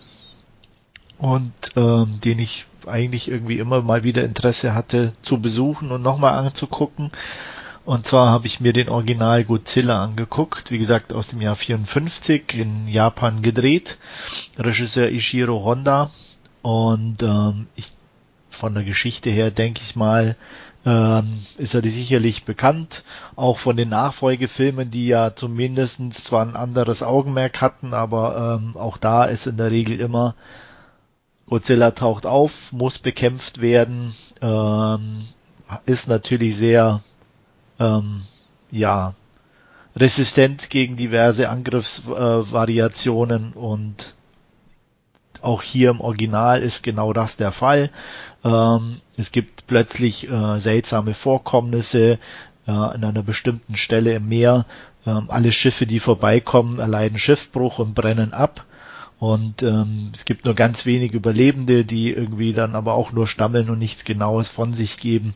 und 1.19 1.53
ähm, 1.75 2.21
den 2.23 2.39
ich 2.39 2.67
eigentlich 2.87 3.29
irgendwie 3.29 3.59
immer 3.59 3.83
mal 3.83 4.05
wieder 4.05 4.25
Interesse 4.25 4.75
hatte 4.75 5.13
zu 5.23 5.41
besuchen 5.41 5.91
und 5.91 6.03
nochmal 6.03 6.35
anzugucken. 6.35 7.11
Und 7.85 8.07
zwar 8.07 8.31
habe 8.31 8.47
ich 8.47 8.61
mir 8.61 8.73
den 8.73 8.89
Original 8.89 9.45
Godzilla 9.45 10.03
angeguckt, 10.03 10.71
wie 10.71 10.79
gesagt 10.79 11.13
aus 11.13 11.29
dem 11.29 11.41
Jahr 11.41 11.57
54 11.57 12.55
in 12.55 12.89
Japan 12.89 13.43
gedreht. 13.43 13.99
Regisseur 14.59 15.11
Ishiro 15.11 15.65
Honda 15.65 16.11
und 16.63 17.23
ähm, 17.23 17.69
ich 17.77 17.91
von 18.51 18.75
der 18.75 18.85
Geschichte 18.85 19.31
her 19.31 19.51
denke 19.51 19.83
ich 19.85 19.97
mal 19.97 20.35
ähm, 20.87 21.41
ist 21.59 21.75
er 21.75 21.83
sicherlich 21.83 22.45
bekannt, 22.45 23.03
auch 23.35 23.59
von 23.59 23.77
den 23.77 23.89
Nachfolgefilmen, 23.89 24.91
die 24.91 25.09
ja 25.09 25.35
zumindestens 25.35 26.23
zwar 26.23 26.47
ein 26.47 26.55
anderes 26.55 27.03
Augenmerk 27.03 27.61
hatten, 27.61 27.93
aber 27.93 28.61
ähm, 28.63 28.77
auch 28.77 28.97
da 28.97 29.25
ist 29.25 29.49
in 29.49 29.57
der 29.57 29.73
Regel 29.73 30.01
immer 30.01 30.37
Godzilla 31.47 31.91
taucht 31.91 32.25
auf, 32.25 32.73
muss 32.73 32.99
bekämpft 32.99 33.61
werden, 33.61 34.15
ähm, 34.41 35.27
ist 35.87 36.07
natürlich 36.07 36.57
sehr 36.57 37.03
ähm, 37.81 38.23
ja 38.71 39.15
resistent 39.97 40.71
gegen 40.71 40.97
diverse 40.97 41.49
Angriffsvariationen 41.49 43.55
äh, 43.55 43.59
und 43.59 44.15
auch 45.47 45.63
hier 45.63 45.91
im 45.91 46.01
Original 46.01 46.63
ist 46.63 46.83
genau 46.83 47.13
das 47.13 47.37
der 47.37 47.53
Fall. 47.53 47.91
Ähm, 48.45 49.01
es 49.17 49.33
gibt 49.33 49.67
plötzlich 49.67 50.29
äh, 50.29 50.59
seltsame 50.61 51.15
Vorkommnisse 51.15 52.19
äh, 52.67 52.71
an 52.71 53.05
einer 53.05 53.23
bestimmten 53.23 53.77
Stelle 53.77 54.15
im 54.15 54.29
Meer. 54.29 54.67
Ähm, 55.07 55.27
alle 55.29 55.53
Schiffe, 55.53 55.87
die 55.87 56.01
vorbeikommen, 56.01 56.81
erleiden 56.81 57.19
Schiffbruch 57.19 57.79
und 57.79 57.95
brennen 57.95 58.33
ab. 58.33 58.65
Und 59.19 59.63
ähm, 59.63 60.13
es 60.15 60.27
gibt 60.27 60.45
nur 60.45 60.55
ganz 60.55 60.85
wenige 60.85 61.17
Überlebende, 61.17 61.85
die 61.85 62.13
irgendwie 62.13 62.53
dann 62.53 62.75
aber 62.75 62.95
auch 62.95 63.13
nur 63.13 63.27
stammeln 63.27 63.71
und 63.71 63.79
nichts 63.79 64.05
Genaues 64.05 64.51
von 64.51 64.75
sich 64.75 64.99
geben. 64.99 65.35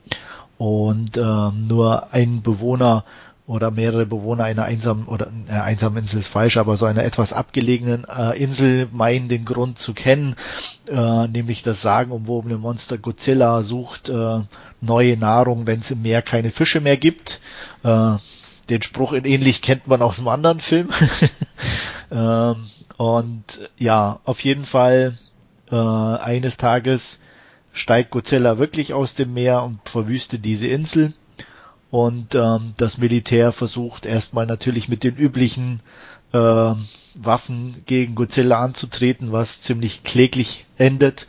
Und 0.58 1.16
ähm, 1.16 1.66
nur 1.66 2.12
ein 2.12 2.42
Bewohner 2.42 3.04
oder 3.50 3.72
mehrere 3.72 4.06
Bewohner 4.06 4.44
einer 4.44 4.62
einsamen 4.62 5.06
oder 5.06 5.26
äh, 5.48 5.52
einsamen 5.52 5.98
Insel 5.98 6.20
ist 6.20 6.28
falsch, 6.28 6.56
aber 6.56 6.76
so 6.76 6.86
einer 6.86 7.02
etwas 7.02 7.32
abgelegenen 7.32 8.06
äh, 8.08 8.40
Insel 8.40 8.88
meinen 8.92 9.28
den 9.28 9.44
Grund 9.44 9.76
zu 9.80 9.92
kennen, 9.92 10.36
äh, 10.86 11.26
nämlich 11.26 11.64
das 11.64 11.82
sagenumwobene 11.82 12.58
Monster 12.58 12.96
Godzilla 12.96 13.64
sucht 13.64 14.08
äh, 14.08 14.40
neue 14.80 15.16
Nahrung, 15.16 15.66
wenn 15.66 15.80
es 15.80 15.90
im 15.90 16.02
Meer 16.02 16.22
keine 16.22 16.52
Fische 16.52 16.80
mehr 16.80 16.96
gibt. 16.96 17.40
Äh, 17.82 18.16
den 18.68 18.82
Spruch 18.82 19.12
in 19.12 19.24
ähnlich 19.24 19.62
kennt 19.62 19.88
man 19.88 20.00
aus 20.00 20.18
einem 20.18 20.28
anderen 20.28 20.60
Film. 20.60 20.90
ähm, 22.12 22.54
und 22.98 23.68
ja, 23.76 24.20
auf 24.24 24.44
jeden 24.44 24.64
Fall 24.64 25.18
äh, 25.72 25.74
eines 25.74 26.56
Tages 26.56 27.18
steigt 27.72 28.12
Godzilla 28.12 28.58
wirklich 28.58 28.94
aus 28.94 29.16
dem 29.16 29.34
Meer 29.34 29.64
und 29.64 29.80
verwüstet 29.88 30.44
diese 30.44 30.68
Insel 30.68 31.14
und 31.90 32.34
ähm, 32.34 32.74
das 32.76 32.98
Militär 32.98 33.52
versucht 33.52 34.06
erstmal 34.06 34.46
natürlich 34.46 34.88
mit 34.88 35.02
den 35.02 35.16
üblichen 35.16 35.80
äh, 36.32 36.38
Waffen 37.14 37.82
gegen 37.86 38.14
Godzilla 38.14 38.60
anzutreten, 38.62 39.32
was 39.32 39.62
ziemlich 39.62 40.04
kläglich 40.04 40.66
endet. 40.78 41.26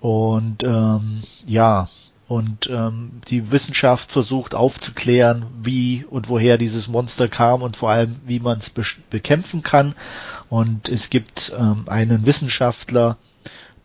Und 0.00 0.62
ähm, 0.62 1.20
ja, 1.46 1.88
und 2.28 2.70
ähm, 2.70 3.20
die 3.28 3.50
Wissenschaft 3.50 4.10
versucht 4.10 4.54
aufzuklären, 4.54 5.44
wie 5.62 6.04
und 6.08 6.28
woher 6.28 6.56
dieses 6.56 6.88
Monster 6.88 7.28
kam 7.28 7.62
und 7.62 7.76
vor 7.76 7.90
allem, 7.90 8.16
wie 8.24 8.40
man 8.40 8.58
es 8.58 8.70
be 8.70 8.82
bekämpfen 9.10 9.62
kann. 9.62 9.94
Und 10.48 10.88
es 10.88 11.10
gibt 11.10 11.52
ähm, 11.58 11.84
einen 11.88 12.24
Wissenschaftler, 12.24 13.18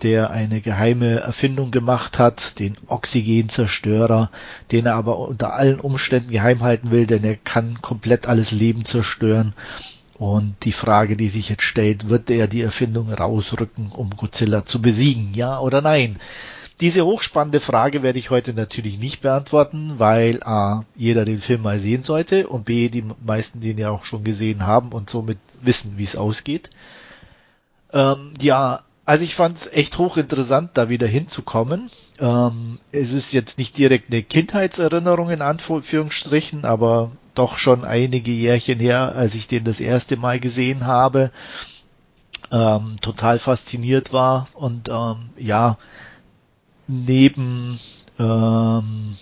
der 0.03 0.31
eine 0.31 0.61
geheime 0.61 1.19
Erfindung 1.19 1.71
gemacht 1.71 2.19
hat, 2.19 2.59
den 2.59 2.77
Oxygenzerstörer, 2.87 4.29
den 4.71 4.85
er 4.85 4.95
aber 4.95 5.17
unter 5.19 5.53
allen 5.53 5.79
Umständen 5.79 6.31
geheim 6.31 6.61
halten 6.61 6.91
will, 6.91 7.07
denn 7.07 7.23
er 7.23 7.35
kann 7.35 7.81
komplett 7.81 8.27
alles 8.27 8.51
Leben 8.51 8.85
zerstören. 8.85 9.53
Und 10.17 10.55
die 10.63 10.71
Frage, 10.71 11.15
die 11.15 11.29
sich 11.29 11.49
jetzt 11.49 11.63
stellt, 11.63 12.09
wird 12.09 12.29
er 12.29 12.47
die 12.47 12.61
Erfindung 12.61 13.11
rausrücken, 13.11 13.91
um 13.91 14.09
Godzilla 14.11 14.65
zu 14.65 14.81
besiegen, 14.81 15.33
ja 15.33 15.59
oder 15.59 15.81
nein? 15.81 16.17
Diese 16.79 17.05
hochspannende 17.05 17.59
Frage 17.59 18.03
werde 18.03 18.19
ich 18.19 18.29
heute 18.29 18.53
natürlich 18.53 18.99
nicht 18.99 19.21
beantworten, 19.21 19.95
weil 19.97 20.43
A, 20.43 20.85
jeder 20.95 21.25
den 21.25 21.41
Film 21.41 21.63
mal 21.63 21.79
sehen 21.79 22.03
sollte 22.03 22.47
und 22.47 22.65
B, 22.65 22.89
die 22.89 23.03
meisten 23.23 23.61
den 23.61 23.79
ja 23.79 23.89
auch 23.89 24.05
schon 24.05 24.23
gesehen 24.23 24.65
haben 24.67 24.91
und 24.91 25.09
somit 25.09 25.39
wissen, 25.61 25.93
wie 25.97 26.03
es 26.03 26.15
ausgeht. 26.15 26.69
Ähm, 27.93 28.33
ja, 28.39 28.83
also 29.07 29.23
ich 29.23 29.35
fand 29.35 29.57
es 29.57 29.71
echt 29.71 29.97
hochinteressant, 29.97 30.71
da 30.73 30.89
wieder 30.89 31.07
hinzukommen. 31.07 31.89
Ähm, 32.19 32.77
es 32.91 33.13
ist 33.13 33.31
jetzt 33.31 33.57
nicht 33.57 33.77
direkt 33.77 34.11
eine 34.11 34.21
Kindheitserinnerung 34.21 35.29
in 35.29 35.41
Anführungsstrichen, 35.41 36.65
aber 36.65 37.13
doch 37.33 37.57
schon 37.57 37.85
einige 37.85 38.31
Jährchen 38.31 38.79
her, 38.79 39.15
als 39.15 39.33
ich 39.35 39.47
den 39.47 39.63
das 39.63 39.79
erste 39.79 40.17
Mal 40.17 40.41
gesehen 40.41 40.85
habe. 40.85 41.31
Ähm, 42.51 42.97
total 43.01 43.39
fasziniert 43.39 44.11
war 44.11 44.49
und 44.55 44.89
ähm, 44.89 45.29
ja, 45.37 45.77
neben 46.87 47.79
ähm, 48.19 49.15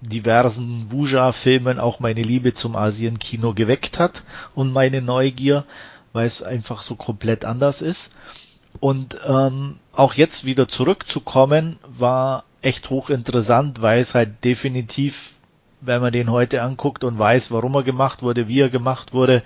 diversen 0.00 0.90
Wuja-Filmen 0.90 1.78
auch 1.78 2.00
meine 2.00 2.22
Liebe 2.22 2.52
zum 2.52 2.74
Asien-Kino 2.74 3.54
geweckt 3.54 4.00
hat 4.00 4.24
und 4.56 4.72
meine 4.72 5.00
Neugier, 5.02 5.64
weil 6.12 6.26
es 6.26 6.42
einfach 6.42 6.82
so 6.82 6.96
komplett 6.96 7.44
anders 7.44 7.80
ist. 7.80 8.10
Und 8.80 9.18
ähm, 9.26 9.78
auch 9.92 10.14
jetzt 10.14 10.44
wieder 10.44 10.68
zurückzukommen, 10.68 11.78
war 11.86 12.44
echt 12.60 12.90
hochinteressant, 12.90 13.82
weil 13.82 14.00
es 14.00 14.14
halt 14.14 14.44
definitiv, 14.44 15.34
wenn 15.80 16.00
man 16.00 16.12
den 16.12 16.30
heute 16.30 16.62
anguckt 16.62 17.04
und 17.04 17.18
weiß, 17.18 17.50
warum 17.50 17.74
er 17.74 17.82
gemacht 17.82 18.22
wurde, 18.22 18.48
wie 18.48 18.60
er 18.60 18.70
gemacht 18.70 19.12
wurde, 19.12 19.42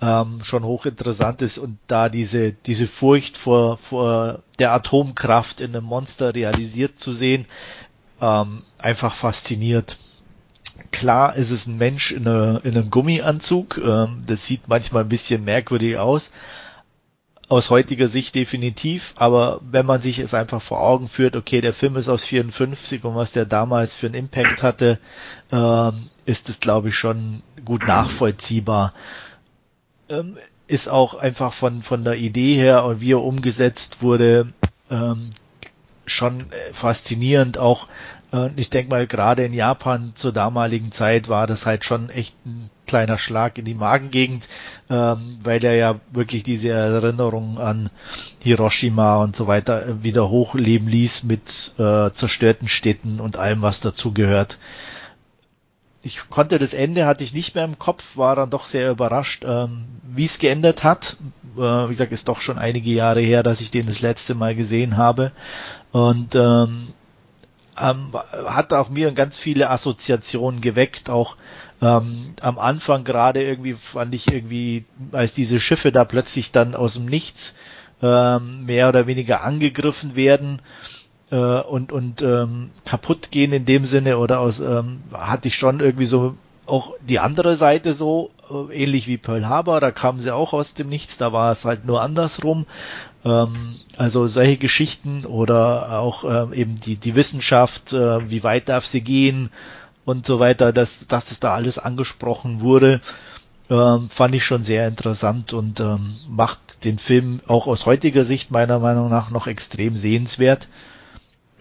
ähm, 0.00 0.40
schon 0.42 0.64
hochinteressant 0.64 1.42
ist 1.42 1.58
und 1.58 1.78
da 1.86 2.08
diese, 2.08 2.52
diese 2.52 2.86
Furcht 2.86 3.38
vor, 3.38 3.78
vor 3.78 4.40
der 4.58 4.72
Atomkraft 4.72 5.60
in 5.60 5.74
einem 5.74 5.84
Monster 5.84 6.34
realisiert 6.34 6.98
zu 6.98 7.12
sehen, 7.12 7.46
ähm, 8.20 8.62
einfach 8.78 9.14
fasziniert. 9.14 9.96
Klar 10.90 11.36
ist 11.36 11.50
es 11.50 11.66
ein 11.66 11.76
Mensch 11.76 12.12
in, 12.12 12.26
eine, 12.26 12.60
in 12.64 12.76
einem 12.76 12.90
Gummianzug, 12.90 13.78
ähm, 13.78 14.24
das 14.26 14.46
sieht 14.46 14.68
manchmal 14.68 15.04
ein 15.04 15.08
bisschen 15.08 15.44
merkwürdig 15.44 15.98
aus, 15.98 16.30
aus 17.48 17.70
heutiger 17.70 18.08
Sicht 18.08 18.34
definitiv, 18.34 19.12
aber 19.16 19.60
wenn 19.70 19.84
man 19.86 20.00
sich 20.00 20.18
es 20.18 20.34
einfach 20.34 20.62
vor 20.62 20.80
Augen 20.80 21.08
führt, 21.08 21.36
okay, 21.36 21.60
der 21.60 21.74
Film 21.74 21.96
ist 21.96 22.08
aus 22.08 22.24
54 22.24 23.04
und 23.04 23.14
was 23.14 23.32
der 23.32 23.44
damals 23.44 23.94
für 23.94 24.06
einen 24.06 24.14
Impact 24.14 24.62
hatte, 24.62 24.98
ähm, 25.52 26.08
ist 26.24 26.48
es 26.48 26.60
glaube 26.60 26.88
ich 26.88 26.96
schon 26.96 27.42
gut 27.64 27.86
nachvollziehbar. 27.86 28.94
Ähm, 30.08 30.38
ist 30.66 30.88
auch 30.88 31.14
einfach 31.14 31.52
von, 31.52 31.82
von 31.82 32.04
der 32.04 32.16
Idee 32.16 32.56
her 32.56 32.84
und 32.84 33.00
wie 33.00 33.12
er 33.12 33.22
umgesetzt 33.22 34.00
wurde, 34.00 34.52
ähm, 34.90 35.30
schon 36.06 36.46
faszinierend 36.72 37.58
auch 37.58 37.86
und 38.34 38.58
ich 38.58 38.68
denke 38.68 38.90
mal, 38.90 39.06
gerade 39.06 39.44
in 39.44 39.52
Japan 39.52 40.10
zur 40.16 40.32
damaligen 40.32 40.90
Zeit 40.90 41.28
war 41.28 41.46
das 41.46 41.66
halt 41.66 41.84
schon 41.84 42.10
echt 42.10 42.34
ein 42.44 42.68
kleiner 42.84 43.16
Schlag 43.16 43.58
in 43.58 43.64
die 43.64 43.74
Magengegend, 43.74 44.48
ähm, 44.90 45.38
weil 45.44 45.64
er 45.64 45.76
ja 45.76 46.00
wirklich 46.10 46.42
diese 46.42 46.70
Erinnerung 46.70 47.60
an 47.60 47.90
Hiroshima 48.40 49.22
und 49.22 49.36
so 49.36 49.46
weiter 49.46 50.02
wieder 50.02 50.30
hochleben 50.30 50.88
ließ 50.88 51.22
mit 51.22 51.74
äh, 51.78 52.10
zerstörten 52.10 52.66
Städten 52.66 53.20
und 53.20 53.36
allem, 53.36 53.62
was 53.62 53.78
dazu 53.78 54.12
gehört. 54.12 54.58
Ich 56.02 56.28
konnte 56.28 56.58
das 56.58 56.74
Ende, 56.74 57.06
hatte 57.06 57.22
ich 57.22 57.34
nicht 57.34 57.54
mehr 57.54 57.64
im 57.64 57.78
Kopf, 57.78 58.16
war 58.16 58.34
dann 58.34 58.50
doch 58.50 58.66
sehr 58.66 58.90
überrascht, 58.90 59.44
ähm, 59.46 59.84
wie 60.02 60.24
es 60.24 60.40
geändert 60.40 60.82
hat. 60.82 61.16
Äh, 61.56 61.60
wie 61.60 61.92
gesagt, 61.92 62.10
ist 62.10 62.26
doch 62.26 62.40
schon 62.40 62.58
einige 62.58 62.90
Jahre 62.90 63.20
her, 63.20 63.44
dass 63.44 63.60
ich 63.60 63.70
den 63.70 63.86
das 63.86 64.00
letzte 64.00 64.34
Mal 64.34 64.56
gesehen 64.56 64.96
habe. 64.96 65.30
Und 65.92 66.34
ähm, 66.34 66.88
ähm, 67.80 68.12
hat 68.12 68.72
auch 68.72 68.88
mir 68.88 69.10
ganz 69.12 69.38
viele 69.38 69.70
Assoziationen 69.70 70.60
geweckt, 70.60 71.10
auch 71.10 71.36
ähm, 71.82 72.34
am 72.40 72.58
Anfang 72.58 73.04
gerade 73.04 73.42
irgendwie 73.42 73.74
fand 73.74 74.14
ich 74.14 74.32
irgendwie, 74.32 74.84
als 75.12 75.34
diese 75.34 75.60
Schiffe 75.60 75.92
da 75.92 76.04
plötzlich 76.04 76.52
dann 76.52 76.74
aus 76.74 76.94
dem 76.94 77.06
Nichts 77.06 77.54
ähm, 78.02 78.64
mehr 78.64 78.88
oder 78.88 79.06
weniger 79.06 79.42
angegriffen 79.42 80.16
werden 80.16 80.60
äh, 81.30 81.36
und 81.36 81.92
und 81.92 82.22
ähm, 82.22 82.70
kaputt 82.84 83.30
gehen 83.30 83.52
in 83.52 83.64
dem 83.64 83.84
Sinne 83.84 84.18
oder 84.18 84.40
aus 84.40 84.60
ähm, 84.60 85.02
hatte 85.12 85.48
ich 85.48 85.56
schon 85.56 85.80
irgendwie 85.80 86.06
so 86.06 86.36
auch 86.66 86.94
die 87.00 87.18
andere 87.18 87.56
Seite 87.56 87.92
so 87.94 88.30
äh, 88.50 88.82
ähnlich 88.82 89.06
wie 89.06 89.18
Pearl 89.18 89.46
Harbor, 89.46 89.80
da 89.80 89.90
kamen 89.90 90.20
sie 90.20 90.34
auch 90.34 90.52
aus 90.52 90.74
dem 90.74 90.88
Nichts, 90.88 91.18
da 91.18 91.32
war 91.32 91.52
es 91.52 91.64
halt 91.64 91.84
nur 91.84 92.02
andersrum 92.02 92.66
also 93.96 94.26
solche 94.26 94.58
Geschichten 94.58 95.24
oder 95.24 95.98
auch 96.00 96.24
ähm, 96.24 96.52
eben 96.52 96.76
die, 96.76 96.96
die 96.96 97.14
Wissenschaft, 97.16 97.92
äh, 97.92 98.30
wie 98.30 98.44
weit 98.44 98.68
darf 98.68 98.86
sie 98.86 99.00
gehen 99.00 99.50
und 100.04 100.26
so 100.26 100.38
weiter, 100.40 100.72
dass, 100.72 101.06
dass 101.06 101.26
das 101.26 101.40
da 101.40 101.54
alles 101.54 101.78
angesprochen 101.78 102.60
wurde, 102.60 103.00
ähm, 103.70 104.10
fand 104.10 104.34
ich 104.34 104.44
schon 104.44 104.62
sehr 104.62 104.86
interessant 104.86 105.54
und 105.54 105.80
ähm, 105.80 106.14
macht 106.28 106.84
den 106.84 106.98
Film 106.98 107.40
auch 107.46 107.66
aus 107.66 107.86
heutiger 107.86 108.24
Sicht 108.24 108.50
meiner 108.50 108.78
Meinung 108.78 109.08
nach 109.08 109.30
noch 109.30 109.46
extrem 109.46 109.96
sehenswert. 109.96 110.68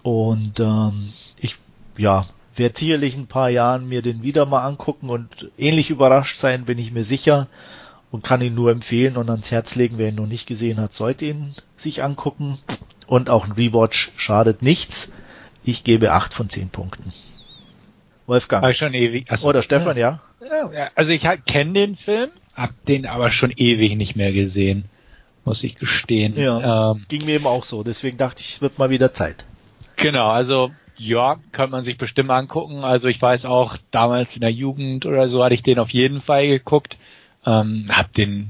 Und 0.02 0.60
ähm, 0.60 1.14
ich, 1.40 1.56
ja, 1.98 2.26
werde 2.58 2.78
sicherlich 2.78 3.16
ein 3.16 3.28
paar 3.28 3.50
Jahren 3.50 3.88
mir 3.88 4.02
den 4.02 4.22
wieder 4.22 4.46
mal 4.46 4.66
angucken 4.66 5.10
und 5.10 5.50
ähnlich 5.58 5.90
überrascht 5.90 6.40
sein, 6.40 6.66
bin 6.66 6.78
ich 6.78 6.92
mir 6.92 7.06
sicher 7.06 7.48
und 8.14 8.24
kann 8.24 8.42
ihn 8.42 8.54
nur 8.54 8.70
empfehlen 8.70 9.18
und 9.18 9.28
ans 9.32 9.50
Herz 9.50 9.74
legen. 9.74 9.98
Wer 9.98 10.10
ihn 10.10 10.16
noch 10.16 10.28
nicht 10.28 10.46
gesehen 10.46 10.80
hat, 10.80 10.94
sollte 10.94 11.26
ihn 11.26 11.52
sich 11.78 12.04
angucken. 12.04 12.60
Und 13.08 13.32
auch 13.32 13.48
ein 13.48 13.54
Rewatch 13.54 14.12
schadet 14.18 14.62
nichts. 14.62 15.12
Ich 15.64 15.84
gebe 15.84 16.12
acht 16.12 16.32
von 16.36 16.48
zehn 16.48 16.70
Punkten. 16.70 17.12
Wolfgang. 18.28 18.64
War 18.64 18.72
schon 18.74 18.94
ewig. 18.94 19.32
Achso. 19.32 19.50
Oder 19.50 19.64
Stefan, 19.64 19.98
ja? 19.98 20.22
ja 20.42 20.92
also 20.94 21.12
ich 21.12 21.28
kenne 21.48 21.74
den 21.74 21.96
Film, 21.96 22.30
hab 22.54 22.70
den 22.86 23.08
aber 23.08 23.32
schon 23.32 23.50
ewig 23.50 23.96
nicht 23.96 24.16
mehr 24.16 24.32
gesehen, 24.32 24.86
muss 25.44 25.64
ich 25.64 25.76
gestehen. 25.76 26.38
Ja, 26.38 26.92
ähm, 26.92 27.06
ging 27.08 27.26
mir 27.26 27.34
eben 27.34 27.48
auch 27.48 27.66
so. 27.66 27.82
Deswegen 27.82 28.20
dachte 28.20 28.42
ich, 28.42 28.52
es 28.52 28.62
wird 28.62 28.78
mal 28.78 28.92
wieder 28.92 29.16
Zeit. 29.16 29.44
Genau, 29.96 30.30
also 30.30 30.70
ja, 30.98 31.38
kann 31.52 31.72
man 31.72 31.84
sich 31.84 31.98
bestimmt 31.98 32.30
angucken. 32.30 32.84
Also 32.84 33.08
ich 33.08 33.20
weiß 33.20 33.46
auch, 33.46 33.76
damals 33.90 34.36
in 34.36 34.42
der 34.42 34.52
Jugend 34.52 35.08
oder 35.08 35.28
so 35.30 35.44
hatte 35.44 35.56
ich 35.56 35.64
den 35.64 35.80
auf 35.80 35.90
jeden 35.90 36.22
Fall 36.22 36.46
geguckt. 36.46 36.98
Ähm, 37.46 37.86
hab 37.90 38.14
den 38.14 38.50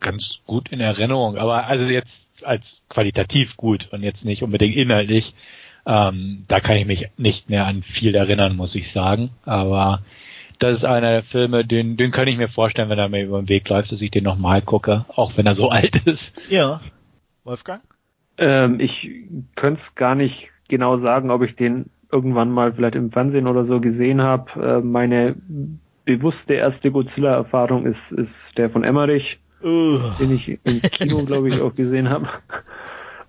ganz 0.00 0.40
gut 0.46 0.70
in 0.70 0.80
Erinnerung, 0.80 1.36
aber 1.36 1.66
also 1.66 1.86
jetzt 1.86 2.22
als 2.42 2.82
qualitativ 2.88 3.56
gut 3.56 3.88
und 3.92 4.02
jetzt 4.02 4.24
nicht 4.24 4.42
unbedingt 4.42 4.76
inhaltlich. 4.76 5.34
Ähm, 5.86 6.44
da 6.48 6.60
kann 6.60 6.76
ich 6.76 6.86
mich 6.86 7.08
nicht 7.16 7.48
mehr 7.48 7.66
an 7.66 7.82
viel 7.82 8.14
erinnern, 8.14 8.56
muss 8.56 8.74
ich 8.74 8.90
sagen. 8.90 9.30
Aber 9.44 10.02
das 10.58 10.78
ist 10.78 10.84
einer 10.84 11.10
der 11.10 11.22
Filme, 11.22 11.64
den, 11.64 11.96
den 11.96 12.10
kann 12.10 12.28
ich 12.28 12.36
mir 12.36 12.48
vorstellen, 12.48 12.88
wenn 12.88 12.98
er 12.98 13.08
mir 13.08 13.24
über 13.24 13.40
den 13.40 13.48
Weg 13.48 13.68
läuft, 13.68 13.92
dass 13.92 14.02
ich 14.02 14.10
den 14.10 14.24
nochmal 14.24 14.62
gucke, 14.62 15.04
auch 15.08 15.36
wenn 15.36 15.46
er 15.46 15.54
so 15.54 15.68
alt 15.70 16.06
ist. 16.06 16.36
Ja. 16.48 16.80
Wolfgang? 17.44 17.82
Ähm, 18.38 18.80
ich 18.80 19.08
könnte 19.54 19.80
es 19.86 19.94
gar 19.94 20.14
nicht 20.14 20.48
genau 20.68 20.98
sagen, 20.98 21.30
ob 21.30 21.42
ich 21.42 21.54
den 21.56 21.86
irgendwann 22.10 22.50
mal 22.50 22.72
vielleicht 22.72 22.96
im 22.96 23.12
Fernsehen 23.12 23.46
oder 23.46 23.66
so 23.66 23.80
gesehen 23.80 24.22
habe. 24.22 24.60
Äh, 24.60 24.80
meine 24.80 25.36
bewusste 26.06 26.54
erste 26.54 26.90
Godzilla-Erfahrung 26.90 27.84
ist, 27.84 28.00
ist 28.12 28.30
der 28.56 28.70
von 28.70 28.84
Emmerich, 28.84 29.38
uh. 29.62 29.98
den 30.18 30.36
ich 30.36 30.58
im 30.64 30.80
Kino, 30.80 31.22
glaube 31.24 31.50
ich, 31.50 31.60
auch 31.60 31.74
gesehen 31.74 32.08
habe. 32.08 32.28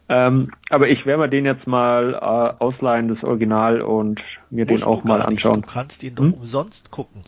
ähm, 0.07 0.51
aber 0.69 0.87
ich 0.87 1.05
werde 1.05 1.23
mir 1.23 1.29
den 1.29 1.45
jetzt 1.45 1.67
mal 1.67 2.13
äh, 2.13 2.63
ausleihen, 2.63 3.09
das 3.09 3.21
Original, 3.23 3.81
und 3.81 4.21
mir 4.49 4.65
Musst 4.65 4.81
den 4.81 4.87
auch 4.87 5.03
mal 5.03 5.21
anschauen. 5.21 5.63
Du 5.63 5.67
kannst 5.67 6.01
ihn 6.03 6.15
doch 6.15 6.23
hm? 6.23 6.33
umsonst 6.35 6.91
gucken. 6.91 7.23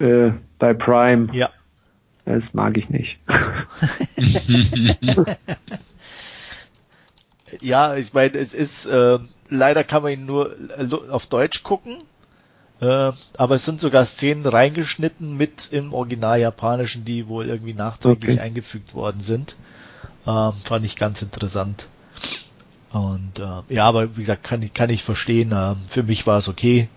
Äh, 0.00 0.32
bei 0.58 0.74
Prime. 0.74 1.28
Ja. 1.32 1.48
Das 2.26 2.42
mag 2.52 2.76
ich 2.76 2.90
nicht. 2.90 3.18
ja, 7.60 7.96
ich 7.96 8.12
meine, 8.12 8.34
es 8.34 8.54
ist 8.54 8.86
äh, 8.86 9.18
leider 9.48 9.84
kann 9.84 10.02
man 10.02 10.12
ihn 10.12 10.26
nur 10.26 10.56
äh, 10.76 10.88
auf 11.10 11.26
Deutsch 11.26 11.62
gucken. 11.62 11.98
Äh, 12.80 13.12
aber 13.36 13.54
es 13.54 13.64
sind 13.64 13.80
sogar 13.80 14.04
Szenen 14.04 14.46
reingeschnitten 14.46 15.36
mit 15.36 15.68
im 15.70 15.92
Original 15.92 16.40
Japanischen, 16.40 17.04
die 17.04 17.28
wohl 17.28 17.46
irgendwie 17.46 17.74
nachträglich 17.74 18.36
okay. 18.36 18.44
eingefügt 18.44 18.94
worden 18.94 19.20
sind. 19.20 19.56
Ähm, 20.26 20.52
fand 20.52 20.84
ich 20.84 20.96
ganz 20.96 21.22
interessant. 21.22 21.88
Und 22.92 23.38
äh, 23.38 23.74
ja, 23.74 23.84
aber 23.84 24.16
wie 24.16 24.20
gesagt, 24.20 24.44
kann 24.44 24.62
ich, 24.62 24.72
kann 24.72 24.90
ich 24.90 25.02
verstehen. 25.02 25.52
Äh, 25.52 25.74
für 25.88 26.02
mich 26.02 26.26
war 26.26 26.38
es 26.38 26.48
okay. 26.48 26.88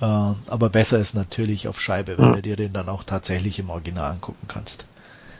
Äh, 0.00 0.04
aber 0.04 0.70
besser 0.70 0.98
ist 0.98 1.14
natürlich 1.14 1.68
auf 1.68 1.80
Scheibe, 1.80 2.18
wenn 2.18 2.26
ja. 2.26 2.34
du 2.36 2.42
dir 2.42 2.56
den 2.56 2.72
dann 2.72 2.88
auch 2.88 3.04
tatsächlich 3.04 3.58
im 3.58 3.70
Original 3.70 4.12
angucken 4.12 4.46
kannst. 4.48 4.84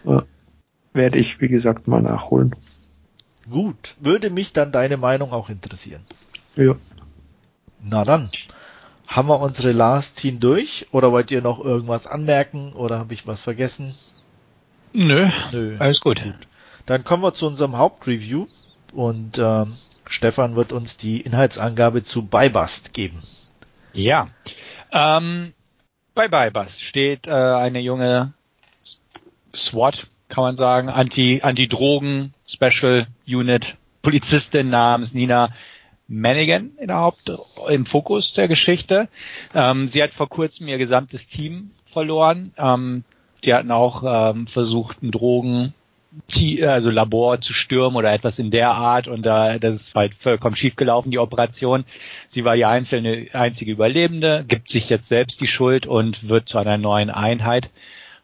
Ja. 0.04 0.24
Werde 0.92 1.18
ich, 1.18 1.40
wie 1.40 1.48
gesagt, 1.48 1.86
mal 1.86 2.02
nachholen. 2.02 2.54
Gut, 3.48 3.96
würde 4.00 4.30
mich 4.30 4.52
dann 4.52 4.72
deine 4.72 4.96
Meinung 4.96 5.32
auch 5.32 5.48
interessieren. 5.48 6.02
Ja. 6.56 6.74
Na 7.82 8.04
dann, 8.04 8.30
haben 9.11 9.28
wir 9.28 9.40
unsere 9.40 9.72
Last 9.72 10.16
Scene 10.16 10.38
durch 10.38 10.86
oder 10.92 11.11
wollt 11.11 11.32
ihr 11.32 11.42
noch 11.42 11.62
irgendwas 11.62 12.06
anmerken 12.06 12.72
oder 12.72 12.98
habe 12.98 13.12
ich 13.12 13.26
was 13.26 13.42
vergessen? 13.42 13.94
Nö, 14.92 15.28
Nö. 15.50 15.76
alles 15.80 16.00
gut. 16.00 16.22
gut. 16.22 16.34
Dann 16.86 17.04
kommen 17.04 17.22
wir 17.22 17.34
zu 17.34 17.48
unserem 17.48 17.76
Hauptreview 17.76 18.46
und 18.92 19.38
ähm, 19.38 19.74
Stefan 20.06 20.54
wird 20.54 20.72
uns 20.72 20.96
die 20.96 21.20
Inhaltsangabe 21.20 22.04
zu 22.04 22.22
Bybust 22.22 22.94
geben. 22.94 23.20
Ja, 23.92 24.28
ähm, 24.92 25.54
bei 26.14 26.28
Bybust 26.28 26.80
steht 26.80 27.26
äh, 27.26 27.32
eine 27.32 27.80
junge 27.80 28.32
SWAT, 29.54 30.06
kann 30.28 30.44
man 30.44 30.56
sagen, 30.56 30.88
Anti, 30.88 31.40
Anti-Drogen 31.42 32.32
Special 32.46 33.08
Unit 33.26 33.76
Polizistin 34.02 34.70
namens 34.70 35.14
Nina 35.14 35.50
Manigan 36.11 36.72
in 36.78 36.88
der 36.88 36.96
Haupt, 36.96 37.32
im 37.68 37.86
Fokus 37.86 38.32
der 38.32 38.48
Geschichte. 38.48 39.08
Ähm, 39.54 39.88
sie 39.88 40.02
hat 40.02 40.11
vor 40.11 40.28
kurzem 40.28 40.66
ihr 40.68 40.76
gesamtes 40.76 41.28
Team 41.28 41.70
verloren. 41.86 42.52
Ähm, 42.58 43.04
die 43.44 43.54
hatten 43.54 43.70
auch 43.70 44.02
ähm, 44.04 44.46
versucht, 44.46 45.02
ein 45.02 45.12
Drogen, 45.12 45.72
also 46.66 46.90
Labor 46.90 47.40
zu 47.40 47.52
stürmen 47.52 47.96
oder 47.96 48.12
etwas 48.12 48.40
in 48.40 48.50
der 48.50 48.72
Art 48.72 49.06
und 49.06 49.24
da 49.24 49.61
das 49.61 49.76
ist 49.76 49.94
halt 49.94 50.14
vollkommen 50.14 50.56
schief 50.56 50.74
gelaufen, 50.74 51.12
die 51.12 51.20
Operation. 51.20 51.84
Sie 52.26 52.44
war 52.44 52.56
die 52.56 52.64
einzelne, 52.64 53.28
einzige 53.32 53.70
Überlebende, 53.70 54.44
gibt 54.46 54.70
sich 54.70 54.88
jetzt 54.88 55.06
selbst 55.06 55.40
die 55.40 55.46
Schuld 55.46 55.86
und 55.86 56.28
wird 56.28 56.48
zu 56.48 56.58
einer 56.58 56.78
neuen 56.78 57.11
Einheit 57.11 57.70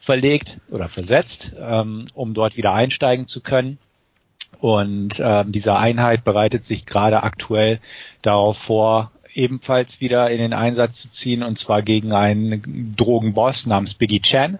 verlegt 0.01 0.59
oder 0.71 0.89
versetzt, 0.89 1.53
ähm, 1.59 2.09
um 2.15 2.35
dort 2.35 2.57
wieder 2.57 2.73
einsteigen 2.73 3.29
zu 3.29 3.41
können. 3.41 3.79
Und 4.61 5.21
ähm, 5.21 5.53
diese 5.53 5.77
Einheit 5.77 6.25
bereitet 6.25 6.65
sich 6.65 6.87
gerade 6.87 7.23
aktuell 7.23 7.81
darauf 8.23 8.59
vor, 8.59 9.11
ebenfalls 9.35 10.01
wieder 10.01 10.31
in 10.31 10.39
den 10.39 10.55
Einsatz 10.55 11.03
zu 11.03 11.11
ziehen, 11.11 11.43
und 11.43 11.59
zwar 11.59 11.83
gegen 11.83 12.13
einen 12.13 12.95
Drogenboss 12.97 13.67
namens 13.67 13.95
Biggie 13.95 14.21
Chan, 14.21 14.59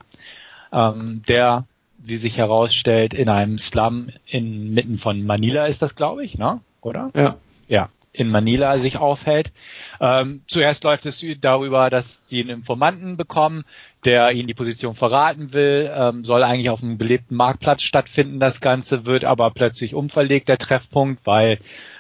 ähm, 0.73 1.23
der, 1.29 1.65
wie 1.99 2.17
sich 2.17 2.37
herausstellt, 2.37 3.15
in 3.15 3.29
einem 3.29 3.59
Slum 3.59 4.11
inmitten 4.27 4.99
von 4.99 5.25
Manila 5.25 5.67
ist 5.67 5.81
das, 5.81 5.97
glaube 5.97 6.25
ich, 6.25 6.37
ne? 6.37 6.61
Oder? 6.83 7.11
Ja. 7.15 7.37
Ja, 7.69 7.89
in 8.17 8.31
Manila 8.31 8.79
sich 8.79 8.99
aufhält. 8.99 9.53
Ähm, 10.01 10.43
zuerst 10.47 10.85
läuft 10.85 11.07
es 11.07 11.25
darüber, 11.41 11.91
dass 11.91 12.27
die 12.27 12.41
einen 12.41 12.61
Informanten 12.61 13.17
bekommen, 13.17 13.65
der 14.05 14.33
ihnen 14.33 14.49
die 14.49 14.55
Position 14.55 14.95
verraten 14.95 15.53
will, 15.53 15.91
ähm, 15.95 16.25
soll 16.25 16.43
eigentlich 16.43 16.71
auf 16.71 16.83
einem 16.83 16.99
belebten 16.99 17.37
Marktplatz 17.37 17.83
stattfinden. 17.83 18.41
Das 18.41 18.61
Ganze 18.61 19.05
wird 19.05 19.25
aber 19.25 19.51
plötzlich 19.51 19.95
umverlegt, 19.95 20.49
der 20.49 20.59
Treffpunkt, 20.59 21.27
weil 21.27 21.59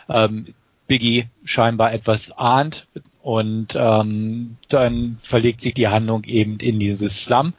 ähm, 0.08 0.54
Biggie 0.86 1.26
scheinbar 1.44 1.92
etwas 1.92 2.30
ahnt 2.32 2.86
und 3.22 3.76
ähm, 3.76 4.56
dann 4.68 5.18
verlegt 5.20 5.60
sich 5.60 5.74
die 5.74 5.88
Handlung 5.88 6.22
eben 6.24 6.58
in 6.60 6.78
dieses 6.78 7.24
Slum. 7.24 7.54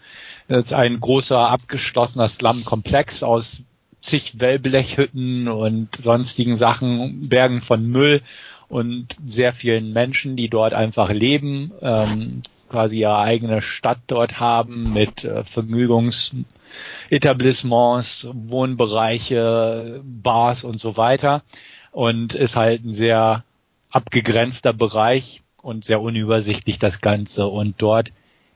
Das 0.47 0.65
ist 0.65 0.73
ein 0.73 1.01
großer 1.01 1.49
abgeschlossener 1.49 2.29
Slum-Komplex 2.29 3.21
aus 3.21 3.63
zig 4.07 4.39
Wellblechhütten 4.39 5.47
und 5.47 5.95
sonstigen 5.95 6.57
Sachen, 6.57 7.29
Bergen 7.29 7.61
von 7.61 7.85
Müll 7.85 8.23
und 8.69 9.15
sehr 9.27 9.53
vielen 9.53 9.93
Menschen, 9.93 10.35
die 10.35 10.49
dort 10.49 10.73
einfach 10.73 11.11
leben. 11.11 11.71
Ähm, 11.81 12.41
quasi 12.69 12.99
ihre 12.99 13.19
eigene 13.19 13.61
Stadt 13.61 13.99
dort 14.07 14.39
haben 14.39 14.93
mit 14.93 15.23
äh, 15.23 15.43
Vergnügungsetablissements, 15.43 18.27
Wohnbereiche, 18.33 20.01
Bars 20.03 20.63
und 20.63 20.79
so 20.79 20.97
weiter. 20.97 21.43
Und 21.91 22.33
ist 22.33 22.55
halt 22.55 22.83
ein 22.85 22.93
sehr 22.93 23.43
abgegrenzter 23.89 24.73
Bereich 24.73 25.43
und 25.61 25.85
sehr 25.85 26.01
unübersichtlich 26.01 26.79
das 26.79 27.01
Ganze. 27.01 27.45
Und 27.47 27.81
dort 27.81 28.11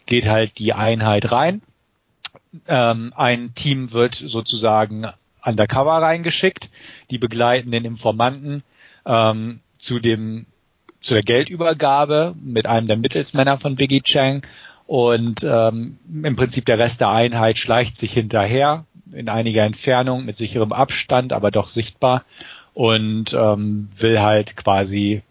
geht 0.05 0.27
halt 0.27 0.57
die 0.59 0.73
Einheit 0.73 1.31
rein. 1.31 1.61
Ähm, 2.67 3.13
ein 3.15 3.55
Team 3.55 3.93
wird 3.93 4.15
sozusagen 4.15 5.07
undercover 5.43 6.01
reingeschickt. 6.01 6.69
Die 7.09 7.17
begleiten 7.17 7.71
den 7.71 7.85
Informanten 7.85 8.63
ähm, 9.05 9.59
zu 9.77 9.99
dem 9.99 10.45
zu 11.01 11.15
der 11.15 11.23
Geldübergabe 11.23 12.35
mit 12.43 12.67
einem 12.67 12.87
der 12.87 12.97
Mittelsmänner 12.97 13.57
von 13.57 13.75
Biggie 13.75 14.01
Chang 14.01 14.43
und 14.85 15.43
ähm, 15.43 15.97
im 16.23 16.35
Prinzip 16.35 16.65
der 16.65 16.77
Rest 16.77 17.01
der 17.01 17.09
Einheit 17.09 17.57
schleicht 17.57 17.97
sich 17.97 18.13
hinterher 18.13 18.85
in 19.11 19.29
einiger 19.29 19.63
Entfernung 19.63 20.25
mit 20.25 20.37
sicherem 20.37 20.71
Abstand, 20.71 21.33
aber 21.33 21.49
doch 21.49 21.69
sichtbar 21.69 22.23
und 22.73 23.33
ähm, 23.33 23.89
will 23.97 24.21
halt 24.21 24.55
quasi 24.55 25.23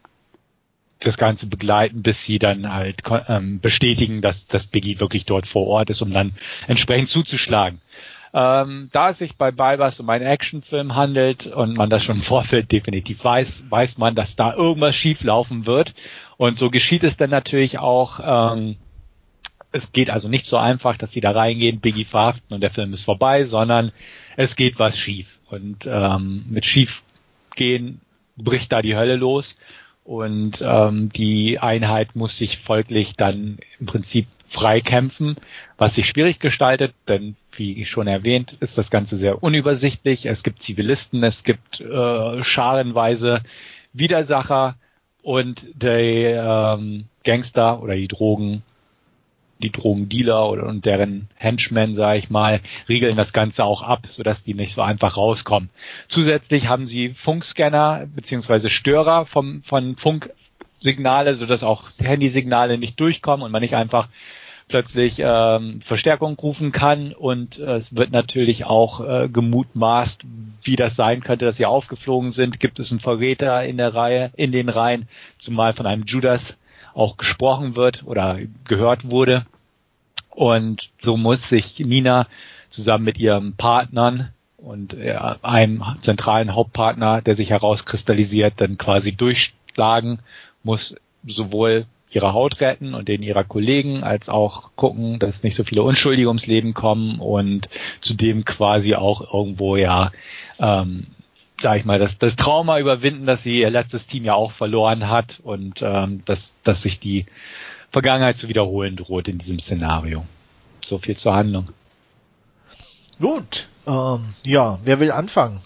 das 0.99 1.17
Ganze 1.17 1.47
begleiten, 1.47 2.03
bis 2.03 2.25
sie 2.25 2.39
dann 2.39 2.73
halt 2.73 3.03
ähm, 3.29 3.61
bestätigen, 3.61 4.21
dass, 4.21 4.47
dass 4.47 4.67
Biggie 4.67 5.01
wirklich 5.01 5.25
dort 5.25 5.47
vor 5.47 5.67
Ort 5.67 5.89
ist, 5.89 6.03
um 6.03 6.13
dann 6.13 6.33
entsprechend 6.67 7.09
zuzuschlagen. 7.09 7.81
Ähm, 8.33 8.91
da 8.93 9.11
es 9.11 9.19
sich 9.19 9.37
bei 9.37 9.51
Balbas 9.51 9.99
um 9.99 10.09
einen 10.09 10.27
Actionfilm 10.27 10.95
handelt 10.95 11.47
und 11.47 11.77
man 11.77 11.91
das 11.91 12.05
schon 12.05 12.17
im 12.17 12.23
Vorfeld 12.23 12.71
definitiv 12.71 13.25
weiß, 13.25 13.65
weiß 13.69 13.99
man, 13.99 14.15
dass 14.15 14.37
da 14.37 14.55
irgendwas 14.55 14.95
schieflaufen 14.95 15.67
wird. 15.67 15.95
Und 16.37 16.57
so 16.57 16.71
geschieht 16.71 17.03
es 17.03 17.17
dann 17.17 17.31
natürlich 17.31 17.79
auch. 17.79 18.21
Ähm, 18.55 18.77
es 19.73 19.93
geht 19.93 20.11
also 20.11 20.29
nicht 20.29 20.47
so 20.47 20.57
einfach, 20.57 20.97
dass 20.97 21.13
sie 21.13 21.21
da 21.21 21.33
reingehen, 21.33 21.81
Biggie 21.81 22.05
verhaften 22.05 22.55
und 22.55 22.61
der 22.61 22.71
Film 22.71 22.93
ist 22.93 23.05
vorbei, 23.05 23.45
sondern 23.45 23.93
es 24.37 24.57
geht 24.57 24.79
was 24.79 24.99
schief. 24.99 25.39
Und 25.49 25.87
ähm, 25.87 26.45
mit 26.49 26.65
Schiefgehen 26.65 28.01
bricht 28.37 28.73
da 28.73 28.83
die 28.83 28.97
Hölle 28.97 29.17
los. 29.17 29.59
Und 30.05 30.63
ähm, 30.67 31.13
die 31.13 31.59
Einheit 31.59 32.17
muss 32.17 32.37
sich 32.37 32.59
folglich 32.59 33.17
dann 33.17 33.59
im 33.79 33.87
Prinzip 33.87 34.27
frei 34.47 34.81
kämpfen, 34.81 35.37
was 35.79 35.95
sich 35.95 36.09
schwierig 36.09 36.41
gestaltet, 36.41 36.95
denn 37.07 37.37
wie 37.53 37.85
schon 37.85 38.07
erwähnt, 38.07 38.57
ist 38.61 38.79
das 38.79 38.91
Ganze 38.91 39.17
sehr 39.17 39.43
unübersichtlich. 39.43 40.27
Es 40.27 40.43
gibt 40.43 40.63
Zivilisten, 40.63 41.23
es 41.23 41.45
gibt 41.45 41.81
äh, 41.81 42.43
scharenweise 42.43 43.43
Widersacher 43.93 44.77
und 45.23 45.69
die 45.75 45.87
ähm, 45.87 47.05
Gangster 47.25 47.83
oder 47.83 47.95
die 47.95 48.09
Drogen, 48.09 48.63
die 49.59 49.71
Drogendealer 49.71 50.49
oder 50.49 50.67
und 50.67 50.87
deren 50.87 51.29
Henchmen, 51.37 51.95
sage 51.95 52.19
ich 52.19 52.31
mal, 52.31 52.61
riegeln 52.89 53.17
das 53.17 53.33
Ganze 53.33 53.65
auch 53.65 53.83
ab, 53.83 54.07
sodass 54.07 54.43
die 54.43 54.55
nicht 54.55 54.75
so 54.75 54.83
einfach 54.83 55.17
rauskommen. 55.17 55.69
Zusätzlich 56.09 56.69
haben 56.69 56.87
sie 56.87 57.11
Funkscanner 57.11 58.07
beziehungsweise 58.15 58.71
Störer 58.71 59.27
vom, 59.27 59.63
von 59.63 59.97
Funksignale, 59.97 61.35
sodass 61.37 61.63
auch 61.63 61.91
Handysignale 61.99 62.79
nicht 62.79 62.99
durchkommen 62.99 63.45
und 63.45 63.53
man 63.53 63.61
nicht 63.61 63.75
einfach 63.75 64.09
plötzlich 64.71 65.17
ähm, 65.19 65.81
Verstärkung 65.83 66.39
rufen 66.39 66.73
kann 66.73 67.13
und 67.13 67.59
äh, 67.59 67.75
es 67.75 67.95
wird 67.95 68.13
natürlich 68.13 68.65
auch 68.65 69.01
äh, 69.01 69.29
gemutmaßt, 69.29 70.23
wie 70.63 70.77
das 70.77 70.97
sein 70.97 71.23
könnte, 71.23 71.45
dass 71.45 71.57
sie 71.57 71.67
aufgeflogen 71.67 72.31
sind. 72.31 72.61
Gibt 72.61 72.79
es 72.79 72.91
einen 72.91 73.01
Verräter 73.01 73.65
in 73.65 73.77
der 73.77 73.95
Reihe, 73.95 74.31
in 74.37 74.53
den 74.53 74.69
Reihen, 74.69 75.09
zumal 75.39 75.75
von 75.75 75.87
einem 75.87 76.05
Judas 76.07 76.57
auch 76.95 77.17
gesprochen 77.17 77.77
wird 77.77 78.05
oder 78.05 78.39
gehört 78.65 79.11
wurde. 79.11 79.45
Und 80.31 80.91
so 81.01 81.17
muss 81.17 81.49
sich 81.49 81.79
Nina 81.81 82.29
zusammen 82.71 83.05
mit 83.05 83.19
ihrem 83.19 83.55
Partnern 83.55 84.31
und 84.57 84.95
äh, 84.95 85.19
einem 85.43 85.83
zentralen 86.01 86.55
Hauptpartner, 86.55 87.23
der 87.23 87.35
sich 87.35 87.51
herauskristallisiert, 87.51 88.55
dann 88.59 88.79
quasi 88.79 89.13
durchschlagen, 89.13 90.21
muss 90.63 90.95
sowohl 91.27 91.87
ihre 92.11 92.33
Haut 92.33 92.61
retten 92.61 92.95
und 92.95 93.09
den 93.09 93.23
ihrer 93.23 93.45
Kollegen, 93.45 94.03
als 94.03 94.29
auch 94.29 94.71
gucken, 94.77 95.19
dass 95.19 95.43
nicht 95.43 95.55
so 95.55 95.65
viele 95.65 95.83
Unschuldige 95.83 96.29
ums 96.29 96.47
Leben 96.47 96.75
kommen 96.75 97.21
und 97.21 97.69
zudem 98.01 98.45
quasi 98.45 98.95
auch 98.95 99.33
irgendwo 99.33 99.77
ja, 99.77 100.11
ähm, 100.59 101.07
sag 101.61 101.79
ich 101.79 101.85
mal, 101.85 101.99
das, 101.99 102.19
das 102.19 102.37
Trauma 102.37 102.79
überwinden, 102.81 103.27
dass 103.27 103.43
sie 103.43 103.61
ihr 103.61 103.71
letztes 103.71 104.07
Team 104.07 104.25
ja 104.25 104.35
auch 104.35 104.53
verloren 104.53 105.09
hat 105.09 105.41
und 105.43 105.83
ähm, 105.83 106.23
dass, 106.25 106.53
dass 106.65 106.83
sich 106.83 106.99
die 106.99 107.27
Vergangenheit 107.91 108.39
zu 108.39 108.49
wiederholen 108.49 108.97
droht 108.97 109.29
in 109.29 109.39
diesem 109.39 109.61
Szenario. 109.61 110.25
So 110.85 110.99
viel 110.99 111.17
zur 111.17 111.35
Handlung. 111.35 111.69
Gut, 113.21 113.69
ähm, 113.87 114.35
ja, 114.45 114.79
wer 114.85 114.99
will 114.99 115.13
anfangen? 115.13 115.61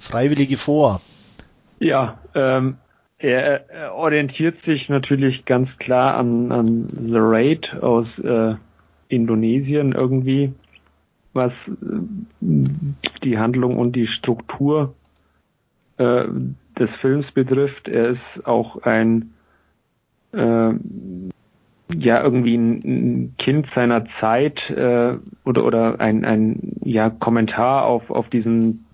Freiwillige 0.00 0.56
vor. 0.56 1.00
Ja, 1.78 2.18
ähm, 2.34 2.78
er, 3.18 3.68
er 3.70 3.94
orientiert 3.94 4.56
sich 4.64 4.88
natürlich 4.88 5.44
ganz 5.44 5.68
klar 5.78 6.16
an, 6.16 6.52
an 6.52 6.88
The 6.88 7.18
Raid 7.18 7.74
aus 7.82 8.06
äh, 8.18 8.54
Indonesien 9.08 9.92
irgendwie, 9.92 10.52
was 11.32 11.52
äh, 11.68 12.64
die 13.24 13.38
Handlung 13.38 13.76
und 13.76 13.96
die 13.96 14.06
Struktur 14.06 14.94
äh, 15.96 16.24
des 16.78 16.90
Films 17.00 17.30
betrifft. 17.32 17.88
Er 17.88 18.10
ist 18.10 18.46
auch 18.46 18.82
ein 18.82 19.32
äh, 20.32 20.72
ja 21.94 22.22
irgendwie 22.22 22.54
ein, 22.56 23.34
Kind 23.38 23.66
seiner 23.74 24.04
Zeit 24.20 24.70
äh, 24.70 25.16
oder 25.44 25.64
oder 25.64 26.00
ein 26.00 26.24
ein 26.24 26.76
ja 26.84 27.10
Kommentar 27.10 27.84
auf 27.84 28.10
auf 28.10 28.28
diesen 28.28 28.84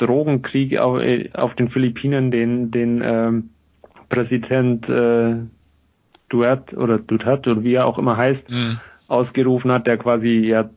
Drogenkrieg 0.00 0.78
auf, 0.78 1.00
äh, 1.00 1.30
auf 1.34 1.54
den 1.54 1.70
Philippinen, 1.70 2.30
den, 2.30 2.70
den 2.70 3.02
ähm, 3.04 3.50
Präsident 4.08 4.88
äh, 4.88 5.36
Duert 6.28 6.72
oder 6.74 6.98
Duterte 6.98 7.52
oder 7.52 7.64
wie 7.64 7.74
er 7.74 7.86
auch 7.86 7.98
immer 7.98 8.16
heißt, 8.16 8.48
mhm. 8.48 8.78
ausgerufen 9.08 9.70
hat, 9.70 9.86
der 9.86 9.98
quasi 9.98 10.38
ja 10.38 10.70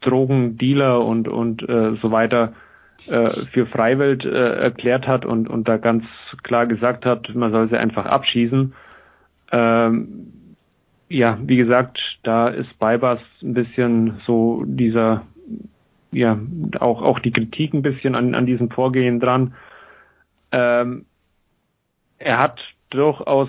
Drogendealer 0.00 1.04
und 1.04 1.28
und 1.28 1.68
äh, 1.68 1.96
so 2.00 2.10
weiter 2.12 2.52
äh, 3.06 3.30
für 3.52 3.66
Freiwild 3.66 4.24
äh, 4.24 4.60
erklärt 4.60 5.06
hat 5.06 5.24
und 5.24 5.48
und 5.48 5.68
da 5.68 5.76
ganz 5.76 6.04
klar 6.42 6.66
gesagt 6.66 7.06
hat, 7.06 7.34
man 7.34 7.52
soll 7.52 7.68
sie 7.68 7.76
einfach 7.76 8.06
abschießen. 8.06 8.74
Ähm, 9.50 10.32
ja, 11.08 11.38
wie 11.42 11.56
gesagt, 11.56 12.18
da 12.22 12.48
ist 12.48 12.78
Beibas 12.78 13.20
ein 13.42 13.54
bisschen 13.54 14.20
so 14.26 14.62
dieser, 14.66 15.22
ja, 16.12 16.38
auch, 16.80 17.02
auch 17.02 17.18
die 17.18 17.32
Kritik 17.32 17.74
ein 17.74 17.82
bisschen 17.82 18.14
an, 18.14 18.34
an 18.34 18.46
diesem 18.46 18.70
Vorgehen 18.70 19.20
dran. 19.20 19.54
Ähm, 20.52 21.04
er 22.18 22.38
hat 22.38 22.60
durchaus 22.90 23.48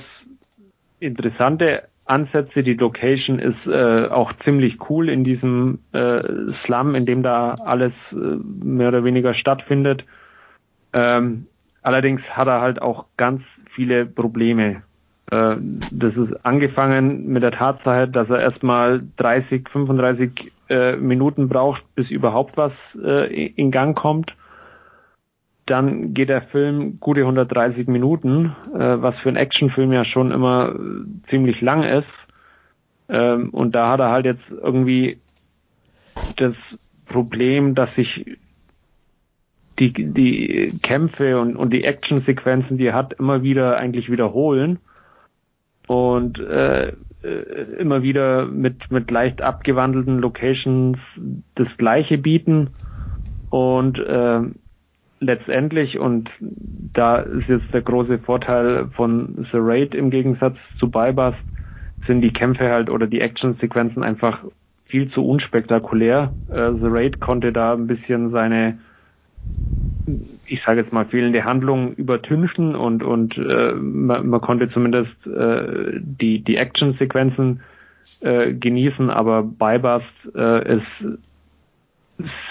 interessante 0.99 1.83
Ansätze. 2.05 2.63
Die 2.63 2.73
Location 2.73 3.39
ist 3.39 3.65
äh, 3.65 4.07
auch 4.09 4.33
ziemlich 4.43 4.89
cool 4.89 5.09
in 5.09 5.23
diesem 5.23 5.79
äh, 5.93 6.21
Slum, 6.63 6.95
in 6.95 7.05
dem 7.05 7.23
da 7.23 7.53
alles 7.53 7.93
äh, 8.11 8.15
mehr 8.15 8.89
oder 8.89 9.03
weniger 9.03 9.33
stattfindet. 9.33 10.03
Ähm, 10.91 11.47
allerdings 11.81 12.21
hat 12.23 12.47
er 12.47 12.61
halt 12.61 12.81
auch 12.81 13.05
ganz 13.15 13.41
viele 13.73 14.05
Probleme. 14.05 14.81
Äh, 15.31 15.57
das 15.59 16.15
ist 16.15 16.45
angefangen 16.45 17.27
mit 17.27 17.43
der 17.43 17.51
Tatsache, 17.51 18.07
dass 18.07 18.29
er 18.29 18.39
erstmal 18.39 19.03
30, 19.17 19.69
35 19.69 20.51
äh, 20.69 20.95
Minuten 20.95 21.49
braucht, 21.49 21.83
bis 21.95 22.09
überhaupt 22.09 22.57
was 22.57 22.73
äh, 23.03 23.47
in 23.47 23.71
Gang 23.71 23.97
kommt. 23.97 24.35
Dann 25.65 26.15
geht 26.15 26.29
der 26.29 26.41
Film 26.41 26.99
gute 26.99 27.21
130 27.21 27.87
Minuten, 27.87 28.55
was 28.73 29.15
für 29.19 29.29
einen 29.29 29.37
Actionfilm 29.37 29.91
ja 29.91 30.03
schon 30.03 30.31
immer 30.31 30.73
ziemlich 31.29 31.61
lang 31.61 31.83
ist. 31.83 32.07
Ähm, 33.07 33.51
und 33.51 33.75
da 33.75 33.91
hat 33.91 33.99
er 33.99 34.09
halt 34.09 34.25
jetzt 34.25 34.49
irgendwie 34.49 35.19
das 36.37 36.55
Problem, 37.05 37.75
dass 37.75 37.93
sich 37.93 38.25
die, 39.77 39.93
die 39.93 40.79
Kämpfe 40.81 41.39
und, 41.39 41.55
und 41.55 41.71
die 41.71 41.83
Actionsequenzen, 41.83 42.79
die 42.79 42.87
er 42.87 42.95
hat, 42.95 43.13
immer 43.19 43.43
wieder 43.43 43.77
eigentlich 43.77 44.09
wiederholen 44.09 44.79
und 45.89 46.37
äh, 46.37 46.93
äh, 47.23 47.27
immer 47.79 48.03
wieder 48.03 48.45
mit, 48.45 48.91
mit 48.91 49.09
leicht 49.09 49.41
abgewandelten 49.41 50.19
Locations 50.19 50.99
das 51.55 51.67
gleiche 51.79 52.19
bieten 52.19 52.69
und 53.49 53.97
äh, 53.97 54.41
letztendlich, 55.19 55.97
und 55.97 56.29
da 56.39 57.17
ist 57.17 57.49
jetzt 57.49 57.73
der 57.73 57.81
große 57.81 58.19
Vorteil 58.19 58.89
von 58.95 59.47
The 59.51 59.57
Raid 59.57 59.95
im 59.95 60.11
Gegensatz 60.11 60.57
zu 60.77 60.91
Bybust, 60.91 61.39
sind 62.05 62.21
die 62.21 62.33
Kämpfe 62.33 62.69
halt 62.69 62.91
oder 62.91 63.07
die 63.07 63.21
Actionsequenzen 63.21 64.03
einfach 64.03 64.43
viel 64.85 65.09
zu 65.09 65.25
unspektakulär. 65.25 66.31
Äh, 66.49 66.73
The 66.73 66.87
Raid 66.87 67.19
konnte 67.19 67.51
da 67.51 67.73
ein 67.73 67.87
bisschen 67.87 68.29
seine 68.29 68.77
ich 70.45 70.61
sage 70.63 70.81
jetzt 70.81 70.93
mal, 70.93 71.05
fehlende 71.05 71.43
Handlung 71.43 71.93
übertünchen 71.93 72.75
und, 72.75 73.03
und 73.03 73.37
äh, 73.37 73.73
man, 73.73 74.27
man 74.27 74.41
konnte 74.41 74.69
zumindest 74.69 75.27
äh, 75.27 75.99
die, 75.99 76.39
die 76.43 76.57
Action-Sequenzen 76.57 77.61
äh, 78.21 78.53
genießen, 78.53 79.09
aber 79.09 79.43
Bybust 79.43 80.05
äh, 80.35 80.77
ist 80.77 81.19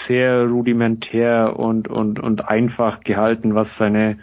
sehr 0.07 0.45
rudimentär 0.47 1.57
und, 1.59 1.87
und, 1.87 2.19
und 2.19 2.47
einfach 2.47 3.01
gehalten, 3.01 3.55
was 3.55 3.67
seine 3.77 4.17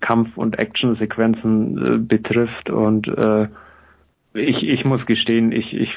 Kampf- 0.00 0.36
und 0.36 0.58
Action-Sequenzen 0.58 1.94
äh, 1.94 1.98
betrifft. 1.98 2.70
Und 2.70 3.08
äh, 3.08 3.48
ich, 4.34 4.66
ich 4.66 4.84
muss 4.84 5.04
gestehen, 5.06 5.52
ich, 5.52 5.74
ich 5.74 5.90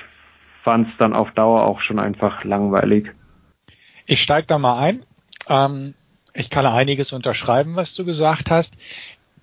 fand 0.64 0.90
es 0.90 0.94
dann 0.98 1.14
auf 1.14 1.32
Dauer 1.32 1.66
auch 1.66 1.82
schon 1.82 2.00
einfach 2.00 2.44
langweilig. 2.44 3.12
Ich 4.06 4.22
steige 4.22 4.48
da 4.48 4.58
mal 4.58 4.80
ein. 4.80 5.04
Ähm, 5.48 5.94
ich 6.34 6.50
kann 6.50 6.66
einiges 6.66 7.12
unterschreiben, 7.14 7.76
was 7.76 7.94
du 7.96 8.06
gesagt 8.06 8.50
hast. 8.50 8.74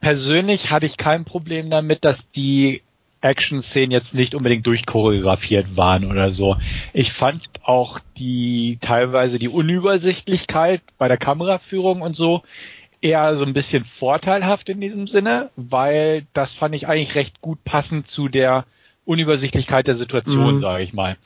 Persönlich 0.01 0.71
hatte 0.71 0.87
ich 0.87 0.97
kein 0.97 1.25
Problem 1.25 1.71
damit, 1.71 2.05
dass 2.05 2.31
die 2.31 2.83
Action-Szenen 3.21 3.91
jetzt 3.91 4.15
nicht 4.15 4.35
unbedingt 4.35 4.67
durchchoreografiert 4.67 5.77
waren 5.77 6.05
oder 6.05 6.33
so. 6.33 6.57
Ich 6.93 7.13
fand 7.13 7.43
auch 7.63 7.99
die 8.17 8.79
teilweise 8.81 9.39
die 9.39 9.49
Unübersichtlichkeit 9.49 10.83
bei 10.99 11.09
der 11.09 11.17
Kameraführung 11.17 12.01
und 12.01 12.15
so 12.15 12.43
eher 13.01 13.37
so 13.37 13.45
ein 13.45 13.53
bisschen 13.53 13.85
vorteilhaft 13.85 14.69
in 14.69 14.81
diesem 14.81 15.07
Sinne, 15.07 15.51
weil 15.57 16.27
das 16.33 16.53
fand 16.53 16.75
ich 16.75 16.87
eigentlich 16.87 17.15
recht 17.15 17.41
gut 17.41 17.63
passend 17.65 18.09
zu 18.09 18.29
der 18.29 18.65
Unübersichtlichkeit 19.05 19.87
der 19.87 19.97
Situation, 19.97 20.55
mhm. 20.55 20.59
sage 20.59 20.85
ich 20.85 20.93
mal. 20.93 21.17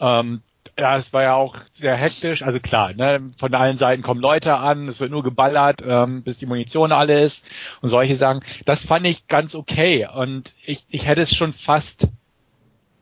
Ähm, 0.00 0.42
ja, 0.78 0.96
es 0.96 1.12
war 1.12 1.22
ja 1.22 1.34
auch 1.34 1.56
sehr 1.72 1.96
hektisch. 1.96 2.42
Also 2.42 2.60
klar, 2.60 2.92
ne, 2.94 3.32
von 3.36 3.54
allen 3.54 3.78
Seiten 3.78 4.02
kommen 4.02 4.20
Leute 4.20 4.56
an, 4.56 4.88
es 4.88 5.00
wird 5.00 5.10
nur 5.10 5.24
geballert, 5.24 5.82
ähm, 5.86 6.22
bis 6.22 6.38
die 6.38 6.46
Munition 6.46 6.92
alle 6.92 7.20
ist 7.20 7.44
und 7.80 7.88
solche 7.88 8.16
Sachen. 8.16 8.44
Das 8.64 8.84
fand 8.84 9.06
ich 9.06 9.26
ganz 9.26 9.54
okay. 9.54 10.06
Und 10.12 10.54
ich, 10.64 10.84
ich 10.88 11.06
hätte 11.06 11.22
es 11.22 11.34
schon 11.34 11.52
fast 11.52 12.06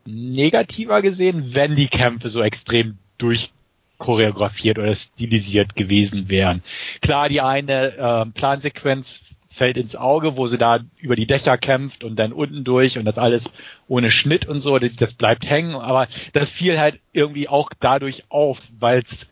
negativer 0.06 1.02
gesehen, 1.02 1.54
wenn 1.54 1.76
die 1.76 1.88
Kämpfe 1.88 2.28
so 2.28 2.40
extrem 2.40 2.96
durchchoreografiert 3.18 4.78
oder 4.78 4.94
stilisiert 4.94 5.74
gewesen 5.74 6.28
wären. 6.28 6.62
Klar, 7.02 7.28
die 7.28 7.40
eine 7.40 7.96
äh, 7.96 8.26
Plansequenz 8.26 9.22
fällt 9.57 9.78
ins 9.78 9.96
Auge, 9.96 10.36
wo 10.36 10.46
sie 10.46 10.59
da 10.59 10.80
über 10.98 11.16
die 11.16 11.26
Dächer 11.26 11.57
kämpft 11.57 12.04
und 12.04 12.16
dann 12.16 12.34
unten 12.34 12.62
durch 12.62 12.98
und 12.98 13.07
das 13.07 13.16
alles 13.16 13.50
ohne 13.88 14.11
Schnitt 14.11 14.44
und 14.44 14.61
so, 14.61 14.78
das 14.78 15.14
bleibt 15.14 15.48
hängen, 15.48 15.74
aber 15.74 16.09
das 16.34 16.50
fiel 16.50 16.78
halt 16.78 17.00
irgendwie 17.14 17.48
auch 17.48 17.70
dadurch 17.80 18.24
auf, 18.28 18.61
weil 18.78 19.00
es, 19.00 19.26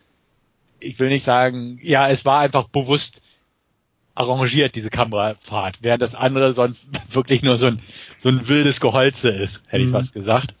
ich 0.79 0.97
will 0.97 1.09
nicht 1.09 1.23
sagen, 1.23 1.79
ja, 1.83 2.09
es 2.09 2.25
war 2.25 2.39
einfach 2.39 2.67
bewusst 2.69 3.21
arrangiert, 4.15 4.73
diese 4.73 4.89
Kamerafahrt, 4.89 5.77
während 5.81 6.01
das 6.01 6.15
andere 6.15 6.55
sonst 6.55 6.87
wirklich 7.11 7.43
nur 7.43 7.59
so 7.59 7.67
ein, 7.67 7.81
so 8.17 8.29
ein 8.29 8.47
wildes 8.47 8.79
Geholze 8.79 9.29
ist, 9.29 9.61
hätte 9.67 9.83
mhm. 9.83 9.89
ich 9.89 9.93
fast 9.93 10.13
gesagt. 10.13 10.55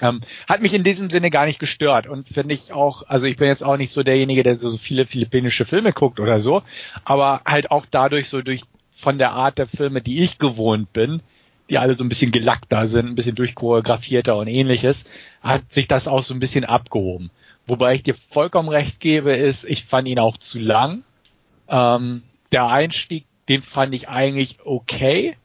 Ähm, 0.00 0.22
hat 0.48 0.60
mich 0.60 0.74
in 0.74 0.82
diesem 0.82 1.08
Sinne 1.08 1.30
gar 1.30 1.46
nicht 1.46 1.60
gestört 1.60 2.08
und 2.08 2.28
finde 2.28 2.52
ich 2.52 2.72
auch, 2.72 3.04
also 3.06 3.26
ich 3.26 3.36
bin 3.36 3.46
jetzt 3.46 3.62
auch 3.62 3.76
nicht 3.76 3.92
so 3.92 4.02
derjenige, 4.02 4.42
der 4.42 4.58
so, 4.58 4.68
so 4.68 4.78
viele 4.78 5.06
philippinische 5.06 5.66
Filme 5.66 5.92
guckt 5.92 6.18
oder 6.18 6.40
so, 6.40 6.62
aber 7.04 7.42
halt 7.46 7.70
auch 7.70 7.86
dadurch 7.88 8.28
so 8.28 8.42
durch 8.42 8.62
von 8.94 9.18
der 9.18 9.32
Art 9.32 9.58
der 9.58 9.66
Filme, 9.66 10.00
die 10.00 10.22
ich 10.22 10.38
gewohnt 10.38 10.92
bin, 10.92 11.20
die 11.68 11.78
alle 11.78 11.96
so 11.96 12.04
ein 12.04 12.08
bisschen 12.08 12.32
gelackter 12.32 12.86
sind, 12.86 13.06
ein 13.06 13.14
bisschen 13.14 13.34
durchchoreografierter 13.34 14.36
und 14.36 14.48
ähnliches, 14.48 15.04
hat 15.42 15.72
sich 15.72 15.88
das 15.88 16.08
auch 16.08 16.22
so 16.22 16.34
ein 16.34 16.40
bisschen 16.40 16.64
abgehoben. 16.64 17.30
Wobei 17.66 17.94
ich 17.94 18.02
dir 18.02 18.14
vollkommen 18.14 18.68
recht 18.68 19.00
gebe, 19.00 19.32
ist, 19.32 19.64
ich 19.64 19.84
fand 19.84 20.06
ihn 20.08 20.18
auch 20.18 20.36
zu 20.36 20.58
lang. 20.58 21.02
Ähm, 21.68 22.22
der 22.52 22.66
Einstieg, 22.66 23.24
den 23.48 23.62
fand 23.62 23.94
ich 23.94 24.08
eigentlich 24.08 24.58
okay. 24.64 25.36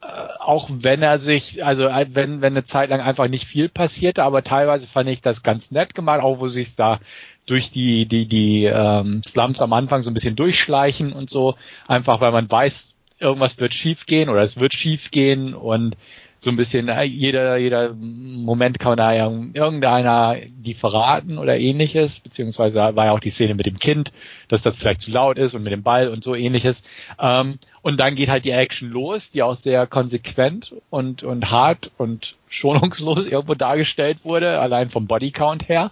Äh, 0.00 0.06
auch 0.38 0.68
wenn 0.70 1.02
er 1.02 1.18
sich, 1.18 1.64
also 1.64 1.88
äh, 1.88 2.06
wenn, 2.10 2.40
wenn 2.40 2.52
eine 2.52 2.64
Zeit 2.64 2.90
lang 2.90 3.00
einfach 3.00 3.28
nicht 3.28 3.46
viel 3.46 3.68
passierte, 3.68 4.22
aber 4.22 4.44
teilweise 4.44 4.86
fand 4.86 5.08
ich 5.08 5.22
das 5.22 5.42
ganz 5.42 5.72
nett 5.72 5.94
gemacht, 5.94 6.20
auch 6.20 6.38
wo 6.38 6.46
sich 6.46 6.76
da 6.76 7.00
durch 7.46 7.70
die, 7.70 8.06
die, 8.06 8.26
die 8.26 8.64
ähm, 8.64 9.22
Slums 9.24 9.60
am 9.60 9.72
Anfang 9.72 10.02
so 10.02 10.10
ein 10.10 10.14
bisschen 10.14 10.36
durchschleichen 10.36 11.12
und 11.12 11.30
so, 11.30 11.54
einfach 11.86 12.20
weil 12.20 12.32
man 12.32 12.50
weiß, 12.50 12.92
irgendwas 13.18 13.58
wird 13.58 13.72
schief 13.72 14.06
gehen 14.06 14.28
oder 14.28 14.42
es 14.42 14.58
wird 14.58 14.74
schief 14.74 15.10
gehen 15.10 15.54
und 15.54 15.96
so 16.38 16.50
ein 16.50 16.56
bisschen 16.56 16.88
äh, 16.88 17.04
jeder 17.04 17.56
jeder 17.56 17.94
Moment 17.94 18.78
kann 18.78 18.90
man 18.90 18.98
da 18.98 19.12
ja 19.14 19.24
irgendeiner 19.24 20.36
die 20.48 20.74
verraten 20.74 21.38
oder 21.38 21.58
ähnliches 21.58 22.20
beziehungsweise 22.20 22.78
war 22.78 23.06
ja 23.06 23.12
auch 23.12 23.20
die 23.20 23.30
Szene 23.30 23.54
mit 23.54 23.64
dem 23.64 23.78
Kind 23.78 24.12
dass 24.48 24.62
das 24.62 24.76
vielleicht 24.76 25.00
zu 25.00 25.10
laut 25.10 25.38
ist 25.38 25.54
und 25.54 25.62
mit 25.62 25.72
dem 25.72 25.82
Ball 25.82 26.08
und 26.08 26.22
so 26.22 26.34
ähnliches. 26.34 26.82
Ähm, 27.18 27.58
und 27.82 27.98
dann 27.98 28.16
geht 28.16 28.28
halt 28.28 28.44
die 28.44 28.50
Action 28.50 28.90
los 28.90 29.30
die 29.30 29.42
auch 29.42 29.56
sehr 29.56 29.86
konsequent 29.86 30.74
und 30.90 31.22
und 31.22 31.50
hart 31.50 31.90
und 31.96 32.36
schonungslos 32.48 33.26
irgendwo 33.30 33.54
dargestellt 33.54 34.18
wurde 34.22 34.60
allein 34.60 34.90
vom 34.90 35.06
Bodycount 35.06 35.68
her 35.68 35.90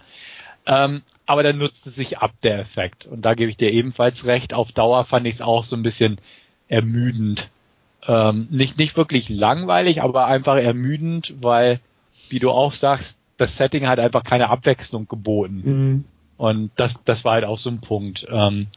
ähm, 0.65 1.01
aber 1.25 1.43
dann 1.43 1.57
nutzt 1.57 1.87
es 1.87 1.95
sich 1.95 2.19
ab 2.19 2.31
der 2.43 2.59
Effekt 2.59 3.05
und 3.05 3.23
da 3.23 3.33
gebe 3.33 3.49
ich 3.49 3.57
dir 3.57 3.71
ebenfalls 3.71 4.25
recht 4.25 4.53
auf 4.53 4.71
Dauer 4.71 5.05
fand 5.05 5.25
ich 5.27 5.35
es 5.35 5.41
auch 5.41 5.63
so 5.63 5.75
ein 5.75 5.83
bisschen 5.83 6.19
ermüdend. 6.67 7.49
Ähm, 8.07 8.47
nicht, 8.51 8.77
nicht 8.77 8.97
wirklich 8.97 9.29
langweilig, 9.29 10.01
aber 10.01 10.27
einfach 10.27 10.57
ermüdend, 10.57 11.33
weil, 11.41 11.79
wie 12.29 12.39
du 12.39 12.51
auch 12.51 12.73
sagst, 12.73 13.19
das 13.37 13.57
Setting 13.57 13.87
hat 13.87 13.99
einfach 13.99 14.23
keine 14.23 14.49
Abwechslung 14.49 15.07
geboten. 15.07 15.61
Mhm. 15.63 16.05
Und 16.37 16.71
das, 16.75 16.95
das 17.05 17.25
war 17.25 17.33
halt 17.33 17.45
auch 17.45 17.57
so 17.57 17.69
ein 17.69 17.81
Punkt. 17.81 18.27
Ähm, 18.29 18.67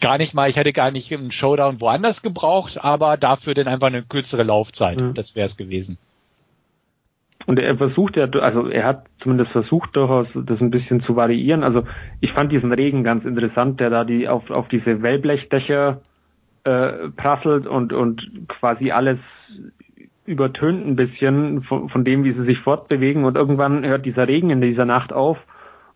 gar 0.00 0.18
nicht 0.18 0.34
mal, 0.34 0.50
ich 0.50 0.56
hätte 0.56 0.72
gar 0.72 0.90
nicht 0.90 1.12
einen 1.12 1.30
Showdown 1.30 1.80
woanders 1.80 2.22
gebraucht, 2.22 2.82
aber 2.82 3.16
dafür 3.16 3.54
dann 3.54 3.68
einfach 3.68 3.88
eine 3.88 4.02
kürzere 4.02 4.42
Laufzeit. 4.42 5.00
Mhm. 5.00 5.14
Das 5.14 5.34
wäre 5.34 5.46
es 5.46 5.56
gewesen. 5.56 5.98
Und 7.46 7.60
er 7.60 7.76
versucht 7.76 8.16
ja, 8.16 8.24
also 8.24 8.66
er 8.66 8.84
hat 8.84 9.06
zumindest 9.20 9.52
versucht 9.52 9.94
durchaus, 9.94 10.26
das 10.34 10.60
ein 10.60 10.70
bisschen 10.70 11.00
zu 11.02 11.14
variieren. 11.14 11.62
Also 11.62 11.84
ich 12.20 12.32
fand 12.32 12.50
diesen 12.50 12.72
Regen 12.72 13.04
ganz 13.04 13.24
interessant, 13.24 13.78
der 13.78 13.88
da 13.90 14.04
die 14.04 14.28
auf, 14.28 14.50
auf 14.50 14.66
diese 14.68 15.00
Wellblechdächer 15.00 16.00
äh, 16.64 17.08
prasselt 17.16 17.68
und, 17.68 17.92
und 17.92 18.48
quasi 18.48 18.90
alles 18.90 19.18
übertönt 20.24 20.84
ein 20.84 20.96
bisschen 20.96 21.62
von, 21.62 21.88
von 21.88 22.04
dem, 22.04 22.24
wie 22.24 22.32
sie 22.32 22.44
sich 22.44 22.58
fortbewegen 22.58 23.24
und 23.24 23.36
irgendwann 23.36 23.86
hört 23.86 24.04
dieser 24.04 24.26
Regen 24.26 24.50
in 24.50 24.60
dieser 24.60 24.84
Nacht 24.84 25.12
auf 25.12 25.38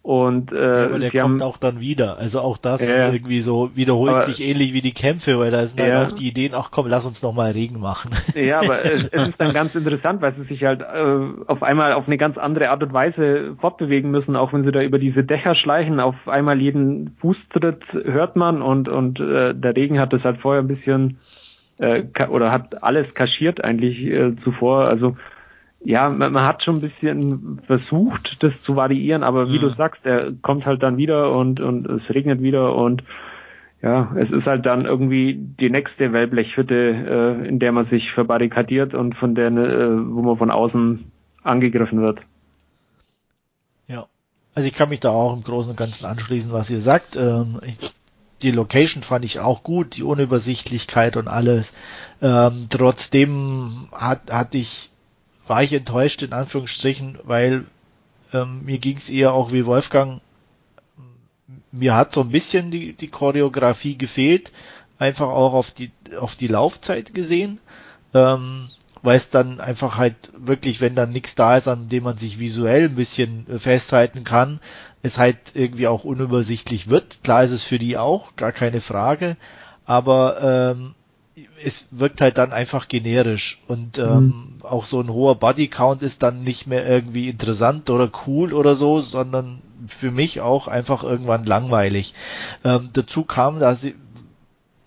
und 0.03 0.51
äh, 0.51 0.57
ja, 0.57 0.85
aber 0.87 0.99
der 0.99 1.11
kommt 1.11 1.23
haben, 1.23 1.43
auch 1.43 1.59
dann 1.59 1.81
wieder. 1.81 2.17
Also 2.17 2.41
auch 2.41 2.57
das 2.57 2.81
äh, 2.81 3.13
irgendwie 3.13 3.43
so 3.43 3.71
wiederholt 3.75 4.13
aber, 4.13 4.23
sich 4.23 4.41
ähnlich 4.43 4.73
wie 4.73 4.81
die 4.81 4.95
Kämpfe, 4.95 5.39
weil 5.39 5.51
da 5.51 5.67
sind 5.67 5.79
halt 5.79 5.95
auch 5.95 6.13
die 6.17 6.29
Ideen, 6.29 6.55
ach 6.55 6.71
komm, 6.71 6.87
lass 6.87 7.05
uns 7.05 7.23
noch 7.23 7.35
mal 7.35 7.53
Regen 7.53 7.81
machen. 7.81 8.11
Ja, 8.35 8.61
aber 8.61 8.83
es, 8.85 9.09
es 9.09 9.29
ist 9.29 9.35
dann 9.39 9.53
ganz 9.53 9.75
interessant, 9.75 10.23
weil 10.23 10.35
sie 10.35 10.45
sich 10.45 10.65
halt 10.65 10.81
äh, 10.81 11.45
auf 11.47 11.63
einmal 11.63 11.93
auf 11.93 12.07
eine 12.07 12.17
ganz 12.17 12.39
andere 12.39 12.71
Art 12.71 12.83
und 12.83 12.93
Weise 12.95 13.57
fortbewegen 13.61 14.11
müssen, 14.11 14.37
auch 14.37 14.53
wenn 14.53 14.65
sie 14.65 14.73
da 14.73 14.81
über 14.81 14.99
diese 14.99 15.25
Dächer 15.25 15.55
schleichen. 15.55 16.01
Auf 16.01 16.15
einmal 16.27 16.61
jeden 16.61 17.17
Fußtritt 17.21 17.83
hört 17.93 18.37
man 18.37 18.63
und 18.63 18.89
und 18.89 19.21
äh, 19.21 19.55
der 19.55 19.77
Regen 19.77 20.01
hat 20.01 20.15
das 20.15 20.25
halt 20.25 20.39
vorher 20.39 20.63
ein 20.63 20.69
bisschen 20.69 21.19
äh, 21.77 22.05
oder 22.29 22.51
hat 22.51 22.83
alles 22.83 23.15
kaschiert 23.15 23.63
eigentlich 23.63 24.01
äh, 24.07 24.35
zuvor. 24.43 24.87
Also 24.87 25.17
ja, 25.83 26.11
man, 26.11 26.33
man, 26.33 26.45
hat 26.45 26.63
schon 26.63 26.77
ein 26.77 26.81
bisschen 26.81 27.61
versucht, 27.67 28.43
das 28.43 28.53
zu 28.65 28.77
variieren, 28.77 29.23
aber 29.23 29.49
wie 29.49 29.57
ja. 29.57 29.63
du 29.63 29.71
sagst, 29.71 30.05
er 30.05 30.33
kommt 30.43 30.67
halt 30.67 30.83
dann 30.83 30.97
wieder 30.97 31.33
und, 31.33 31.61
und 31.61 31.87
es 31.87 32.15
regnet 32.15 32.43
wieder 32.43 32.75
und 32.75 33.03
ja, 33.83 34.15
es 34.17 34.31
ist 34.31 34.45
halt 34.45 34.67
dann 34.67 34.85
irgendwie 34.85 35.35
die 35.35 35.71
nächste 35.71 36.13
Wellblechhütte, 36.13 36.75
äh, 37.45 37.49
in 37.49 37.59
der 37.59 37.73
man 37.73 37.87
sich 37.87 38.13
verbarrikadiert 38.13 38.93
und 38.93 39.15
von 39.15 39.35
der, 39.35 39.49
äh, 39.49 40.13
wo 40.15 40.21
man 40.21 40.37
von 40.37 40.51
außen 40.51 41.11
angegriffen 41.43 42.03
wird. 42.03 42.21
Ja, 43.89 44.07
also 44.55 44.69
ich 44.69 44.75
kann 44.75 44.91
mich 44.91 45.01
da 45.01 45.11
auch 45.11 45.35
im 45.35 45.43
Großen 45.43 45.71
und 45.71 45.79
Ganzen 45.79 46.05
anschließen, 46.05 46.53
was 46.53 46.69
ihr 46.69 46.81
sagt. 46.81 47.17
Ähm, 47.17 47.59
ich, 47.67 47.79
die 48.43 48.51
Location 48.51 49.03
fand 49.03 49.25
ich 49.25 49.41
auch 49.41 49.63
gut, 49.63 49.97
die 49.97 50.03
Unübersichtlichkeit 50.03 51.17
und 51.17 51.29
alles. 51.29 51.73
Ähm, 52.21 52.67
trotzdem 52.69 53.89
hat, 53.93 54.31
hatte 54.31 54.59
ich 54.59 54.90
war 55.51 55.65
ich 55.65 55.73
enttäuscht 55.73 56.23
in 56.23 56.33
Anführungsstrichen, 56.33 57.19
weil 57.25 57.65
ähm, 58.33 58.65
mir 58.65 58.79
ging 58.79 58.99
es 58.99 59.11
eher 59.11 59.35
auch 59.35 59.51
wie 59.51 59.67
Wolfgang. 59.67 60.21
Mir 61.73 61.97
hat 61.97 62.13
so 62.13 62.21
ein 62.21 62.31
bisschen 62.31 62.71
die, 62.71 62.93
die 62.93 63.09
Choreografie 63.09 63.99
gefehlt, 63.99 64.53
einfach 65.01 65.27
auch 65.27 65.53
auf 65.53 65.73
die 65.73 65.91
auf 66.17 66.37
die 66.37 66.47
Laufzeit 66.47 67.15
gesehen, 67.15 67.59
ähm, 68.15 68.69
weil 69.03 69.17
es 69.17 69.31
dann 69.31 69.61
einfach 69.61 69.97
halt 69.97 70.31
wirklich, 70.37 70.81
wenn 70.81 70.95
dann 70.95 71.11
nichts 71.11 71.35
da 71.35 71.57
ist, 71.57 71.67
an 71.67 71.89
dem 71.89 72.05
man 72.05 72.17
sich 72.17 72.39
visuell 72.39 72.85
ein 72.85 72.95
bisschen 72.95 73.49
äh, 73.51 73.59
festhalten 73.59 74.23
kann, 74.23 74.61
es 75.03 75.19
halt 75.19 75.39
irgendwie 75.55 75.89
auch 75.89 76.05
unübersichtlich 76.05 76.89
wird. 76.89 77.25
Klar 77.25 77.43
ist 77.43 77.51
es 77.51 77.65
für 77.65 77.81
die 77.81 77.99
auch, 77.99 78.37
gar 78.37 78.53
keine 78.53 78.81
Frage, 78.81 79.37
aber 79.85 80.77
ähm, 80.77 80.95
es 81.65 81.87
wirkt 81.91 82.21
halt 82.21 82.39
dann 82.39 82.53
einfach 82.53 82.89
generisch 82.89 83.61
und 83.69 83.99
ähm, 83.99 84.25
mhm. 84.25 84.55
auch 84.63 84.85
so 84.85 85.01
ein 85.01 85.09
hoher 85.09 85.37
Bodycount 85.37 86.03
ist 86.03 86.23
dann 86.23 86.43
nicht 86.43 86.67
mehr 86.67 86.87
irgendwie 86.87 87.29
interessant 87.29 87.89
oder 87.91 88.11
cool 88.27 88.53
oder 88.53 88.75
so, 88.75 89.01
sondern 89.01 89.63
für 89.87 90.11
mich 90.11 90.41
auch 90.41 90.69
einfach 90.69 91.03
irgendwann 91.03 91.45
langweilig. 91.45 92.15
Ähm, 92.65 92.91
dazu 92.93 93.25
kam, 93.25 93.61
dass 93.61 93.87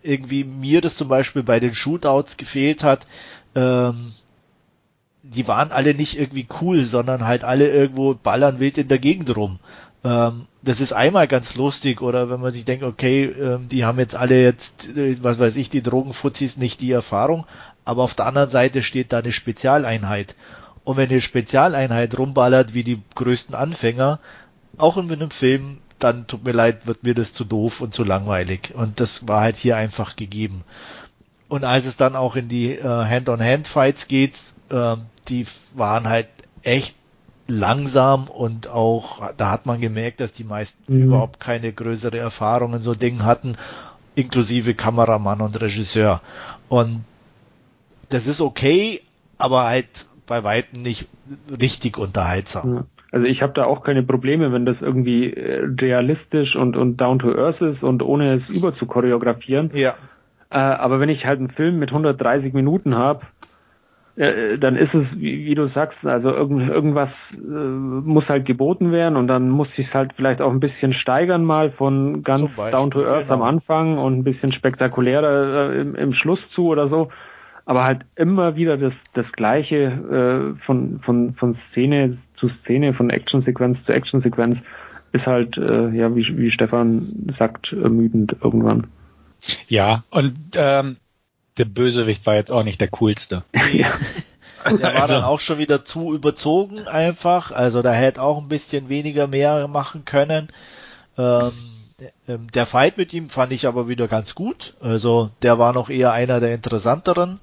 irgendwie 0.02 0.44
mir 0.44 0.82
das 0.82 0.98
zum 0.98 1.08
Beispiel 1.08 1.44
bei 1.44 1.60
den 1.60 1.74
Shootouts 1.74 2.38
gefehlt 2.38 2.84
hat, 2.84 3.08
ähm, 3.56 4.12
die 5.24 5.48
waren 5.48 5.72
alle 5.72 5.94
nicht 5.94 6.20
irgendwie 6.20 6.48
cool, 6.62 6.84
sondern 6.84 7.26
halt 7.26 7.46
alle 7.46 7.70
irgendwo 7.70 8.14
ballern 8.14 8.60
wild 8.60 8.78
in 8.78 8.90
der 8.90 9.00
Gegend 9.00 9.36
rum. 9.36 9.60
Ähm, 10.04 10.48
das 10.62 10.82
ist 10.82 10.94
einmal 10.94 11.28
ganz 11.28 11.56
lustig 11.56 12.02
oder 12.02 12.30
wenn 12.30 12.42
man 12.42 12.52
sich 12.52 12.66
denkt, 12.66 12.84
okay, 12.84 13.26
ähm, 13.26 13.70
die 13.70 13.86
haben 13.86 14.00
jetzt 14.00 14.16
alle 14.16 14.42
jetzt, 14.42 14.90
äh, 14.96 15.16
was 15.22 15.40
weiß 15.40 15.56
ich, 15.56 15.70
die 15.70 15.82
Drogenfuzis 15.82 16.58
nicht 16.58 16.82
die 16.82 16.92
Erfahrung, 16.92 17.46
aber 17.86 18.04
auf 18.04 18.14
der 18.14 18.26
anderen 18.26 18.50
Seite 18.50 18.84
steht 18.84 19.14
da 19.14 19.20
eine 19.20 19.32
Spezialeinheit. 19.32 20.36
Und 20.84 20.98
wenn 20.98 21.10
eine 21.10 21.22
Spezialeinheit 21.22 22.18
rumballert 22.18 22.74
wie 22.74 22.84
die 22.84 23.02
größten 23.16 23.56
Anfänger, 23.56 24.20
auch 24.78 24.98
in 24.98 25.12
einem 25.12 25.32
Film, 25.32 25.78
dann 26.00 26.28
tut 26.28 26.44
mir 26.44 26.52
leid, 26.52 26.86
wird 26.86 27.04
mir 27.04 27.16
das 27.16 27.34
zu 27.34 27.46
doof 27.46 27.80
und 27.80 27.94
zu 27.94 28.04
langweilig. 28.04 28.74
Und 28.74 29.00
das 29.00 29.28
war 29.28 29.42
halt 29.42 29.56
hier 29.56 29.78
einfach 29.78 30.18
gegeben. 30.18 30.66
Und 31.48 31.64
als 31.64 31.86
es 31.86 31.96
dann 31.96 32.16
auch 32.16 32.36
in 32.36 32.50
die 32.50 32.72
äh, 32.72 32.84
Hand-on-Hand-Fights 32.84 34.08
geht, 34.08 34.34
äh, 34.70 34.96
die 35.30 35.46
waren 35.74 36.10
halt 36.10 36.28
echt 36.64 36.96
langsam 37.48 38.28
und 38.28 38.70
auch 38.70 39.34
da 39.36 39.52
hat 39.52 39.66
man 39.66 39.82
gemerkt, 39.82 40.20
dass 40.20 40.34
die 40.34 40.44
meisten 40.44 40.94
mhm. 40.94 41.04
überhaupt 41.04 41.40
keine 41.40 41.74
größere 41.74 42.18
Erfahrung 42.18 42.74
in 42.74 42.80
so 42.80 42.94
Dingen 42.94 43.26
hatten, 43.26 43.58
inklusive 44.16 44.74
Kameramann 44.74 45.42
und 45.42 45.60
Regisseur. 45.62 46.22
Und 46.70 47.04
das 48.10 48.28
ist 48.28 48.42
okay, 48.42 49.02
aber 49.38 49.66
halt 49.66 50.08
bei 50.28 50.44
weitem 50.44 50.82
nicht 50.82 51.08
richtig 51.60 51.98
unterhaltsam. 51.98 52.86
Also 53.12 53.28
ich 53.28 53.42
habe 53.42 53.54
da 53.54 53.66
auch 53.66 53.84
keine 53.84 54.02
Probleme, 54.04 54.52
wenn 54.52 54.66
das 54.66 54.78
irgendwie 54.82 55.32
äh, 55.32 55.68
realistisch 55.80 56.56
und, 56.56 56.76
und 56.76 56.98
down 56.98 57.20
to 57.20 57.36
earth 57.36 57.62
ist 57.62 57.84
und 57.84 58.02
ohne 58.02 58.42
es 58.42 58.50
über 58.50 58.76
zu 58.76 58.88
choreografieren. 58.88 59.70
Ja. 59.74 59.96
Äh, 60.50 60.58
aber 60.58 61.00
wenn 61.00 61.10
ich 61.10 61.26
halt 61.26 61.40
einen 61.40 61.52
Film 61.52 61.78
mit 61.78 61.90
130 61.90 62.54
Minuten 62.54 62.96
habe, 62.96 63.22
äh, 64.16 64.60
dann 64.60 64.76
ist 64.76 64.94
es, 64.94 65.08
wie, 65.16 65.46
wie, 65.46 65.56
du 65.56 65.68
sagst, 65.70 65.98
also 66.06 66.30
irgend, 66.30 66.70
irgendwas 66.70 67.10
äh, 67.34 67.38
muss 67.38 68.28
halt 68.30 68.46
geboten 68.46 68.92
werden 68.92 69.16
und 69.16 69.28
dann 69.28 69.50
muss 69.50 69.68
sich 69.76 69.92
halt 69.94 70.12
vielleicht 70.16 70.42
auch 70.42 70.52
ein 70.52 70.60
bisschen 70.60 70.94
steigern 70.94 71.44
mal 71.44 71.72
von 71.72 72.22
ganz 72.24 72.50
down 72.72 72.92
to 72.92 73.04
earth 73.04 73.24
genau. 73.28 73.36
am 73.36 73.42
Anfang 73.42 73.98
und 73.98 74.20
ein 74.20 74.24
bisschen 74.24 74.52
spektakulärer 74.52 75.74
äh, 75.74 75.82
im, 75.82 75.96
im 75.96 76.14
Schluss 76.14 76.40
zu 76.54 76.68
oder 76.68 76.90
so. 76.90 77.10
Aber 77.66 77.86
halt 77.86 78.02
immer 78.16 78.56
wieder 78.56 78.78
das, 78.78 78.94
das 79.14 79.32
Gleiche 79.32 80.56
äh, 80.58 80.64
von, 80.66 81.00
von, 81.00 81.34
von 81.34 81.58
Szene 81.72 82.18
zu 82.36 82.50
Szene, 82.62 82.94
von 82.94 83.10
Actionsequenz 83.10 83.78
zu 83.86 83.94
Actionsequenz 83.94 84.60
ist 85.14 85.26
halt, 85.26 85.58
äh, 85.58 85.90
ja, 85.90 86.16
wie, 86.16 86.38
wie 86.38 86.52
Stefan 86.52 87.34
sagt, 87.40 87.72
ermüdend 87.72 88.36
irgendwann. 88.44 88.88
Ja, 89.68 90.04
und 90.12 90.36
ähm, 90.56 90.98
der 91.58 91.66
Bösewicht 91.66 92.26
war 92.26 92.36
jetzt 92.36 92.52
auch 92.52 92.64
nicht 92.64 92.82
der 92.82 92.90
coolste. 92.90 93.44
ja. 93.74 93.92
Der 94.66 94.94
war 94.94 95.02
also. 95.04 95.14
dann 95.16 95.24
auch 95.24 95.40
schon 95.40 95.58
wieder 95.58 95.84
zu 95.84 96.14
überzogen 96.14 96.88
einfach. 96.88 97.52
Also 97.52 97.82
da 97.82 97.92
hätte 97.92 98.22
auch 98.22 98.38
ein 98.42 98.48
bisschen 98.48 98.90
weniger 98.90 99.28
mehr 99.28 99.68
machen 99.68 100.06
können. 100.06 100.50
Ähm, 101.18 101.52
ähm, 102.28 102.52
der 102.52 102.66
Fight 102.66 102.98
mit 102.98 103.14
ihm 103.14 103.30
fand 103.30 103.52
ich 103.52 103.68
aber 103.68 103.88
wieder 103.88 104.08
ganz 104.08 104.36
gut. 104.36 104.76
Also 104.80 105.32
der 105.42 105.60
war 105.60 105.74
noch 105.74 105.90
eher 105.90 106.12
einer 106.14 106.40
der 106.40 106.54
interessanteren. 106.54 107.40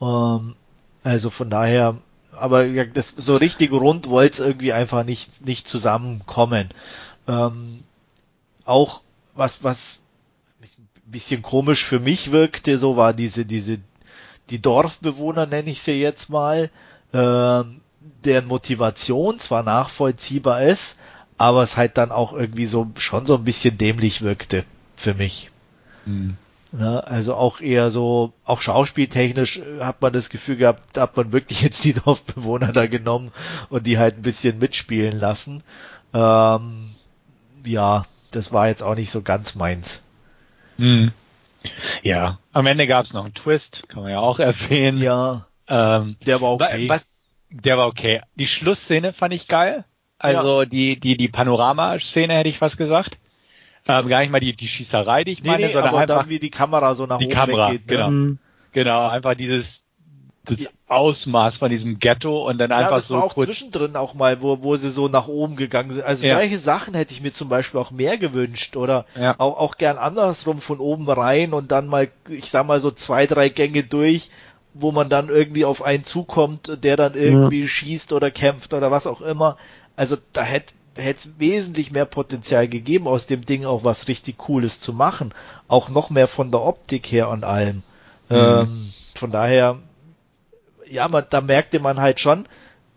Ähm, 0.00 0.56
also 1.02 1.30
von 1.30 1.50
daher, 1.50 1.98
aber 2.32 2.64
ja, 2.64 2.84
das 2.84 3.14
so 3.16 3.36
richtig 3.36 3.72
rund 3.72 4.08
wollte 4.08 4.34
es 4.34 4.46
irgendwie 4.46 4.72
einfach 4.72 5.04
nicht 5.04 5.44
nicht 5.46 5.68
zusammenkommen. 5.68 6.70
Ähm, 7.28 7.84
auch 8.64 9.02
was 9.34 9.62
was 9.62 10.00
bisschen 11.06 11.42
komisch 11.42 11.84
für 11.84 12.00
mich 12.00 12.32
wirkte, 12.32 12.78
so 12.78 12.96
war 12.96 13.12
diese, 13.12 13.44
diese, 13.44 13.78
die 14.50 14.60
Dorfbewohner 14.60 15.46
nenne 15.46 15.70
ich 15.70 15.82
sie 15.82 16.00
jetzt 16.00 16.30
mal, 16.30 16.70
äh, 17.12 17.62
deren 18.24 18.46
Motivation 18.46 19.40
zwar 19.40 19.62
nachvollziehbar 19.62 20.62
ist, 20.62 20.96
aber 21.38 21.62
es 21.62 21.76
halt 21.76 21.98
dann 21.98 22.12
auch 22.12 22.32
irgendwie 22.32 22.66
so 22.66 22.90
schon 22.96 23.26
so 23.26 23.34
ein 23.36 23.44
bisschen 23.44 23.78
dämlich 23.78 24.22
wirkte 24.22 24.64
für 24.96 25.14
mich. 25.14 25.50
Mhm. 26.06 26.36
Ja, 26.78 27.00
also 27.00 27.34
auch 27.34 27.60
eher 27.60 27.90
so, 27.92 28.32
auch 28.44 28.60
schauspieltechnisch 28.60 29.60
hat 29.78 30.02
man 30.02 30.12
das 30.12 30.28
Gefühl 30.28 30.56
gehabt, 30.56 30.98
hat 30.98 31.16
man 31.16 31.32
wirklich 31.32 31.62
jetzt 31.62 31.84
die 31.84 31.92
Dorfbewohner 31.92 32.72
da 32.72 32.86
genommen 32.86 33.30
und 33.68 33.86
die 33.86 33.98
halt 33.98 34.16
ein 34.16 34.22
bisschen 34.22 34.58
mitspielen 34.58 35.18
lassen. 35.18 35.62
Ähm, 36.12 36.90
ja, 37.64 38.06
das 38.32 38.52
war 38.52 38.68
jetzt 38.68 38.82
auch 38.82 38.96
nicht 38.96 39.10
so 39.10 39.22
ganz 39.22 39.54
meins. 39.54 40.02
Mhm. 40.76 41.12
Ja, 42.02 42.38
am 42.52 42.66
Ende 42.66 42.86
gab 42.86 43.06
es 43.06 43.12
noch 43.12 43.24
einen 43.24 43.34
Twist, 43.34 43.84
kann 43.88 44.02
man 44.02 44.12
ja 44.12 44.20
auch 44.20 44.38
erwähnen. 44.40 44.98
Ja, 44.98 45.46
ähm, 45.68 46.16
der 46.26 46.40
war 46.40 46.52
okay. 46.52 46.88
Was, 46.88 47.06
der 47.50 47.78
war 47.78 47.86
okay. 47.86 48.20
Die 48.34 48.46
Schlussszene 48.46 49.12
fand 49.12 49.34
ich 49.34 49.48
geil. 49.48 49.84
Also 50.18 50.62
ja. 50.62 50.66
die, 50.66 50.98
die, 50.98 51.16
die 51.16 51.28
Panorama-Szene 51.28 52.34
hätte 52.34 52.48
ich 52.48 52.58
fast 52.58 52.78
gesagt. 52.78 53.18
Ähm, 53.86 54.08
gar 54.08 54.20
nicht 54.20 54.30
mal 54.30 54.40
die, 54.40 54.56
die 54.56 54.68
Schießerei, 54.68 55.24
die 55.24 55.32
ich 55.32 55.44
meine, 55.44 55.66
nee, 55.66 55.72
sondern 55.72 55.90
aber 55.90 55.98
einfach 56.00 56.18
dann, 56.20 56.28
wie 56.30 56.38
die 56.38 56.50
Kamera 56.50 56.94
so 56.94 57.04
nach 57.04 57.18
die 57.18 57.26
oben 57.26 57.34
Kamera, 57.34 57.72
weggeht. 57.72 57.86
Ne? 57.86 57.96
Genau. 57.96 58.10
Mhm. 58.10 58.38
Genau, 58.72 59.08
einfach 59.08 59.34
dieses, 59.34 59.83
das 60.44 60.58
Ausmaß 60.88 61.58
von 61.58 61.70
diesem 61.70 61.98
Ghetto 61.98 62.48
und 62.48 62.58
dann 62.58 62.70
ja, 62.70 62.78
einfach 62.78 62.96
das 62.96 63.08
so 63.08 63.14
war 63.14 63.24
auch 63.24 63.34
kurz 63.34 63.46
zwischendrin 63.46 63.96
auch 63.96 64.14
mal, 64.14 64.42
wo, 64.42 64.62
wo 64.62 64.76
sie 64.76 64.90
so 64.90 65.08
nach 65.08 65.28
oben 65.28 65.56
gegangen 65.56 65.92
sind. 65.92 66.04
Also 66.04 66.26
ja. 66.26 66.36
solche 66.36 66.58
Sachen 66.58 66.94
hätte 66.94 67.14
ich 67.14 67.22
mir 67.22 67.32
zum 67.32 67.48
Beispiel 67.48 67.80
auch 67.80 67.90
mehr 67.90 68.18
gewünscht 68.18 68.76
oder 68.76 69.06
ja. 69.18 69.34
auch, 69.38 69.58
auch 69.58 69.76
gern 69.76 69.96
andersrum 69.96 70.60
von 70.60 70.78
oben 70.78 71.08
rein 71.08 71.52
und 71.52 71.72
dann 71.72 71.86
mal, 71.86 72.08
ich 72.28 72.50
sag 72.50 72.66
mal 72.66 72.80
so 72.80 72.90
zwei, 72.90 73.26
drei 73.26 73.48
Gänge 73.48 73.84
durch, 73.84 74.30
wo 74.74 74.92
man 74.92 75.08
dann 75.08 75.28
irgendwie 75.28 75.64
auf 75.64 75.82
einen 75.82 76.04
zukommt, 76.04 76.78
der 76.82 76.96
dann 76.96 77.14
irgendwie 77.14 77.62
ja. 77.62 77.68
schießt 77.68 78.12
oder 78.12 78.30
kämpft 78.30 78.74
oder 78.74 78.90
was 78.90 79.06
auch 79.06 79.20
immer. 79.20 79.56
Also 79.96 80.16
da 80.32 80.42
hätte 80.42 80.74
hätte 80.96 81.28
es 81.28 81.38
wesentlich 81.38 81.90
mehr 81.90 82.04
Potenzial 82.04 82.68
gegeben, 82.68 83.08
aus 83.08 83.26
dem 83.26 83.44
Ding 83.44 83.64
auch 83.64 83.84
was 83.84 84.08
richtig 84.08 84.38
Cooles 84.38 84.80
zu 84.80 84.92
machen. 84.92 85.32
Auch 85.68 85.88
noch 85.88 86.10
mehr 86.10 86.28
von 86.28 86.50
der 86.50 86.62
Optik 86.62 87.10
her 87.10 87.28
und 87.30 87.44
allem. 87.44 87.82
Mhm. 88.28 88.36
Ähm, 88.36 88.92
von 89.14 89.30
daher, 89.30 89.78
ja, 90.94 91.08
man, 91.08 91.24
da 91.28 91.40
merkte 91.40 91.80
man 91.80 92.00
halt 92.00 92.20
schon, 92.20 92.46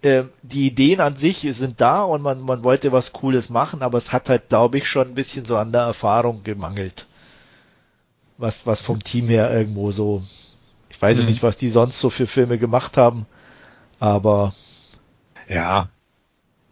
äh, 0.04 0.24
die 0.43 0.68
Ideen 0.68 1.02
an 1.02 1.18
sich 1.18 1.39
sind 1.52 1.82
da 1.82 2.04
und 2.04 2.22
man, 2.22 2.41
man 2.41 2.64
wollte 2.64 2.91
was 2.91 3.12
Cooles 3.12 3.50
machen, 3.50 3.82
aber 3.82 3.98
es 3.98 4.14
hat 4.14 4.30
halt, 4.30 4.50
glaube 4.50 4.78
ich, 4.78 4.88
schon 4.88 5.10
ein 5.10 5.16
bisschen 5.16 5.45
so 5.45 5.58
an 5.58 5.72
der 5.72 5.82
Erfahrung 5.82 6.43
gemangelt. 6.43 7.08
Was, 8.38 8.68
was 8.68 8.82
vom 8.82 9.04
Team 9.04 9.28
her 9.30 9.52
irgendwo 9.52 9.91
so, 9.91 10.22
ich 10.89 11.02
weiß 11.02 11.18
mhm. 11.18 11.26
nicht, 11.26 11.43
was 11.43 11.58
die 11.58 11.70
sonst 11.70 12.00
so 12.00 12.12
für 12.12 12.28
Filme 12.28 12.60
gemacht 12.60 12.95
haben, 12.95 13.26
aber. 14.00 14.54
Ja. 15.50 15.89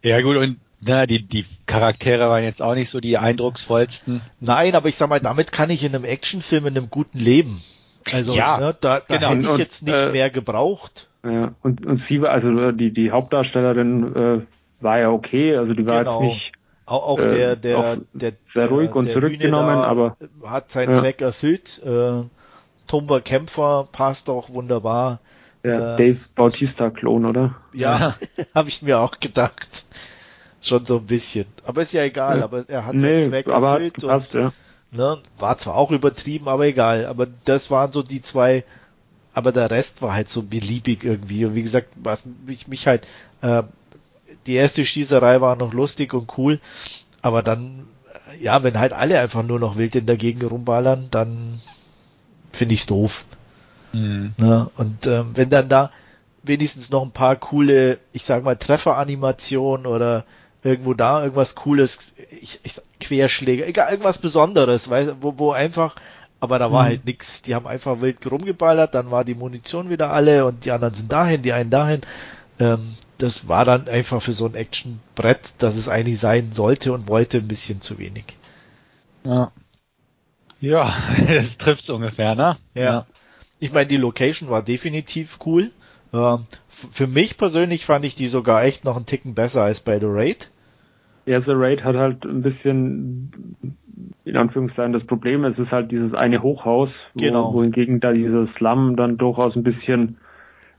Ja, 0.03 0.21
gut, 0.21 0.37
und 0.37 0.59
na, 0.81 1.07
die, 1.07 1.23
die 1.23 1.47
Charaktere 1.65 2.29
waren 2.29 2.43
jetzt 2.43 2.61
auch 2.61 2.75
nicht 2.75 2.91
so 2.91 2.99
die 2.99 3.17
eindrucksvollsten. 3.17 4.21
Nein, 4.39 4.75
aber 4.75 4.87
ich 4.87 4.97
sag 4.97 5.09
mal, 5.09 5.19
damit 5.19 5.51
kann 5.51 5.71
ich 5.71 5.83
in 5.83 5.95
einem 5.95 6.05
Actionfilm 6.05 6.67
in 6.67 6.77
einem 6.77 6.91
guten 6.91 7.17
leben. 7.17 7.63
Also 8.11 8.35
ja, 8.35 8.59
ne, 8.59 8.77
da, 8.79 8.99
da 8.99 9.17
genau. 9.17 9.29
hätte 9.29 9.41
ich 9.41 9.49
und, 9.49 9.57
jetzt 9.59 9.81
nicht 9.81 9.95
äh, 9.95 10.11
mehr 10.11 10.29
gebraucht. 10.29 11.07
Ja, 11.25 11.53
und, 11.63 11.85
und 11.85 12.03
sie 12.07 12.21
war, 12.21 12.29
also 12.29 12.71
die, 12.71 12.91
die 12.91 13.11
Hauptdarstellerin 13.11 14.15
äh, 14.15 14.41
war 14.79 14.99
ja 14.99 15.09
okay, 15.09 15.55
also 15.55 15.73
die 15.73 15.85
war 15.85 15.99
genau. 15.99 16.21
jetzt 16.21 16.33
nicht 16.33 16.51
auch, 16.85 17.07
auch 17.07 17.19
äh, 17.19 17.35
der, 17.35 17.55
der, 17.55 17.77
auch 17.77 17.97
der, 18.13 18.33
sehr 18.53 18.67
ruhig 18.67 18.89
der, 18.89 18.95
und 18.97 19.11
zurückgenommen, 19.11 19.77
aber 19.77 20.17
hat 20.43 20.71
seinen 20.71 20.93
ja. 20.93 20.99
Zweck 20.99 21.21
erfüllt. 21.21 21.81
Äh, 21.83 22.23
Tumba 22.87 23.19
Kämpfer 23.21 23.87
passt 23.91 24.29
auch 24.29 24.49
wunderbar. 24.49 25.19
Der 25.63 25.95
äh, 25.95 25.97
Dave 25.97 26.19
Bautista-Klon, 26.35 27.25
oder? 27.25 27.55
Ja, 27.73 28.15
habe 28.55 28.69
ich 28.69 28.83
mir 28.83 28.99
auch 28.99 29.19
gedacht. 29.19 29.85
Schon 30.61 30.85
so 30.85 30.97
ein 30.97 31.05
bisschen. 31.05 31.45
Aber 31.63 31.81
ist 31.81 31.93
ja 31.93 32.03
egal, 32.03 32.39
ja. 32.39 32.43
aber 32.43 32.65
er 32.67 32.85
hat 32.85 32.95
nee, 32.95 33.21
seinen 33.21 33.29
Zweck 33.29 33.47
erfüllt. 33.47 33.93
Gepasst, 33.95 34.35
und, 34.35 34.41
ja. 34.41 34.53
ne, 34.91 35.17
war 35.39 35.57
zwar 35.57 35.75
auch 35.75 35.91
übertrieben, 35.91 36.47
aber 36.47 36.65
egal. 36.65 37.05
Aber 37.07 37.27
das 37.45 37.71
waren 37.71 37.91
so 37.91 38.03
die 38.03 38.21
zwei 38.21 38.63
aber 39.35 39.51
der 39.51 39.69
Rest 39.69 40.01
war 40.01 40.13
halt 40.13 40.29
so 40.29 40.41
beliebig 40.41 41.03
irgendwie. 41.03 41.45
Und 41.45 41.55
wie 41.55 41.61
gesagt, 41.61 41.89
was 41.95 42.23
mich, 42.47 42.69
mich 42.69 42.87
halt, 42.87 43.05
äh, 43.41 43.63
die 44.47 44.53
erste 44.53 44.85
Schießerei 44.85 45.41
war 45.41 45.57
noch 45.57 45.73
lustig 45.73 46.13
und 46.13 46.37
cool, 46.37 46.61
aber 47.21 47.43
dann, 47.43 47.85
ja, 48.39 48.63
wenn 48.63 48.79
halt 48.79 48.93
alle 48.93 49.19
einfach 49.19 49.43
nur 49.43 49.59
noch 49.59 49.75
wild 49.75 49.95
in 49.95 50.05
der 50.05 50.15
Gegend 50.15 50.49
rumballern, 50.49 51.09
dann 51.11 51.59
finde 52.53 52.75
ich's 52.75 52.85
doof. 52.85 53.25
Mhm. 53.91 54.33
Ne? 54.37 54.71
Und 54.77 55.05
ähm, 55.05 55.31
wenn 55.35 55.49
dann 55.49 55.67
da 55.67 55.91
wenigstens 56.43 56.89
noch 56.89 57.03
ein 57.03 57.11
paar 57.11 57.35
coole, 57.35 57.99
ich 58.13 58.23
sag 58.23 58.41
mal, 58.43 58.55
Trefferanimationen 58.55 59.85
oder 59.85 60.23
irgendwo 60.63 60.93
da 60.93 61.23
irgendwas 61.23 61.55
Cooles, 61.55 62.13
ich, 62.41 62.61
ich, 62.63 62.81
Querschläge, 63.01 63.65
egal, 63.65 63.91
irgendwas 63.91 64.17
Besonderes, 64.17 64.89
weil, 64.89 65.17
wo, 65.19 65.37
wo 65.37 65.51
einfach 65.51 65.97
aber 66.39 66.59
da 66.59 66.71
war 66.71 66.83
mhm. 66.83 66.87
halt 66.87 67.05
nix. 67.05 67.41
Die 67.41 67.55
haben 67.55 67.67
einfach 67.67 68.01
wild 68.01 68.29
rumgeballert, 68.29 68.93
dann 68.93 69.11
war 69.11 69.23
die 69.23 69.35
Munition 69.35 69.89
wieder 69.89 70.11
alle 70.11 70.45
und 70.45 70.65
die 70.65 70.71
anderen 70.71 70.93
sind 70.93 71.11
dahin, 71.11 71.41
die 71.41 71.53
einen 71.53 71.69
dahin. 71.69 72.01
Ähm, 72.59 72.95
das 73.17 73.47
war 73.47 73.65
dann 73.65 73.87
einfach 73.87 74.21
für 74.21 74.33
so 74.33 74.45
ein 74.45 74.55
Actionbrett, 74.55 75.53
dass 75.59 75.75
es 75.75 75.87
eigentlich 75.87 76.19
sein 76.19 76.51
sollte 76.51 76.93
und 76.93 77.07
wollte, 77.07 77.37
ein 77.37 77.47
bisschen 77.47 77.81
zu 77.81 77.97
wenig. 77.97 78.25
Ja. 79.23 79.51
Ja, 80.61 80.95
das 81.27 81.57
trifft's 81.57 81.89
ungefähr, 81.89 82.35
ne? 82.35 82.57
Ja. 82.73 82.83
ja. 82.83 83.05
Ich 83.59 83.71
meine, 83.71 83.87
die 83.87 83.97
Location 83.97 84.49
war 84.49 84.61
definitiv 84.61 85.39
cool. 85.45 85.71
Ähm, 86.13 86.45
für 86.67 87.07
mich 87.07 87.37
persönlich 87.37 87.85
fand 87.85 88.05
ich 88.05 88.15
die 88.15 88.27
sogar 88.27 88.63
echt 88.63 88.83
noch 88.83 88.95
einen 88.95 89.05
Ticken 89.05 89.33
besser 89.33 89.63
als 89.63 89.79
bei 89.79 89.99
The 89.99 90.07
Raid. 90.07 90.49
Ja, 91.25 91.41
The 91.41 91.51
Raid 91.51 91.83
hat 91.83 91.95
halt 91.95 92.25
ein 92.25 92.41
bisschen 92.41 93.55
in 94.25 94.37
Anführungszeichen 94.37 94.93
das 94.93 95.05
Problem. 95.05 95.45
Es 95.45 95.57
ist 95.57 95.71
halt 95.71 95.91
dieses 95.91 96.13
eine 96.13 96.41
Hochhaus, 96.41 96.89
genau. 97.15 97.53
wo, 97.53 97.57
wohingegen 97.59 97.99
da 97.99 98.11
dieser 98.11 98.47
Slum 98.57 98.95
dann 98.95 99.17
durchaus 99.17 99.55
ein 99.55 99.63
bisschen 99.63 100.17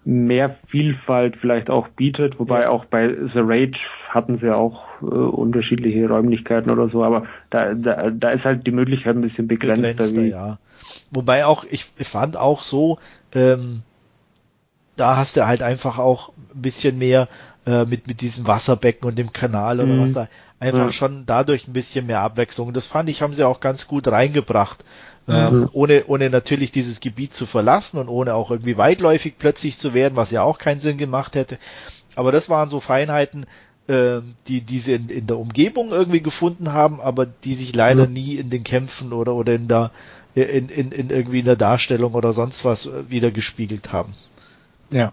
mehr 0.05 0.57
Vielfalt 0.69 1.37
vielleicht 1.37 1.69
auch 1.69 1.89
bietet, 1.89 2.39
wobei 2.39 2.63
ja. 2.63 2.69
auch 2.69 2.85
bei 2.85 3.09
The 3.09 3.41
Rage 3.41 3.79
hatten 4.09 4.39
sie 4.39 4.55
auch 4.55 4.85
äh, 5.03 5.05
unterschiedliche 5.05 6.09
Räumlichkeiten 6.09 6.71
oder 6.71 6.89
so, 6.89 7.03
aber 7.03 7.25
da, 7.51 7.75
da, 7.75 8.11
da 8.11 8.31
ist 8.31 8.45
halt 8.45 8.67
die 8.69 8.71
Möglichkeit 8.71 9.17
ein 9.17 9.23
bisschen 9.23 9.49
begrenzter. 9.49 9.89
begrenzter 9.89 10.23
wie, 10.23 10.29
ja. 10.29 10.59
Wobei 11.11 11.45
auch, 11.45 11.65
ich, 11.69 11.87
ich 11.99 12.07
fand 12.07 12.37
auch 12.37 12.63
so, 12.63 12.99
ähm, 13.35 13.83
da 14.95 15.17
hast 15.17 15.37
du 15.37 15.47
halt 15.47 15.63
einfach 15.63 15.99
auch 15.99 16.33
ein 16.55 16.63
bisschen 16.63 16.99
mehr 16.99 17.29
äh, 17.67 17.85
mit, 17.85 18.07
mit 18.07 18.21
diesem 18.21 18.47
Wasserbecken 18.47 19.09
und 19.09 19.19
dem 19.19 19.33
Kanal 19.33 19.81
oder 19.81 19.93
mhm. 19.93 20.03
was 20.03 20.13
da 20.13 20.29
einfach 20.59 20.87
ja. 20.87 20.93
schon 20.93 21.27
dadurch 21.27 21.67
ein 21.67 21.73
bisschen 21.73 22.07
mehr 22.07 22.21
Abwechslung. 22.21 22.73
Das 22.73 22.87
fand 22.87 23.11
ich, 23.11 23.23
haben 23.23 23.35
sie 23.35 23.45
auch 23.45 23.61
ganz 23.61 23.87
gut 23.87 24.09
reingebracht. 24.09 24.85
Ähm, 25.29 25.61
mhm. 25.61 25.69
ohne, 25.73 26.05
ohne 26.07 26.31
natürlich 26.31 26.71
dieses 26.71 27.01
Gebiet 27.01 27.35
zu 27.35 27.47
verlassen 27.47 27.99
und 27.99 28.09
ohne 28.09 28.35
auch 28.35 28.53
irgendwie 28.53 28.79
weitläufig 28.79 29.35
plötzlich 29.37 29.77
zu 29.77 29.93
werden, 29.93 30.15
was 30.15 30.31
ja 30.31 30.43
auch 30.43 30.59
keinen 30.59 30.81
Sinn 30.81 30.99
gemacht 30.99 31.35
hätte. 31.35 31.59
Aber 32.15 32.31
das 32.31 32.49
waren 32.49 32.71
so 32.71 32.79
Feinheiten, 32.79 33.45
äh, 33.89 34.21
die, 34.47 34.61
die 34.61 34.79
sie 34.79 34.93
in, 34.93 35.09
in 35.09 35.27
der 35.27 35.39
Umgebung 35.39 35.91
irgendwie 35.91 36.21
gefunden 36.21 36.73
haben, 36.73 37.01
aber 37.01 37.27
die 37.27 37.57
sich 37.57 37.75
leider 37.75 38.07
mhm. 38.07 38.13
nie 38.13 38.37
in 38.37 38.51
den 38.51 38.63
Kämpfen 38.63 39.13
oder, 39.13 39.35
oder 39.35 39.55
in 39.55 39.67
der, 39.67 39.91
in, 40.37 40.69
in, 40.69 40.93
in 40.93 41.11
irgendwie 41.11 41.41
in 41.41 41.47
der 41.47 41.57
Darstellung 41.57 42.15
oder 42.15 42.33
sonst 42.33 42.65
was 42.65 42.89
wieder 43.09 43.33
gespiegelt 43.33 43.93
haben. 43.93 44.13
Ja. 44.91 45.13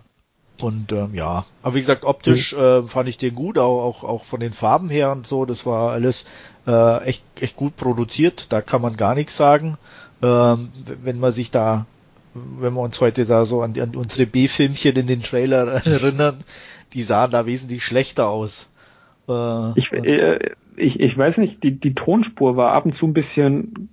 Und 0.59 0.91
ähm, 0.91 1.13
ja, 1.13 1.45
aber 1.61 1.75
wie 1.75 1.79
gesagt, 1.79 2.05
optisch 2.05 2.53
mhm. 2.55 2.61
äh, 2.61 2.83
fand 2.83 3.09
ich 3.09 3.17
den 3.17 3.35
gut, 3.35 3.57
auch, 3.57 3.83
auch, 3.83 4.03
auch 4.03 4.23
von 4.23 4.39
den 4.39 4.53
Farben 4.53 4.89
her 4.89 5.11
und 5.11 5.27
so, 5.27 5.45
das 5.45 5.65
war 5.65 5.91
alles 5.91 6.25
äh, 6.67 7.03
echt, 7.05 7.23
echt 7.39 7.55
gut 7.55 7.75
produziert, 7.75 8.47
da 8.51 8.61
kann 8.61 8.81
man 8.81 8.95
gar 8.95 9.15
nichts 9.15 9.35
sagen. 9.35 9.77
Ähm, 10.21 10.69
wenn 11.03 11.19
man 11.19 11.31
sich 11.31 11.51
da, 11.51 11.85
wenn 12.33 12.73
wir 12.73 12.81
uns 12.81 13.01
heute 13.01 13.25
da 13.25 13.45
so 13.45 13.61
an, 13.61 13.77
an 13.79 13.95
unsere 13.95 14.25
B-Filmchen 14.25 14.95
in 14.95 15.07
den 15.07 15.23
Trailer 15.23 15.67
erinnern, 15.85 16.43
die 16.93 17.03
sahen 17.03 17.31
da 17.31 17.45
wesentlich 17.45 17.83
schlechter 17.83 18.29
aus. 18.29 18.69
Äh, 19.27 19.79
ich, 19.79 19.91
äh, 19.91 20.51
ich, 20.77 20.99
ich 20.99 21.17
weiß 21.17 21.37
nicht, 21.37 21.63
die, 21.63 21.71
die 21.71 21.93
Tonspur 21.93 22.55
war 22.55 22.71
ab 22.71 22.85
und 22.85 22.95
zu 22.97 23.07
ein 23.07 23.13
bisschen 23.13 23.89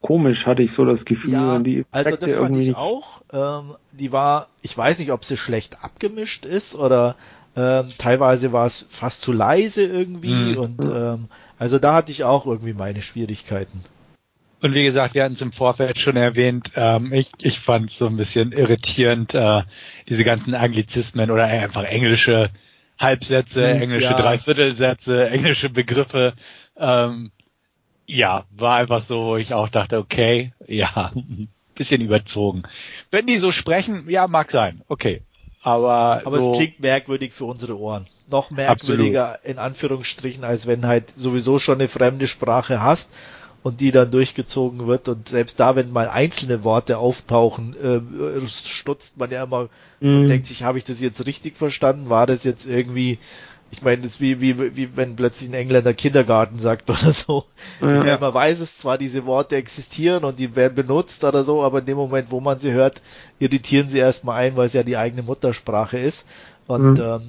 komisch, 0.00 0.46
hatte 0.46 0.62
ich 0.62 0.70
so 0.76 0.84
das 0.84 1.04
Gefühl. 1.04 1.32
Ja, 1.32 1.58
die 1.58 1.84
also 1.90 2.16
das 2.16 2.34
fand 2.34 2.56
ich 2.58 2.76
auch. 2.76 3.22
Ähm, 3.32 3.76
die 3.92 4.12
war, 4.12 4.48
ich 4.62 4.76
weiß 4.76 4.98
nicht, 4.98 5.12
ob 5.12 5.24
sie 5.24 5.36
schlecht 5.36 5.82
abgemischt 5.82 6.44
ist 6.46 6.74
oder 6.74 7.16
ähm, 7.56 7.92
teilweise 7.98 8.52
war 8.52 8.66
es 8.66 8.86
fast 8.90 9.22
zu 9.22 9.32
leise 9.32 9.84
irgendwie 9.84 10.54
mhm. 10.54 10.58
und 10.58 10.84
ähm, 10.84 11.28
also 11.58 11.78
da 11.78 11.94
hatte 11.94 12.12
ich 12.12 12.24
auch 12.24 12.46
irgendwie 12.46 12.72
meine 12.72 13.02
Schwierigkeiten. 13.02 13.84
Und 14.62 14.74
wie 14.74 14.84
gesagt, 14.84 15.14
wir 15.14 15.24
hatten 15.24 15.34
es 15.34 15.42
im 15.42 15.52
Vorfeld 15.52 15.98
schon 15.98 16.16
erwähnt, 16.16 16.72
ähm, 16.76 17.12
ich, 17.12 17.30
ich 17.40 17.60
fand 17.60 17.90
es 17.90 17.98
so 17.98 18.06
ein 18.06 18.16
bisschen 18.16 18.52
irritierend, 18.52 19.34
äh, 19.34 19.62
diese 20.08 20.24
ganzen 20.24 20.54
Anglizismen 20.54 21.30
oder 21.30 21.44
einfach 21.44 21.84
englische 21.84 22.50
Halbsätze, 22.98 23.74
mhm, 23.74 23.82
englische 23.82 24.10
ja. 24.10 24.20
Dreiviertelsätze, 24.20 25.30
englische 25.30 25.70
Begriffe. 25.70 26.34
Ähm, 26.76 27.30
ja, 28.10 28.44
war 28.50 28.76
einfach 28.76 29.02
so, 29.02 29.26
wo 29.26 29.36
ich 29.36 29.54
auch 29.54 29.68
dachte, 29.68 29.98
okay, 29.98 30.52
ja, 30.66 31.12
bisschen 31.74 32.00
überzogen. 32.00 32.64
Wenn 33.10 33.26
die 33.26 33.38
so 33.38 33.52
sprechen, 33.52 34.08
ja, 34.08 34.26
mag 34.26 34.50
sein, 34.50 34.82
okay. 34.88 35.22
Aber, 35.62 36.22
aber 36.24 36.38
so 36.38 36.52
es 36.52 36.56
klingt 36.56 36.80
merkwürdig 36.80 37.32
für 37.32 37.44
unsere 37.44 37.78
Ohren. 37.78 38.06
Noch 38.30 38.50
merkwürdiger 38.50 39.34
Absolut. 39.34 39.50
in 39.50 39.58
Anführungsstrichen, 39.58 40.42
als 40.42 40.66
wenn 40.66 40.86
halt 40.86 41.04
sowieso 41.16 41.58
schon 41.58 41.76
eine 41.76 41.88
fremde 41.88 42.26
Sprache 42.26 42.82
hast 42.82 43.10
und 43.62 43.80
die 43.80 43.92
dann 43.92 44.10
durchgezogen 44.10 44.86
wird 44.86 45.08
und 45.08 45.28
selbst 45.28 45.60
da, 45.60 45.76
wenn 45.76 45.92
mal 45.92 46.08
einzelne 46.08 46.64
Worte 46.64 46.96
auftauchen, 46.96 47.76
äh, 47.76 48.48
stutzt 48.48 49.18
man 49.18 49.30
ja 49.30 49.44
immer 49.44 49.64
mm. 49.64 49.68
und 50.06 50.22
mhm. 50.22 50.26
denkt 50.28 50.46
sich, 50.46 50.62
habe 50.62 50.78
ich 50.78 50.84
das 50.84 50.98
jetzt 51.02 51.26
richtig 51.26 51.58
verstanden? 51.58 52.08
War 52.08 52.26
das 52.26 52.44
jetzt 52.44 52.66
irgendwie 52.66 53.18
ich 53.70 53.82
meine, 53.82 54.02
das 54.02 54.12
ist 54.12 54.20
wie, 54.20 54.40
wie, 54.40 54.76
wie 54.76 54.96
wenn 54.96 55.16
plötzlich 55.16 55.48
ein 55.48 55.54
Engländer 55.54 55.94
Kindergarten 55.94 56.56
sagt 56.56 56.90
oder 56.90 56.98
so. 57.12 57.44
Ja. 57.80 58.18
Man 58.18 58.34
weiß 58.34 58.60
es 58.60 58.78
zwar, 58.78 58.98
diese 58.98 59.26
Worte 59.26 59.56
existieren 59.56 60.24
und 60.24 60.38
die 60.38 60.56
werden 60.56 60.74
benutzt 60.74 61.22
oder 61.24 61.44
so, 61.44 61.62
aber 61.62 61.78
in 61.78 61.86
dem 61.86 61.96
Moment, 61.96 62.30
wo 62.30 62.40
man 62.40 62.58
sie 62.58 62.72
hört, 62.72 63.00
irritieren 63.38 63.88
sie 63.88 63.98
erstmal 63.98 64.42
ein, 64.42 64.56
weil 64.56 64.66
es 64.66 64.72
ja 64.72 64.82
die 64.82 64.96
eigene 64.96 65.22
Muttersprache 65.22 65.98
ist. 65.98 66.26
Und 66.66 66.98
mhm. 66.98 67.02
ähm, 67.02 67.22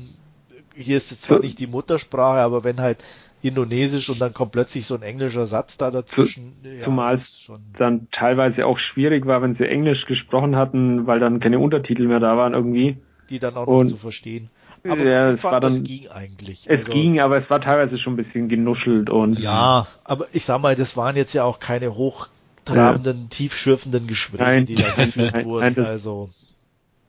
hier 0.75 0.97
ist 0.97 1.11
es 1.11 1.21
zwar 1.21 1.39
nicht 1.39 1.59
die 1.59 1.67
Muttersprache, 1.67 2.39
aber 2.39 2.63
wenn 2.63 2.79
halt 2.79 3.03
Indonesisch 3.43 4.09
und 4.09 4.21
dann 4.21 4.33
kommt 4.33 4.51
plötzlich 4.51 4.85
so 4.85 4.93
ein 4.93 5.01
englischer 5.01 5.47
Satz 5.47 5.77
da 5.77 5.89
dazwischen. 5.89 6.53
Ja, 6.63 6.83
Zumal 6.83 7.15
es 7.15 7.51
dann 7.75 8.07
teilweise 8.11 8.67
auch 8.67 8.77
schwierig 8.77 9.25
war, 9.25 9.41
wenn 9.41 9.55
sie 9.55 9.67
Englisch 9.67 10.05
gesprochen 10.05 10.55
hatten, 10.55 11.07
weil 11.07 11.19
dann 11.19 11.39
keine 11.39 11.57
Untertitel 11.57 12.05
mehr 12.07 12.19
da 12.19 12.37
waren 12.37 12.53
irgendwie. 12.53 12.97
Die 13.31 13.39
dann 13.39 13.55
auch 13.55 13.65
noch 13.65 13.85
zu 13.85 13.97
verstehen. 13.97 14.49
Aber 14.83 15.03
ja, 15.03 15.29
es 15.29 15.41
fand, 15.41 15.53
war 15.53 15.61
dann, 15.61 15.83
ging 15.83 16.07
eigentlich. 16.07 16.65
Es 16.67 16.79
also, 16.79 16.91
ging, 16.91 17.19
aber 17.19 17.41
es 17.41 17.49
war 17.49 17.61
teilweise 17.61 17.97
schon 17.99 18.13
ein 18.13 18.17
bisschen 18.17 18.49
genuschelt 18.49 19.09
und. 19.09 19.39
Ja, 19.39 19.87
aber 20.03 20.25
ich 20.33 20.45
sag 20.45 20.61
mal, 20.61 20.75
das 20.75 20.97
waren 20.97 21.15
jetzt 21.15 21.33
ja 21.33 21.43
auch 21.43 21.59
keine 21.59 21.95
hochtrabenden, 21.95 23.21
ja. 23.21 23.27
tiefschürfenden 23.29 24.07
Gespräche, 24.07 24.43
nein, 24.43 24.65
die 24.65 24.75
da 24.75 24.89
geführt 24.95 25.33
nein, 25.33 25.45
wurden. 25.45 25.65
Nein, 25.65 25.75
das, 25.75 25.85
also. 25.85 26.29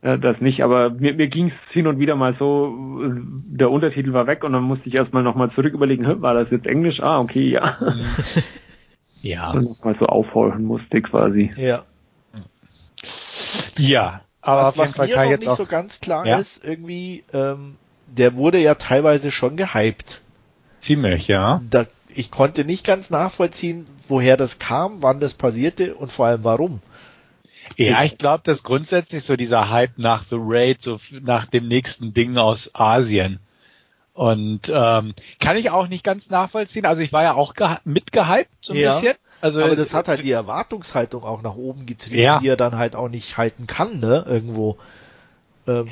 Ja, 0.03 0.16
das 0.16 0.41
nicht, 0.41 0.64
aber 0.64 0.91
mir, 0.91 1.14
mir 1.14 1.29
ging 1.29 1.49
es 1.49 1.73
hin 1.73 1.87
und 1.87 2.01
wieder 2.01 2.16
mal 2.16 2.35
so, 2.37 2.75
der 2.77 3.70
Untertitel 3.70 4.12
war 4.12 4.27
weg 4.27 4.43
und 4.43 4.53
dann 4.53 4.64
musste 4.64 4.89
ich 4.89 4.95
erstmal 4.95 5.23
nochmal 5.23 5.53
zurück 5.53 5.73
überlegen, 5.73 6.20
war 6.20 6.35
das 6.35 6.51
jetzt 6.51 6.66
Englisch? 6.66 7.01
Ah, 7.01 7.20
okay, 7.20 7.51
ja. 7.51 7.77
Ja. 9.23 9.53
Und 9.53 9.64
nochmal 9.64 9.97
so 9.99 10.07
aufhorchen 10.07 10.64
musste 10.64 11.01
quasi. 11.01 11.53
Ja. 11.57 11.85
Ja, 13.79 14.20
aber 14.43 14.66
jeden 14.66 14.78
was 14.78 14.97
mir 14.99 15.16
noch 15.16 15.38
nicht 15.38 15.49
auch. 15.49 15.57
so 15.57 15.66
ganz 15.66 16.01
klar 16.01 16.26
Ja. 16.26 16.38
ist, 16.38 16.64
irgendwie, 16.64 17.24
ähm, 17.32 17.76
der 18.07 18.34
wurde 18.34 18.59
ja 18.59 18.74
teilweise 18.74 19.30
schon 19.30 19.57
gehypt. 19.57 20.20
Ziemlich, 20.80 21.28
ja. 21.28 21.62
Da, 21.70 21.86
ich 22.14 22.30
konnte 22.30 22.64
nicht 22.64 22.84
ganz 22.84 23.09
nachvollziehen, 23.11 23.86
woher 24.09 24.36
das 24.36 24.59
kam, 24.59 25.03
wann 25.03 25.20
das 25.20 25.34
passierte 25.34 25.95
und 25.95 26.11
vor 26.11 26.26
allem 26.26 26.45
warum. 26.45 26.80
Ja, 27.76 28.03
ich 28.05 28.18
glaube, 28.18 28.43
dass 28.45 28.64
grundsätzlich 28.64 29.24
so 29.24 29.36
dieser 29.36 29.70
Hype 29.70 29.97
nach 29.97 30.24
The 30.28 30.36
Raid, 30.38 30.82
so 30.82 31.01
nach 31.20 31.47
dem 31.47 31.68
nächsten 31.68 32.12
Ding 32.12 32.36
aus 32.36 32.70
Asien. 32.74 33.38
Und 34.12 34.70
ähm, 34.74 35.14
kann 35.40 35.57
ich 35.57 35.70
auch 35.70 35.86
nicht 35.88 36.05
ganz 36.05 36.28
nachvollziehen. 36.28 36.84
Also 36.84 37.01
ich 37.01 37.12
war 37.14 37.22
ja 37.22 37.34
auch 37.34 37.55
mitgehypt, 37.84 38.51
so 38.61 38.74
ein 38.74 38.78
Ja, 38.78 38.95
bisschen. 38.95 39.14
Also 39.43 39.62
Aber 39.62 39.76
das 39.76 39.93
hat 39.93 40.09
halt 40.09 40.22
die 40.24 40.30
Erwartungshaltung 40.30 41.24
auch 41.24 41.43
nach 41.43 41.57
oben 41.57 41.84
getrieben, 41.84 42.16
Ja. 42.22 42.38
die 42.38 42.49
er 42.49 42.57
dann 42.57 42.76
halt 42.78 42.95
auch 42.97 43.09
nicht 43.09 43.36
halten 43.36 43.66
kann, 43.66 44.01
ne? 44.01 44.24
Irgendwo. 44.26 44.78
Ähm, 45.66 45.90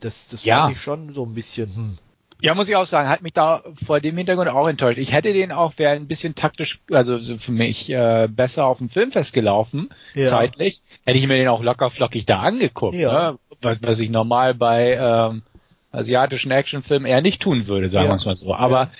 das 0.00 0.28
das 0.28 0.44
Ja. 0.44 0.62
fand 0.62 0.76
ich 0.76 0.82
schon 0.82 1.12
so 1.12 1.24
ein 1.26 1.34
bisschen, 1.34 1.74
hm. 1.74 1.98
Ja, 2.40 2.54
muss 2.54 2.68
ich 2.68 2.76
auch 2.76 2.84
sagen, 2.86 3.08
hat 3.08 3.22
mich 3.22 3.32
da 3.32 3.62
vor 3.86 4.00
dem 4.00 4.16
Hintergrund 4.18 4.48
auch 4.50 4.68
enttäuscht. 4.68 4.98
Ich 4.98 5.12
hätte 5.12 5.32
den 5.32 5.50
auch, 5.50 5.72
wäre 5.78 5.94
ein 5.94 6.06
bisschen 6.08 6.34
taktisch, 6.34 6.80
also 6.90 7.18
für 7.38 7.52
mich 7.52 7.90
äh, 7.90 8.28
besser 8.30 8.66
auf 8.66 8.78
dem 8.78 8.90
Filmfest 8.90 9.32
gelaufen, 9.32 9.88
Ja. 10.14 10.28
zeitlich. 10.28 10.82
Hätte 11.06 11.18
ich 11.18 11.26
mir 11.26 11.36
den 11.36 11.48
auch 11.48 11.62
locker 11.62 11.90
flockig 11.90 12.26
da 12.26 12.40
angeguckt, 12.40 12.96
Ja. 12.96 13.32
ne? 13.32 13.38
was, 13.62 13.78
was 13.82 13.98
ich 13.98 14.10
normal 14.10 14.54
bei 14.54 14.92
ähm, 15.00 15.42
asiatischen 15.90 16.50
Actionfilmen 16.50 17.06
eher 17.08 17.22
nicht 17.22 17.40
tun 17.40 17.66
würde, 17.66 17.88
sagen 17.90 18.06
Ja. 18.06 18.10
wir 18.12 18.16
es 18.16 18.26
mal 18.26 18.36
so. 18.36 18.54
Aber 18.54 18.90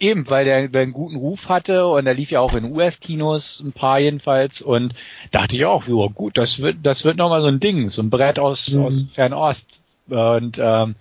eben, 0.00 0.28
weil 0.30 0.44
der, 0.44 0.68
der 0.68 0.82
einen 0.82 0.92
guten 0.92 1.16
Ruf 1.16 1.48
hatte 1.48 1.86
und 1.86 2.04
der 2.04 2.14
lief 2.14 2.30
ja 2.30 2.40
auch 2.40 2.54
in 2.54 2.72
US-Kinos, 2.72 3.60
ein 3.64 3.72
paar 3.72 3.98
jedenfalls, 3.98 4.62
und 4.62 4.94
dachte 5.30 5.56
ich 5.56 5.64
auch, 5.64 5.86
ja 5.86 6.06
gut, 6.14 6.36
das 6.38 6.60
wird, 6.60 6.78
das 6.82 7.04
wird 7.04 7.16
nochmal 7.16 7.42
so 7.42 7.48
ein 7.48 7.60
Ding, 7.60 7.90
so 7.90 8.02
ein 8.02 8.10
Brett 8.10 8.38
aus, 8.38 8.72
Mhm. 8.72 8.82
aus 8.84 9.06
Fernost. 9.12 9.80
Und 10.08 10.58
ähm, 10.62 10.94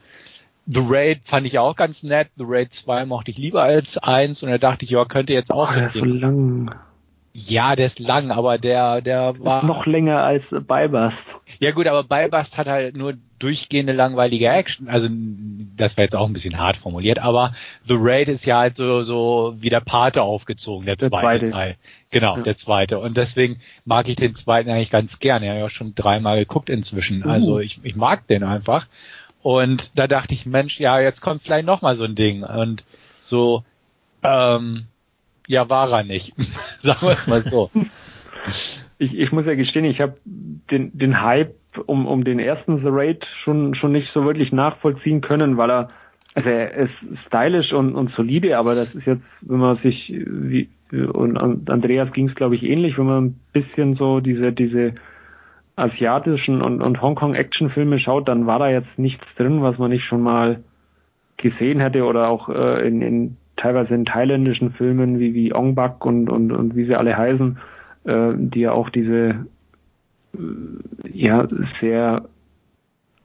The 0.67 0.81
Raid 0.83 1.19
fand 1.25 1.45
ich 1.45 1.59
auch 1.59 1.75
ganz 1.75 2.01
nett. 2.01 2.29
The 2.37 2.43
Raid 2.47 2.73
2 2.73 3.05
mochte 3.05 3.29
ich 3.31 3.37
lieber 3.37 3.61
als 3.61 3.97
1 3.99 4.41
und 4.41 4.49
da 4.49 4.57
dachte 4.57 4.85
ich, 4.85 4.91
ja, 4.91 5.05
könnte 5.05 5.33
jetzt 5.33 5.51
auch 5.51 5.69
Oh, 5.69 5.71
so 5.71 5.79
der 5.79 5.83
ein 5.89 5.93
ist 5.93 5.99
so 5.99 6.05
lang. 6.05 6.75
Ja, 7.33 7.75
der 7.75 7.85
ist 7.85 7.99
lang, 7.99 8.31
aber 8.31 8.57
der, 8.57 9.01
der 9.01 9.35
war. 9.39 9.63
Noch 9.65 9.85
länger 9.85 10.23
als 10.23 10.43
Beibast. 10.65 11.17
Ja 11.59 11.71
gut, 11.71 11.87
aber 11.87 12.03
Beibast 12.03 12.57
hat 12.57 12.67
halt 12.67 12.97
nur 12.97 13.13
durchgehende 13.39 13.93
langweilige 13.93 14.49
Action. 14.49 14.89
Also 14.89 15.07
das 15.11 15.97
war 15.97 16.03
jetzt 16.03 16.15
auch 16.15 16.25
ein 16.27 16.33
bisschen 16.33 16.57
hart 16.57 16.77
formuliert, 16.77 17.19
aber 17.19 17.53
The 17.87 17.95
Raid 17.97 18.29
ist 18.29 18.45
ja 18.45 18.59
halt 18.59 18.75
so, 18.75 19.03
so 19.03 19.55
wie 19.59 19.69
der 19.69 19.81
Pate 19.81 20.21
aufgezogen, 20.23 20.85
der, 20.85 20.95
Der 20.95 21.09
zweite, 21.09 21.39
zweite. 21.39 21.51
Teil. 21.51 21.75
Genau, 22.11 22.37
Ja. 22.37 22.43
der 22.43 22.57
zweite. 22.57 22.99
Und 22.99 23.17
deswegen 23.17 23.59
mag 23.85 24.07
ich 24.07 24.15
den 24.15 24.35
zweiten 24.35 24.69
eigentlich 24.69 24.89
ganz 24.89 25.19
gerne. 25.19 25.45
Ich 25.45 25.49
habe 25.51 25.59
ja 25.59 25.69
schon 25.69 25.95
dreimal 25.95 26.39
geguckt 26.39 26.69
inzwischen. 26.69 27.25
Uh. 27.25 27.29
Also 27.29 27.59
ich, 27.59 27.79
ich 27.83 27.95
mag 27.95 28.27
den 28.27 28.43
einfach. 28.43 28.87
Und 29.41 29.97
da 29.99 30.07
dachte 30.07 30.33
ich, 30.33 30.45
Mensch, 30.45 30.79
ja, 30.79 30.99
jetzt 30.99 31.21
kommt 31.21 31.43
vielleicht 31.43 31.67
noch 31.67 31.81
mal 31.81 31.95
so 31.95 32.03
ein 32.05 32.15
Ding. 32.15 32.43
Und 32.43 32.83
so, 33.23 33.63
ähm, 34.23 34.85
ja, 35.47 35.69
war 35.69 35.91
er 35.91 36.03
nicht. 36.03 36.33
Sagen 36.79 37.07
wir 37.07 37.11
es 37.13 37.27
mal 37.27 37.43
so. 37.43 37.69
Ich, 38.97 39.17
ich 39.17 39.31
muss 39.31 39.45
ja 39.45 39.55
gestehen, 39.55 39.85
ich 39.85 39.99
habe 39.99 40.15
den, 40.23 40.97
den 40.97 41.21
Hype 41.21 41.55
um, 41.85 42.05
um 42.05 42.23
den 42.23 42.39
ersten 42.39 42.79
The 42.79 42.87
Raid 42.89 43.25
schon, 43.43 43.75
schon 43.75 43.91
nicht 43.91 44.11
so 44.13 44.25
wirklich 44.25 44.51
nachvollziehen 44.51 45.21
können, 45.21 45.57
weil 45.57 45.69
er, 45.69 45.89
also 46.33 46.49
er 46.49 46.73
ist 46.73 46.93
stylisch 47.27 47.73
und, 47.73 47.95
und 47.95 48.11
solide, 48.11 48.57
aber 48.57 48.75
das 48.75 48.93
ist 48.95 49.05
jetzt, 49.05 49.25
wenn 49.41 49.59
man 49.59 49.77
sich, 49.77 50.13
wie, 50.25 50.69
und 50.91 51.37
an- 51.37 51.63
Andreas 51.67 52.11
ging 52.13 52.29
es 52.29 52.35
glaube 52.35 52.55
ich 52.55 52.63
ähnlich, 52.63 52.97
wenn 52.97 53.05
man 53.05 53.25
ein 53.25 53.39
bisschen 53.51 53.95
so 53.95 54.19
diese, 54.21 54.53
diese 54.53 54.93
asiatischen 55.75 56.61
und, 56.61 56.81
und 56.81 57.01
Hongkong-Action-Filme 57.01 57.99
schaut, 57.99 58.29
dann 58.29 58.47
war 58.47 58.59
da 58.59 58.69
jetzt 58.69 58.97
nichts 58.97 59.25
drin, 59.35 59.61
was 59.61 59.77
man 59.77 59.91
nicht 59.91 60.05
schon 60.05 60.21
mal 60.21 60.63
gesehen 61.37 61.81
hätte 61.81 62.05
oder 62.05 62.29
auch 62.29 62.47
äh, 62.47 62.87
in, 62.87 63.01
in 63.01 63.37
teilweise 63.57 63.93
in 63.93 64.05
thailändischen 64.05 64.71
Filmen 64.71 65.19
wie, 65.19 65.33
wie 65.33 65.53
Ong 65.53 65.75
Bak 65.75 66.05
und, 66.05 66.29
und, 66.29 66.51
und 66.51 66.75
wie 66.75 66.85
sie 66.85 66.95
alle 66.95 67.17
heißen, 67.17 67.57
äh, 68.05 68.33
die 68.35 68.61
ja 68.61 68.71
auch 68.71 68.89
diese 68.89 69.45
äh, 70.33 70.37
ja 71.11 71.47
sehr 71.81 72.25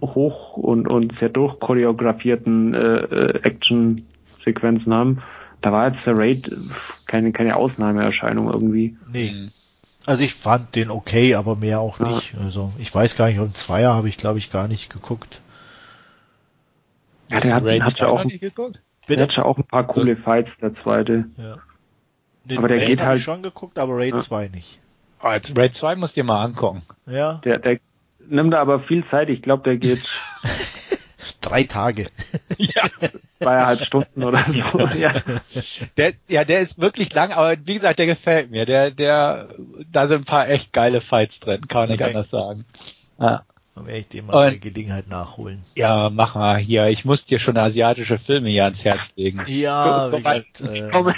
hoch 0.01 0.57
und, 0.57 0.89
und 0.89 1.19
sehr 1.19 1.29
durchchoreografierten 1.29 2.75
äh, 2.75 2.79
äh, 2.79 3.41
Action-Sequenzen 3.43 4.93
haben. 4.95 5.23
Da 5.61 5.73
war 5.73 5.93
jetzt 5.93 6.07
der 6.07 6.17
Raid 6.17 6.51
keine, 7.07 7.33
keine 7.33 7.57
Ausnahmeerscheinung 7.57 8.51
irgendwie. 8.51 8.97
Nee. 9.13 9.51
Also 10.07 10.23
ich 10.23 10.35
fand 10.35 10.75
den 10.75 10.91
okay, 10.91 11.35
aber 11.35 11.57
mehr 11.57 11.81
auch 11.81 12.01
Ja. 12.01 12.09
nicht. 12.09 12.35
Also 12.43 12.73
ich 12.79 12.95
weiß 12.95 13.17
gar 13.17 13.29
nicht, 13.29 13.39
und 13.39 13.57
Zweier 13.57 13.95
habe 13.95 14.09
ich 14.09 14.17
glaube 14.17 14.39
ich 14.39 14.51
gar 14.51 14.69
nicht 14.69 14.91
geguckt. 14.91 15.41
Ja, 17.31 17.41
der 17.41 17.55
hat, 17.55 17.65
Raid 17.65 17.83
hat 17.83 17.93
2 17.93 18.05
ja 18.05 18.11
auch, 18.11 18.25
der 19.09 19.23
hat 19.23 19.37
ja 19.37 19.45
auch 19.45 19.59
ein 19.59 19.65
paar 19.65 19.87
coole 19.87 20.17
Fights, 20.17 20.51
der 20.61 20.75
zweite. 20.77 21.27
Ja. 21.37 21.59
Den 22.45 22.59
Aber 22.59 22.69
der 22.69 22.79
Raid 22.79 22.87
geht 22.89 23.01
halt- 23.01 23.19
ich 23.19 23.25
schon 23.25 23.43
geguckt, 23.43 23.79
aber 23.79 23.97
Raid 23.97 24.15
Ja. 24.15 24.21
2 24.21 24.49
nicht. 24.49 24.79
Als 25.21 25.55
Raid 25.57 25.75
2 25.75 25.97
musst 25.97 26.17
du 26.17 26.21
dir 26.23 26.25
mal 26.25 26.43
angucken. 26.45 26.83
Ja, 27.07 27.35
Der, 27.45 27.59
der 27.59 27.79
nimmt 28.29 28.53
da 28.55 28.61
aber 28.61 28.81
viel 28.81 29.05
Zeit. 29.11 29.29
Ich 29.29 29.43
glaube, 29.43 29.63
der 29.65 29.77
geht 29.77 30.01
drei 31.41 31.65
Tage. 31.65 32.07
ja. 32.59 32.83
zweieinhalb 33.39 33.81
Stunden 33.85 34.25
oder 34.25 34.45
so. 34.49 34.79
Ja. 34.99 35.13
Der, 35.97 36.13
ja, 36.29 36.45
der 36.45 36.61
ist 36.61 36.79
wirklich 36.79 37.13
lang, 37.13 37.33
aber 37.33 37.57
wie 37.65 37.75
gesagt, 37.75 37.99
der 37.99 38.07
gefällt 38.07 38.51
mir. 38.51 38.65
Der, 38.67 38.91
der, 38.91 39.49
da 39.91 40.09
sind 40.09 40.23
ein 40.23 40.25
paar 40.25 40.49
echt 40.49 40.73
geile 40.73 41.01
Fights 41.01 41.41
drin, 41.41 41.67
kann 41.69 41.83
man 41.83 41.89
nicht 41.91 42.01
Okay. 42.01 42.11
anders 42.11 42.31
sagen. 42.31 42.65
Ja. 43.19 43.43
Dann 43.75 43.87
werde 43.87 44.01
ich 44.01 44.09
dem 44.09 44.27
mal 44.27 44.49
eine 44.49 44.59
Gelegenheit 44.59 45.09
nachholen. 45.09 45.63
ja, 45.75 46.11
mach 46.11 46.35
mal 46.35 46.59
hier. 46.59 46.89
Ich 46.89 47.05
muss 47.05 47.25
dir 47.25 47.39
schon 47.39 47.57
asiatische 47.57 48.19
Filme 48.19 48.49
hier 48.51 48.65
ans 48.65 48.85
Herz 48.85 49.13
legen. 49.17 49.43
Ja, 49.47 50.11
wie 50.13 50.17
gesagt, 50.17 50.61
äh, 50.63 50.89
Komm. 50.91 51.15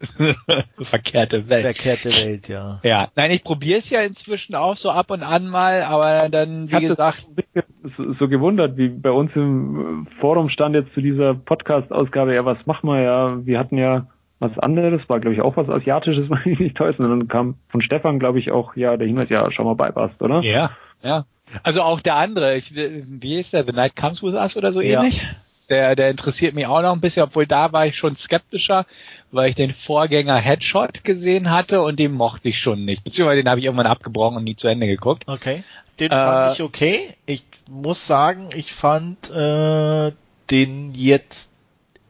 Verkehrte 0.80 1.48
Welt. 1.48 1.62
verkehrte 1.62 2.10
Welt, 2.24 2.48
ja. 2.48 2.80
Ja, 2.82 3.08
nein, 3.16 3.30
ich 3.30 3.42
probiere 3.44 3.78
es 3.78 3.90
ja 3.90 4.00
inzwischen 4.00 4.54
auch 4.54 4.76
so 4.76 4.90
ab 4.90 5.10
und 5.10 5.22
an 5.22 5.48
mal, 5.48 5.82
aber 5.82 6.28
dann, 6.28 6.66
Ich 6.66 6.72
wie 6.72 6.80
gesagt, 6.86 7.26
bisschen 7.34 7.64
so, 7.96 8.12
so 8.14 8.28
gewundert, 8.28 8.76
wie 8.76 8.88
bei 8.88 9.10
uns 9.10 9.30
im 9.34 10.06
Forum 10.20 10.48
stand 10.48 10.74
jetzt 10.74 10.92
zu 10.94 11.00
dieser 11.00 11.34
Podcast-Ausgabe, 11.34 12.34
ja, 12.34 12.44
was 12.44 12.58
machen 12.66 12.88
wir 12.88 13.00
ja? 13.00 13.38
Wir 13.46 13.58
hatten 13.58 13.78
ja 13.78 14.06
was 14.40 14.58
anderes, 14.58 15.00
war 15.08 15.20
glaube 15.20 15.34
ich 15.34 15.40
auch 15.42 15.56
was 15.56 15.68
Asiatisches, 15.68 16.28
wenn 16.44 16.52
ich 16.52 16.58
nicht 16.58 16.76
täusche. 16.76 17.02
Und 17.02 17.10
dann 17.10 17.28
kam 17.28 17.54
von 17.68 17.80
Stefan, 17.80 18.18
glaube 18.18 18.38
ich, 18.38 18.50
auch, 18.50 18.76
ja, 18.76 18.96
der 18.96 19.06
Hinweis, 19.06 19.30
ja, 19.30 19.50
schau 19.50 19.64
mal 19.64 19.74
bei 19.74 19.90
Bast, 19.90 20.20
oder? 20.22 20.40
ja, 20.40 20.70
ja. 21.02 21.24
Also 21.62 21.82
auch 21.82 22.00
der 22.00 22.16
andere, 22.16 22.56
ich, 22.56 22.74
wie 22.74 23.38
ist 23.38 23.52
der, 23.52 23.64
The 23.64 23.72
Night 23.72 23.94
Comes 23.94 24.22
With 24.24 24.34
Us 24.34 24.56
oder 24.56 24.72
so 24.72 24.80
Ja. 24.80 25.00
ähnlich? 25.02 25.22
Der, 25.70 25.96
der 25.96 26.10
interessiert 26.10 26.54
mich 26.54 26.66
auch 26.66 26.82
noch 26.82 26.92
ein 26.92 27.00
bisschen, 27.00 27.22
obwohl 27.22 27.46
da 27.46 27.72
war 27.72 27.86
ich 27.86 27.96
schon 27.96 28.16
skeptischer, 28.16 28.86
weil 29.30 29.50
ich 29.50 29.54
den 29.56 29.72
Vorgänger 29.74 30.36
Headshot 30.36 31.04
gesehen 31.04 31.50
hatte 31.50 31.80
und 31.82 31.98
den 31.98 32.12
mochte 32.12 32.48
ich 32.48 32.58
schon 32.58 32.84
nicht. 32.84 33.04
Beziehungsweise 33.04 33.42
den 33.42 33.48
habe 33.48 33.60
ich 33.60 33.66
irgendwann 33.66 33.86
abgebrochen 33.86 34.36
und 34.36 34.44
nie 34.44 34.56
zu 34.56 34.68
Ende 34.68 34.86
geguckt. 34.86 35.24
Okay. 35.26 35.64
Den 36.00 36.10
Äh, 36.10 36.14
fand 36.14 36.54
ich 36.54 36.62
okay. 36.62 37.14
Ich 37.26 37.44
muss 37.68 38.06
sagen, 38.06 38.50
ich 38.54 38.72
fand 38.72 39.30
äh, 39.30 40.12
den 40.50 40.94
jetzt 40.94 41.50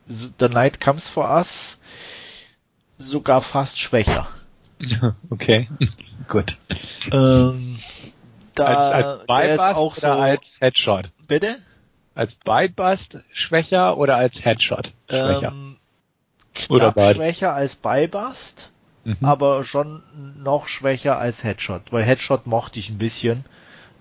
The 0.07 0.48
Night 0.48 0.80
Comes 0.80 1.09
for 1.09 1.30
Us 1.30 1.78
sogar 2.98 3.40
fast 3.40 3.78
schwächer. 3.78 4.28
okay, 5.30 5.68
gut. 6.28 6.57
Ähm, 7.11 7.76
da, 8.55 8.64
als 8.64 8.84
als 8.84 9.26
Bypass 9.26 9.76
auch 9.76 9.96
oder 9.96 10.14
so, 10.14 10.20
als 10.20 10.61
Headshot? 10.61 11.11
bitte? 11.26 11.59
Als 12.14 12.34
Bypass 12.36 13.08
schwächer 13.32 13.96
oder 13.98 14.16
als 14.16 14.44
Headshot 14.44 14.92
schwächer? 15.08 15.48
Ähm, 15.48 15.76
Oder 16.68 16.92
beide. 16.92 17.14
schwächer 17.14 17.54
als 17.54 17.74
Beibast, 17.74 18.70
Mhm. 19.04 19.16
aber 19.20 19.64
schon 19.64 20.02
noch 20.38 20.68
schwächer 20.68 21.18
als 21.18 21.42
Headshot, 21.42 21.92
weil 21.92 22.04
Headshot 22.04 22.46
mochte 22.46 22.78
ich 22.78 22.88
ein 22.88 22.98
bisschen. 22.98 23.44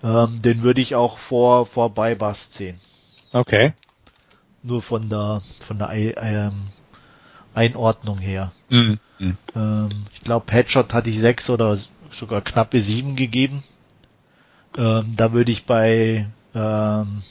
Ähm, 0.02 0.40
den 0.42 0.62
würde 0.62 0.80
ich 0.80 0.94
auch 0.94 1.18
vor, 1.18 1.66
vor 1.66 1.90
Beibast 1.90 2.52
sehen. 2.52 2.78
Okay. 3.32 3.72
Nur 4.62 4.82
von 4.82 5.08
der, 5.08 5.42
von 5.66 5.78
der 5.78 5.90
ähm, 5.92 6.68
Einordnung 7.54 8.18
her. 8.18 8.52
Mhm. 8.68 8.98
Mhm. 9.18 9.36
Ähm, 9.54 9.88
ich 10.12 10.20
glaube, 10.22 10.52
Headshot 10.52 10.92
hatte 10.94 11.10
ich 11.10 11.18
sechs 11.18 11.50
oder 11.50 11.78
sogar 12.12 12.42
knappe 12.42 12.80
sieben 12.80 13.16
gegeben. 13.16 13.64
Ähm, 14.76 15.14
da 15.16 15.32
würde 15.32 15.52
ich 15.52 15.66
bei 15.66 16.26
ähm, 16.54 17.22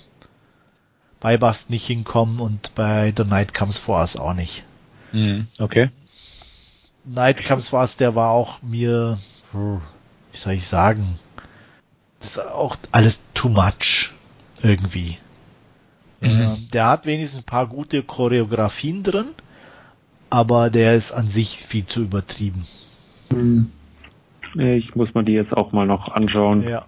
bei 1.23 1.37
Bust 1.37 1.69
nicht 1.69 1.87
hinkommen 1.87 2.41
und 2.41 2.75
bei 2.75 3.13
The 3.15 3.23
Night 3.23 3.53
Comes 3.53 3.79
For 3.79 4.01
Us 4.01 4.17
auch 4.17 4.33
nicht. 4.33 4.63
Mhm. 5.13 5.47
Okay. 5.57 5.89
Night 7.05 7.45
Comes 7.45 7.69
For 7.69 7.79
Us, 7.79 7.95
der 7.95 8.13
war 8.13 8.31
auch 8.31 8.61
mir, 8.61 9.17
hm, 9.53 9.81
wie 10.33 10.37
soll 10.37 10.53
ich 10.53 10.67
sagen, 10.67 11.17
das 12.19 12.31
ist 12.31 12.39
auch 12.45 12.75
alles 12.91 13.19
too 13.33 13.47
much. 13.47 14.11
Irgendwie. 14.61 15.17
Mhm. 16.19 16.29
Ähm, 16.29 16.67
der 16.73 16.87
hat 16.87 17.05
wenigstens 17.05 17.41
ein 17.41 17.45
paar 17.45 17.67
gute 17.67 18.03
Choreografien 18.03 19.03
drin, 19.03 19.29
aber 20.29 20.69
der 20.69 20.95
ist 20.95 21.13
an 21.13 21.29
sich 21.29 21.57
viel 21.57 21.85
zu 21.85 22.01
übertrieben. 22.01 22.65
Mhm. 23.29 23.71
Ich 24.55 24.93
muss 24.93 25.13
mir 25.13 25.23
die 25.23 25.31
jetzt 25.31 25.53
auch 25.53 25.71
mal 25.71 25.87
noch 25.87 26.09
anschauen. 26.09 26.67
Ja. 26.67 26.85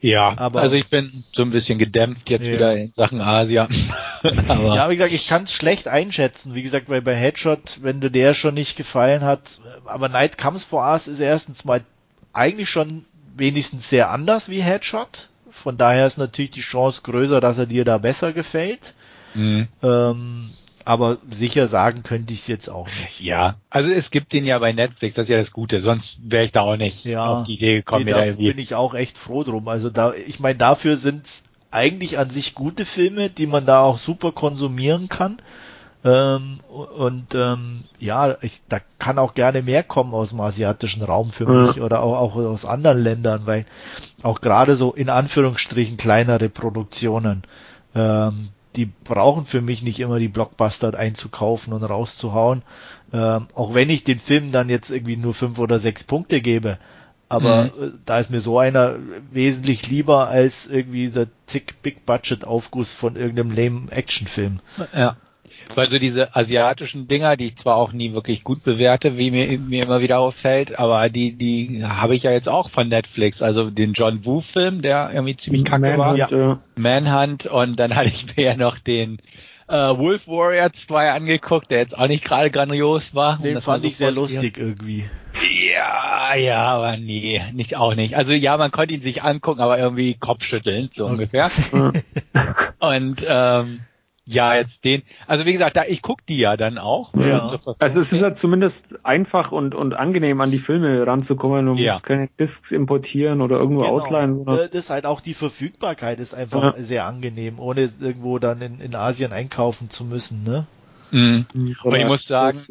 Ja, 0.00 0.34
aber 0.36 0.60
also 0.60 0.76
ich 0.76 0.88
bin 0.88 1.24
so 1.32 1.42
ein 1.42 1.50
bisschen 1.50 1.78
gedämpft 1.78 2.30
jetzt 2.30 2.46
ja. 2.46 2.52
wieder 2.52 2.76
in 2.76 2.92
Sachen 2.92 3.20
Asia. 3.20 3.68
aber 4.48 4.74
ja, 4.76 4.90
wie 4.90 4.96
gesagt, 4.96 5.12
ich 5.12 5.26
kann 5.26 5.44
es 5.44 5.52
schlecht 5.52 5.88
einschätzen. 5.88 6.54
Wie 6.54 6.62
gesagt, 6.62 6.88
weil 6.88 7.02
bei 7.02 7.16
Headshot, 7.16 7.78
wenn 7.82 8.00
dir 8.00 8.10
der 8.10 8.34
schon 8.34 8.54
nicht 8.54 8.76
gefallen 8.76 9.22
hat, 9.22 9.40
aber 9.84 10.08
Night 10.08 10.38
Comes 10.38 10.62
for 10.62 10.88
Us 10.88 11.08
ist 11.08 11.20
erstens 11.20 11.64
mal 11.64 11.80
eigentlich 12.32 12.70
schon 12.70 13.04
wenigstens 13.36 13.90
sehr 13.90 14.10
anders 14.10 14.48
wie 14.48 14.62
Headshot. 14.62 15.28
Von 15.50 15.76
daher 15.76 16.06
ist 16.06 16.18
natürlich 16.18 16.52
die 16.52 16.60
Chance 16.60 17.00
größer, 17.02 17.40
dass 17.40 17.58
er 17.58 17.66
dir 17.66 17.84
da 17.84 17.98
besser 17.98 18.32
gefällt. 18.32 18.94
Mhm. 19.34 19.66
Ähm, 19.82 20.50
aber 20.88 21.18
sicher 21.30 21.68
sagen 21.68 22.02
könnte 22.02 22.32
ich 22.32 22.40
es 22.40 22.46
jetzt 22.46 22.70
auch 22.70 22.86
nicht. 23.02 23.20
Ja, 23.20 23.56
also 23.68 23.90
es 23.90 24.10
gibt 24.10 24.32
den 24.32 24.46
ja 24.46 24.58
bei 24.58 24.72
Netflix, 24.72 25.16
das 25.16 25.26
ist 25.26 25.30
ja 25.30 25.36
das 25.36 25.52
Gute, 25.52 25.82
sonst 25.82 26.18
wäre 26.22 26.44
ich 26.44 26.52
da 26.52 26.62
auch 26.62 26.78
nicht 26.78 27.04
ja, 27.04 27.26
auf 27.26 27.46
die 27.46 27.56
Idee 27.56 27.76
gekommen. 27.76 28.06
Nee, 28.06 28.12
da 28.12 28.24
irgendwie. 28.24 28.48
bin 28.52 28.58
ich 28.58 28.74
auch 28.74 28.94
echt 28.94 29.18
froh 29.18 29.44
drum. 29.44 29.68
Also 29.68 29.90
da, 29.90 30.14
ich 30.14 30.40
meine, 30.40 30.56
dafür 30.56 30.96
sind 30.96 31.26
es 31.26 31.44
eigentlich 31.70 32.16
an 32.16 32.30
sich 32.30 32.54
gute 32.54 32.86
Filme, 32.86 33.28
die 33.28 33.46
man 33.46 33.66
da 33.66 33.80
auch 33.80 33.98
super 33.98 34.32
konsumieren 34.32 35.10
kann. 35.10 35.42
Ähm, 36.04 36.60
und 36.70 37.34
ähm, 37.34 37.84
ja, 37.98 38.38
ich, 38.40 38.62
da 38.70 38.78
kann 38.98 39.18
auch 39.18 39.34
gerne 39.34 39.60
mehr 39.60 39.82
kommen 39.82 40.14
aus 40.14 40.30
dem 40.30 40.40
asiatischen 40.40 41.02
Raum 41.02 41.32
für 41.32 41.44
mich 41.44 41.76
ja. 41.76 41.82
oder 41.82 42.02
auch, 42.02 42.16
auch 42.16 42.36
aus 42.36 42.64
anderen 42.64 43.02
Ländern, 43.02 43.42
weil 43.44 43.66
auch 44.22 44.40
gerade 44.40 44.74
so 44.74 44.94
in 44.94 45.10
Anführungsstrichen 45.10 45.98
kleinere 45.98 46.48
Produktionen, 46.48 47.42
ähm, 47.94 48.48
die 48.76 48.86
brauchen 48.86 49.46
für 49.46 49.60
mich 49.60 49.82
nicht 49.82 50.00
immer 50.00 50.18
die 50.18 50.28
Blockbuster 50.28 50.96
einzukaufen 50.98 51.72
und 51.72 51.82
rauszuhauen. 51.82 52.62
Ähm, 53.12 53.48
auch 53.54 53.74
wenn 53.74 53.90
ich 53.90 54.04
den 54.04 54.20
Film 54.20 54.52
dann 54.52 54.68
jetzt 54.68 54.90
irgendwie 54.90 55.16
nur 55.16 55.34
fünf 55.34 55.58
oder 55.58 55.78
sechs 55.78 56.04
Punkte 56.04 56.40
gebe. 56.40 56.78
Aber 57.28 57.64
mhm. 57.64 57.82
Äh, 57.82 57.90
da 58.06 58.18
ist 58.18 58.30
mir 58.30 58.40
so 58.40 58.58
einer 58.58 58.96
wesentlich 59.30 59.88
lieber 59.88 60.28
als 60.28 60.66
irgendwie 60.66 61.10
der 61.10 61.28
zick 61.46 61.82
Big 61.82 62.06
Budget 62.06 62.44
Aufguss 62.44 62.92
von 62.92 63.16
irgendeinem 63.16 63.50
lame 63.50 63.92
Actionfilm. 63.92 64.60
Ja. 64.94 65.16
Weil 65.74 65.88
so 65.88 65.98
diese 65.98 66.34
asiatischen 66.34 67.08
Dinger, 67.08 67.36
die 67.36 67.46
ich 67.46 67.56
zwar 67.56 67.76
auch 67.76 67.92
nie 67.92 68.12
wirklich 68.12 68.42
gut 68.44 68.64
bewerte, 68.64 69.16
wie 69.16 69.30
mir, 69.30 69.58
mir 69.58 69.84
immer 69.84 70.00
wieder 70.00 70.18
auffällt, 70.18 70.78
aber 70.78 71.08
die, 71.08 71.32
die 71.32 71.84
habe 71.84 72.14
ich 72.14 72.24
ja 72.24 72.32
jetzt 72.32 72.48
auch 72.48 72.70
von 72.70 72.88
Netflix. 72.88 73.42
Also 73.42 73.70
den 73.70 73.92
John 73.92 74.24
Woo-Film, 74.24 74.82
der 74.82 75.10
irgendwie 75.12 75.36
ziemlich 75.36 75.64
kacke 75.64 75.96
Manhunt, 75.96 75.98
war. 75.98 76.32
Ja. 76.32 76.58
Manhunt 76.76 77.46
und 77.46 77.76
dann 77.78 77.94
hatte 77.96 78.08
ich 78.08 78.36
mir 78.36 78.44
ja 78.44 78.56
noch 78.56 78.78
den 78.78 79.18
äh, 79.68 79.74
Wolf 79.74 80.26
Warrior 80.26 80.72
2 80.72 81.12
angeguckt, 81.12 81.70
der 81.70 81.78
jetzt 81.78 81.96
auch 81.96 82.08
nicht 82.08 82.24
gerade 82.24 82.50
grandios 82.50 83.14
war. 83.14 83.38
Den 83.38 83.60
fand 83.60 83.84
ich 83.84 83.96
sehr 83.96 84.10
lustig 84.10 84.56
hier. 84.56 84.66
irgendwie. 84.66 85.04
Ja, 85.72 86.34
ja, 86.34 86.66
aber 86.66 86.96
nee, 86.96 87.40
nicht 87.52 87.76
auch 87.76 87.94
nicht. 87.94 88.16
Also 88.16 88.32
ja, 88.32 88.56
man 88.56 88.72
konnte 88.72 88.94
ihn 88.94 89.02
sich 89.02 89.22
angucken, 89.22 89.60
aber 89.60 89.78
irgendwie 89.78 90.14
kopfschütteln, 90.14 90.90
so 90.92 91.06
ungefähr. 91.06 91.50
und 92.80 93.24
ähm, 93.28 93.80
ja, 94.30 94.54
jetzt 94.54 94.84
den. 94.84 95.02
Also 95.26 95.46
wie 95.46 95.52
gesagt, 95.52 95.76
da 95.76 95.84
ich 95.88 96.02
guck 96.02 96.24
die 96.26 96.38
ja 96.38 96.56
dann 96.56 96.76
auch. 96.76 97.14
Ja. 97.14 97.40
Also 97.40 98.00
es 98.00 98.12
ist 98.12 98.20
ja 98.20 98.36
zumindest 98.36 98.76
einfach 99.02 99.52
und 99.52 99.74
und 99.74 99.94
angenehm 99.94 100.40
an 100.40 100.50
die 100.50 100.58
Filme 100.58 101.06
ranzukommen. 101.06 101.64
Du 101.66 101.74
ja. 101.74 101.98
keine 102.00 102.28
Discs 102.38 102.70
importieren 102.70 103.40
oder 103.40 103.56
irgendwo 103.56 103.82
genau. 103.82 104.00
ausleihen. 104.00 104.38
Oder? 104.40 104.68
Das 104.68 104.74
ist 104.74 104.90
halt 104.90 105.06
auch 105.06 105.22
die 105.22 105.34
Verfügbarkeit 105.34 106.20
ist 106.20 106.34
einfach 106.34 106.76
ja. 106.76 106.82
sehr 106.82 107.06
angenehm, 107.06 107.58
ohne 107.58 107.88
irgendwo 108.00 108.38
dann 108.38 108.60
in, 108.60 108.80
in 108.80 108.94
Asien 108.94 109.32
einkaufen 109.32 109.88
zu 109.88 110.04
müssen, 110.04 110.44
ne? 110.44 110.66
Mhm. 111.10 111.46
Und 111.82 111.94
ich 111.94 112.04
muss 112.04 112.26
sagen, 112.26 112.66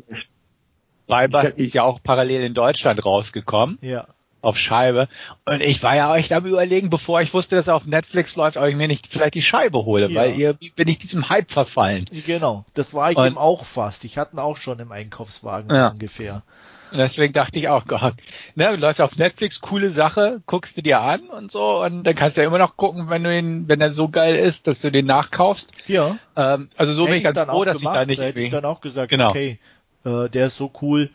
Bybust 1.07 1.57
ist 1.57 1.73
ja 1.73 1.81
auch 1.83 2.03
parallel 2.03 2.41
in 2.41 2.53
Deutschland 2.53 3.03
rausgekommen. 3.03 3.79
Ja 3.81 4.05
auf 4.47 4.57
Scheibe. 4.57 5.07
Und 5.45 5.61
ich 5.61 5.83
war 5.83 5.95
ja 5.95 6.15
echt 6.15 6.31
am 6.33 6.45
überlegen, 6.45 6.89
bevor 6.89 7.21
ich 7.21 7.33
wusste, 7.33 7.55
dass 7.55 7.67
er 7.67 7.75
auf 7.75 7.85
Netflix 7.85 8.35
läuft, 8.35 8.57
ob 8.57 8.65
ich 8.65 8.75
mir 8.75 8.87
nicht 8.87 9.07
vielleicht 9.07 9.35
die 9.35 9.41
Scheibe 9.41 9.85
hole, 9.85 10.09
ja. 10.09 10.19
weil 10.19 10.39
irgendwie 10.39 10.69
bin 10.69 10.87
ich 10.87 10.99
diesem 10.99 11.29
Hype 11.29 11.51
verfallen. 11.51 12.09
Genau, 12.25 12.65
das 12.73 12.93
war 12.93 13.11
ich 13.11 13.17
und, 13.17 13.27
eben 13.27 13.37
auch 13.37 13.65
fast. 13.65 14.05
Ich 14.05 14.17
hatte 14.17 14.35
ihn 14.35 14.39
auch 14.39 14.57
schon 14.57 14.79
im 14.79 14.91
Einkaufswagen 14.91 15.75
ja. 15.75 15.89
ungefähr. 15.89 16.43
Und 16.91 16.99
deswegen 16.99 17.33
dachte 17.33 17.59
ich 17.59 17.67
auch, 17.67 17.85
Gott, 17.85 18.13
ne, 18.55 18.75
läuft 18.75 19.01
auf 19.01 19.17
Netflix, 19.17 19.59
coole 19.59 19.91
Sache, 19.91 20.41
guckst 20.45 20.77
du 20.77 20.81
dir 20.81 21.01
an 21.01 21.21
und 21.27 21.51
so, 21.51 21.83
und 21.83 22.05
dann 22.05 22.15
kannst 22.15 22.37
du 22.37 22.41
ja 22.41 22.47
immer 22.47 22.59
noch 22.59 22.77
gucken, 22.77 23.09
wenn 23.09 23.23
du 23.23 23.37
ihn, 23.37 23.67
wenn 23.67 23.81
er 23.81 23.91
so 23.91 24.07
geil 24.07 24.35
ist, 24.35 24.67
dass 24.67 24.79
du 24.79 24.89
den 24.89 25.05
nachkaufst. 25.05 25.71
Ja. 25.87 26.17
Ähm, 26.37 26.69
also 26.77 26.93
so 26.93 27.01
Hätte 27.03 27.11
bin 27.11 27.17
ich 27.17 27.23
ganz 27.23 27.39
froh, 27.49 27.65
dass 27.65 27.79
gemacht, 27.79 27.95
ich 27.95 27.99
da 27.99 28.05
nicht. 28.05 28.21
Hätte 28.21 28.39
ich 28.39 28.49
dann 28.51 28.65
auch 28.65 28.79
gesagt, 28.79 29.09
genau. 29.09 29.29
okay, 29.29 29.59
äh, 30.05 30.29
der 30.29 30.47
ist 30.47 30.55
so 30.55 30.71
cool, 30.81 31.09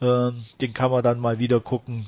äh, 0.00 0.30
den 0.60 0.74
kann 0.74 0.90
man 0.90 1.02
dann 1.02 1.18
mal 1.18 1.38
wieder 1.38 1.60
gucken. 1.60 2.06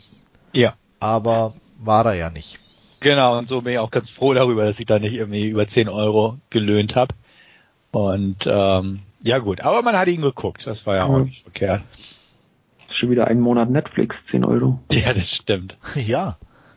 Ja. 0.53 0.75
Aber 1.01 1.55
war 1.79 2.07
er 2.07 2.15
ja 2.15 2.31
nicht. 2.31 2.59
Genau, 3.01 3.39
und 3.39 3.49
so 3.49 3.61
bin 3.63 3.75
ich 3.75 3.79
auch 3.79 3.91
ganz 3.91 4.11
froh 4.11 4.35
darüber, 4.35 4.65
dass 4.65 4.81
ich 4.81 4.87
da 4.87 4.99
nicht 4.99 5.15
irgendwie 5.15 5.47
über 5.49 5.69
10 5.69 5.89
Euro 5.89 6.39
gelöhnt 6.51 6.97
habe. 6.97 7.15
Und 7.93 8.47
ähm, 8.47 9.01
ja 9.23 9.39
gut, 9.39 9.61
aber 9.61 9.83
man 9.83 9.97
hat 9.97 10.09
ihn 10.09 10.23
geguckt, 10.23 10.67
das 10.67 10.85
war 10.87 10.97
ja 10.97 11.05
auch 11.05 11.21
nicht 11.21 11.43
verkehrt. 11.43 11.83
Schon 12.91 13.11
wieder 13.11 13.29
einen 13.29 13.41
Monat 13.41 13.71
Netflix, 13.71 14.17
10 14.31 14.45
Euro. 14.45 14.81
Ja, 14.91 15.13
das 15.13 15.33
stimmt. 15.33 15.77
Ja, 15.95 16.37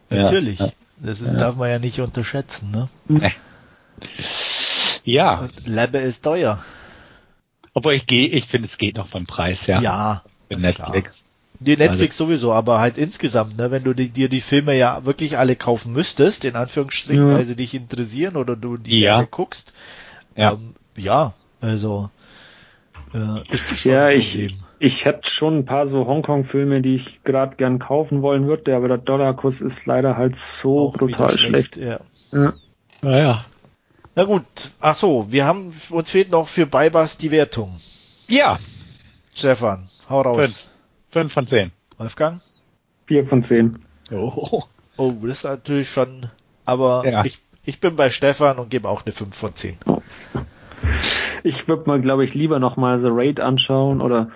natürlich. 0.09 0.59
Ja, 0.59 0.71
Das 0.97 1.21
ist, 1.21 1.27
ja. 1.27 1.33
darf 1.33 1.55
man 1.55 1.69
ja 1.69 1.79
nicht 1.79 1.99
unterschätzen, 1.99 2.69
ne? 2.71 2.89
Nee. 3.07 3.33
Ja. 5.03 5.39
Und 5.39 5.67
Lebbe 5.67 5.97
ist 5.99 6.23
teuer. 6.23 6.63
Obwohl 7.73 7.93
ich 7.93 8.05
gehe, 8.05 8.27
ich 8.27 8.45
finde, 8.45 8.67
es 8.67 8.77
geht 8.77 8.97
noch 8.97 9.07
vom 9.07 9.25
Preis, 9.25 9.65
ja. 9.67 9.81
Ja. 9.81 10.23
Für 10.49 10.59
Netflix. 10.59 11.25
Die 11.63 11.77
Netflix 11.77 12.15
also, 12.15 12.25
sowieso, 12.25 12.53
aber 12.53 12.79
halt 12.79 12.97
insgesamt, 12.97 13.55
ne, 13.55 13.69
wenn 13.69 13.83
du 13.83 13.93
die, 13.93 14.09
dir 14.09 14.29
die 14.29 14.41
Filme 14.41 14.75
ja 14.75 15.05
wirklich 15.05 15.37
alle 15.37 15.55
kaufen 15.55 15.93
müsstest, 15.93 16.43
in 16.43 16.55
Anführungsstrichen, 16.55 17.29
ja. 17.29 17.35
weil 17.35 17.45
sie 17.45 17.55
dich 17.55 17.75
interessieren 17.75 18.35
oder 18.35 18.55
du 18.55 18.77
die 18.77 18.99
ja. 18.99 19.17
gerne 19.17 19.27
guckst. 19.29 19.71
Ja. 20.35 20.53
Ähm, 20.53 20.73
ja, 20.97 21.35
also 21.61 22.09
äh, 23.13 23.53
ist 23.53 23.69
das 23.69 23.77
schon 23.77 23.91
ja, 23.91 24.05
ein 24.05 24.21
Problem. 24.21 24.47
Ich, 24.79 24.93
ich 24.93 25.05
hätte 25.05 25.29
schon 25.29 25.59
ein 25.59 25.65
paar 25.65 25.87
so 25.87 26.07
Hongkong-Filme, 26.07 26.81
die 26.81 26.95
ich 26.95 27.23
gerade 27.23 27.55
gern 27.57 27.77
kaufen 27.77 28.23
wollen 28.23 28.47
würde, 28.47 28.75
aber 28.75 28.87
der 28.87 28.97
Dollarkurs 28.97 29.53
ist 29.59 29.85
leider 29.85 30.17
halt 30.17 30.33
so 30.63 30.87
Auch 30.87 30.93
brutal 30.93 31.29
schlecht. 31.29 31.75
schlecht. 31.75 31.77
Ja. 31.77 31.99
ja. 32.31 32.53
Naja. 33.03 33.45
Na 34.15 34.23
gut, 34.23 34.71
ach 34.79 34.95
so, 34.95 35.27
wir 35.29 35.45
haben, 35.45 35.73
uns 35.91 36.09
fehlt 36.09 36.31
noch 36.31 36.47
für 36.47 36.65
Beibas 36.65 37.17
die 37.17 37.29
Wertung. 37.29 37.79
Ja. 38.27 38.57
Stefan, 39.35 39.89
hau 40.09 40.21
raus. 40.21 40.37
Fünf. 40.37 40.70
5 41.11 41.31
von 41.31 41.47
10. 41.47 41.71
Wolfgang? 41.97 42.41
4 43.07 43.27
von 43.27 43.45
10. 43.45 43.79
Oh, 44.11 44.63
oh, 44.97 45.13
das 45.21 45.37
ist 45.39 45.43
natürlich 45.43 45.89
schon, 45.89 46.27
aber 46.65 47.03
ja. 47.05 47.25
ich, 47.25 47.39
ich 47.65 47.79
bin 47.79 47.95
bei 47.95 48.09
Stefan 48.09 48.57
und 48.57 48.69
gebe 48.69 48.89
auch 48.89 49.05
eine 49.05 49.13
5 49.13 49.35
von 49.35 49.55
10. 49.55 49.77
Ich 51.43 51.67
würde 51.67 51.83
mal, 51.87 52.01
glaube 52.01 52.25
ich, 52.25 52.33
lieber 52.33 52.59
nochmal 52.59 53.01
The 53.01 53.09
Raid 53.09 53.39
anschauen 53.39 54.01
oder 54.01 54.31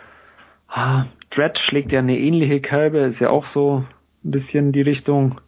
ah, 0.67 1.05
Dread 1.31 1.57
schlägt 1.57 1.91
ja 1.91 1.99
eine 1.99 2.17
ähnliche 2.17 2.61
Kalbe, 2.61 2.99
ist 2.99 3.19
ja 3.19 3.29
auch 3.29 3.45
so 3.53 3.85
ein 4.23 4.31
bisschen 4.31 4.71
die 4.71 4.81
Richtung. 4.81 5.41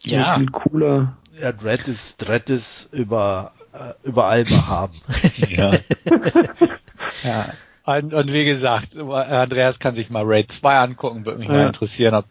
Ja. 0.00 0.36
Viel 0.36 0.46
cooler. 0.46 1.16
Ja, 1.40 1.52
Dread 1.52 1.88
ist, 1.88 2.18
Dread 2.18 2.50
ist 2.50 2.92
über, 2.92 3.52
äh, 3.72 3.94
überall 4.06 4.44
behaben. 4.44 5.00
ja. 5.48 5.72
ja. 7.24 7.46
Und, 7.84 8.14
und 8.14 8.32
wie 8.32 8.44
gesagt, 8.44 8.96
Andreas 8.96 9.78
kann 9.78 9.94
sich 9.94 10.08
mal 10.08 10.24
Raid 10.24 10.50
2 10.50 10.78
angucken, 10.78 11.26
würde 11.26 11.38
mich 11.38 11.48
ja. 11.48 11.54
mal 11.54 11.66
interessieren, 11.66 12.14
ob, 12.14 12.24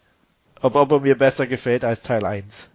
ob, 0.61 0.75
ob 0.75 0.91
er 0.91 0.99
mir 1.01 1.17
besser 1.17 1.45
gefällt 1.45 1.83
als 1.83 2.01
Teil 2.01 2.25
1. 2.25 2.71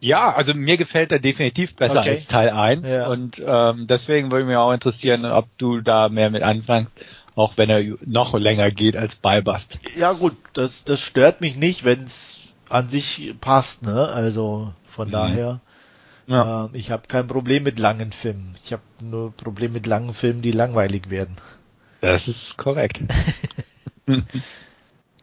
Ja, 0.00 0.34
also 0.34 0.54
mir 0.54 0.78
gefällt 0.78 1.12
er 1.12 1.20
definitiv 1.20 1.76
besser 1.76 2.00
okay. 2.00 2.10
als 2.10 2.26
Teil 2.26 2.48
1 2.48 2.90
ja. 2.90 3.06
und 3.06 3.40
ähm, 3.46 3.86
deswegen 3.86 4.32
würde 4.32 4.46
mich 4.46 4.56
auch 4.56 4.72
interessieren, 4.72 5.24
ob 5.26 5.46
du 5.58 5.80
da 5.80 6.08
mehr 6.08 6.30
mit 6.30 6.42
anfängst, 6.42 6.96
auch 7.36 7.56
wenn 7.56 7.70
er 7.70 7.84
noch 8.04 8.34
länger 8.34 8.70
geht 8.70 8.96
als 8.96 9.14
Ballbust. 9.14 9.78
Ja 9.96 10.12
gut, 10.12 10.36
das, 10.54 10.84
das 10.84 11.00
stört 11.00 11.40
mich 11.40 11.56
nicht, 11.56 11.84
wenn 11.84 12.04
es 12.04 12.52
an 12.68 12.88
sich 12.88 13.34
passt, 13.40 13.82
ne? 13.82 14.08
Also 14.08 14.72
von 14.88 15.08
mhm. 15.08 15.12
daher. 15.12 15.60
Ja. 16.26 16.64
Äh, 16.64 16.68
ich 16.72 16.90
habe 16.90 17.02
kein 17.08 17.28
Problem 17.28 17.62
mit 17.62 17.78
langen 17.78 18.12
Filmen. 18.12 18.56
Ich 18.64 18.72
habe 18.72 18.82
nur 19.00 19.32
Problem 19.32 19.72
mit 19.72 19.86
langen 19.86 20.14
Filmen, 20.14 20.42
die 20.42 20.52
langweilig 20.52 21.10
werden. 21.10 21.36
Das 22.02 22.26
ist 22.26 22.58
korrekt. 22.58 23.00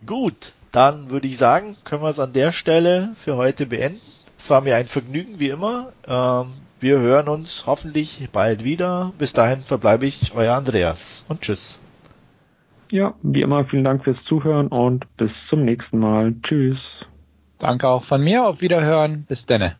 Gut, 0.05 0.53
dann 0.71 1.09
würde 1.09 1.27
ich 1.27 1.37
sagen, 1.37 1.75
können 1.83 2.01
wir 2.01 2.09
es 2.09 2.19
an 2.19 2.31
der 2.31 2.53
Stelle 2.53 3.09
für 3.19 3.35
heute 3.35 3.65
beenden. 3.65 3.99
Es 4.37 4.49
war 4.49 4.61
mir 4.61 4.77
ein 4.77 4.85
Vergnügen, 4.85 5.39
wie 5.39 5.49
immer. 5.49 5.91
Ähm, 6.07 6.53
wir 6.79 6.99
hören 6.99 7.27
uns 7.27 7.65
hoffentlich 7.65 8.29
bald 8.31 8.63
wieder. 8.63 9.11
Bis 9.17 9.33
dahin 9.33 9.59
verbleibe 9.59 10.05
ich 10.05 10.33
euer 10.33 10.55
Andreas 10.55 11.25
und 11.27 11.41
tschüss. 11.41 11.81
Ja, 12.89 13.13
wie 13.21 13.41
immer 13.41 13.65
vielen 13.65 13.83
Dank 13.83 14.05
fürs 14.05 14.17
Zuhören 14.29 14.67
und 14.69 15.05
bis 15.17 15.31
zum 15.49 15.65
nächsten 15.65 15.99
Mal. 15.99 16.33
Tschüss. 16.41 16.79
Danke 17.59 17.89
auch 17.89 18.05
von 18.05 18.23
mir. 18.23 18.47
Auf 18.47 18.61
Wiederhören. 18.61 19.25
Bis 19.27 19.45
denne. 19.45 19.75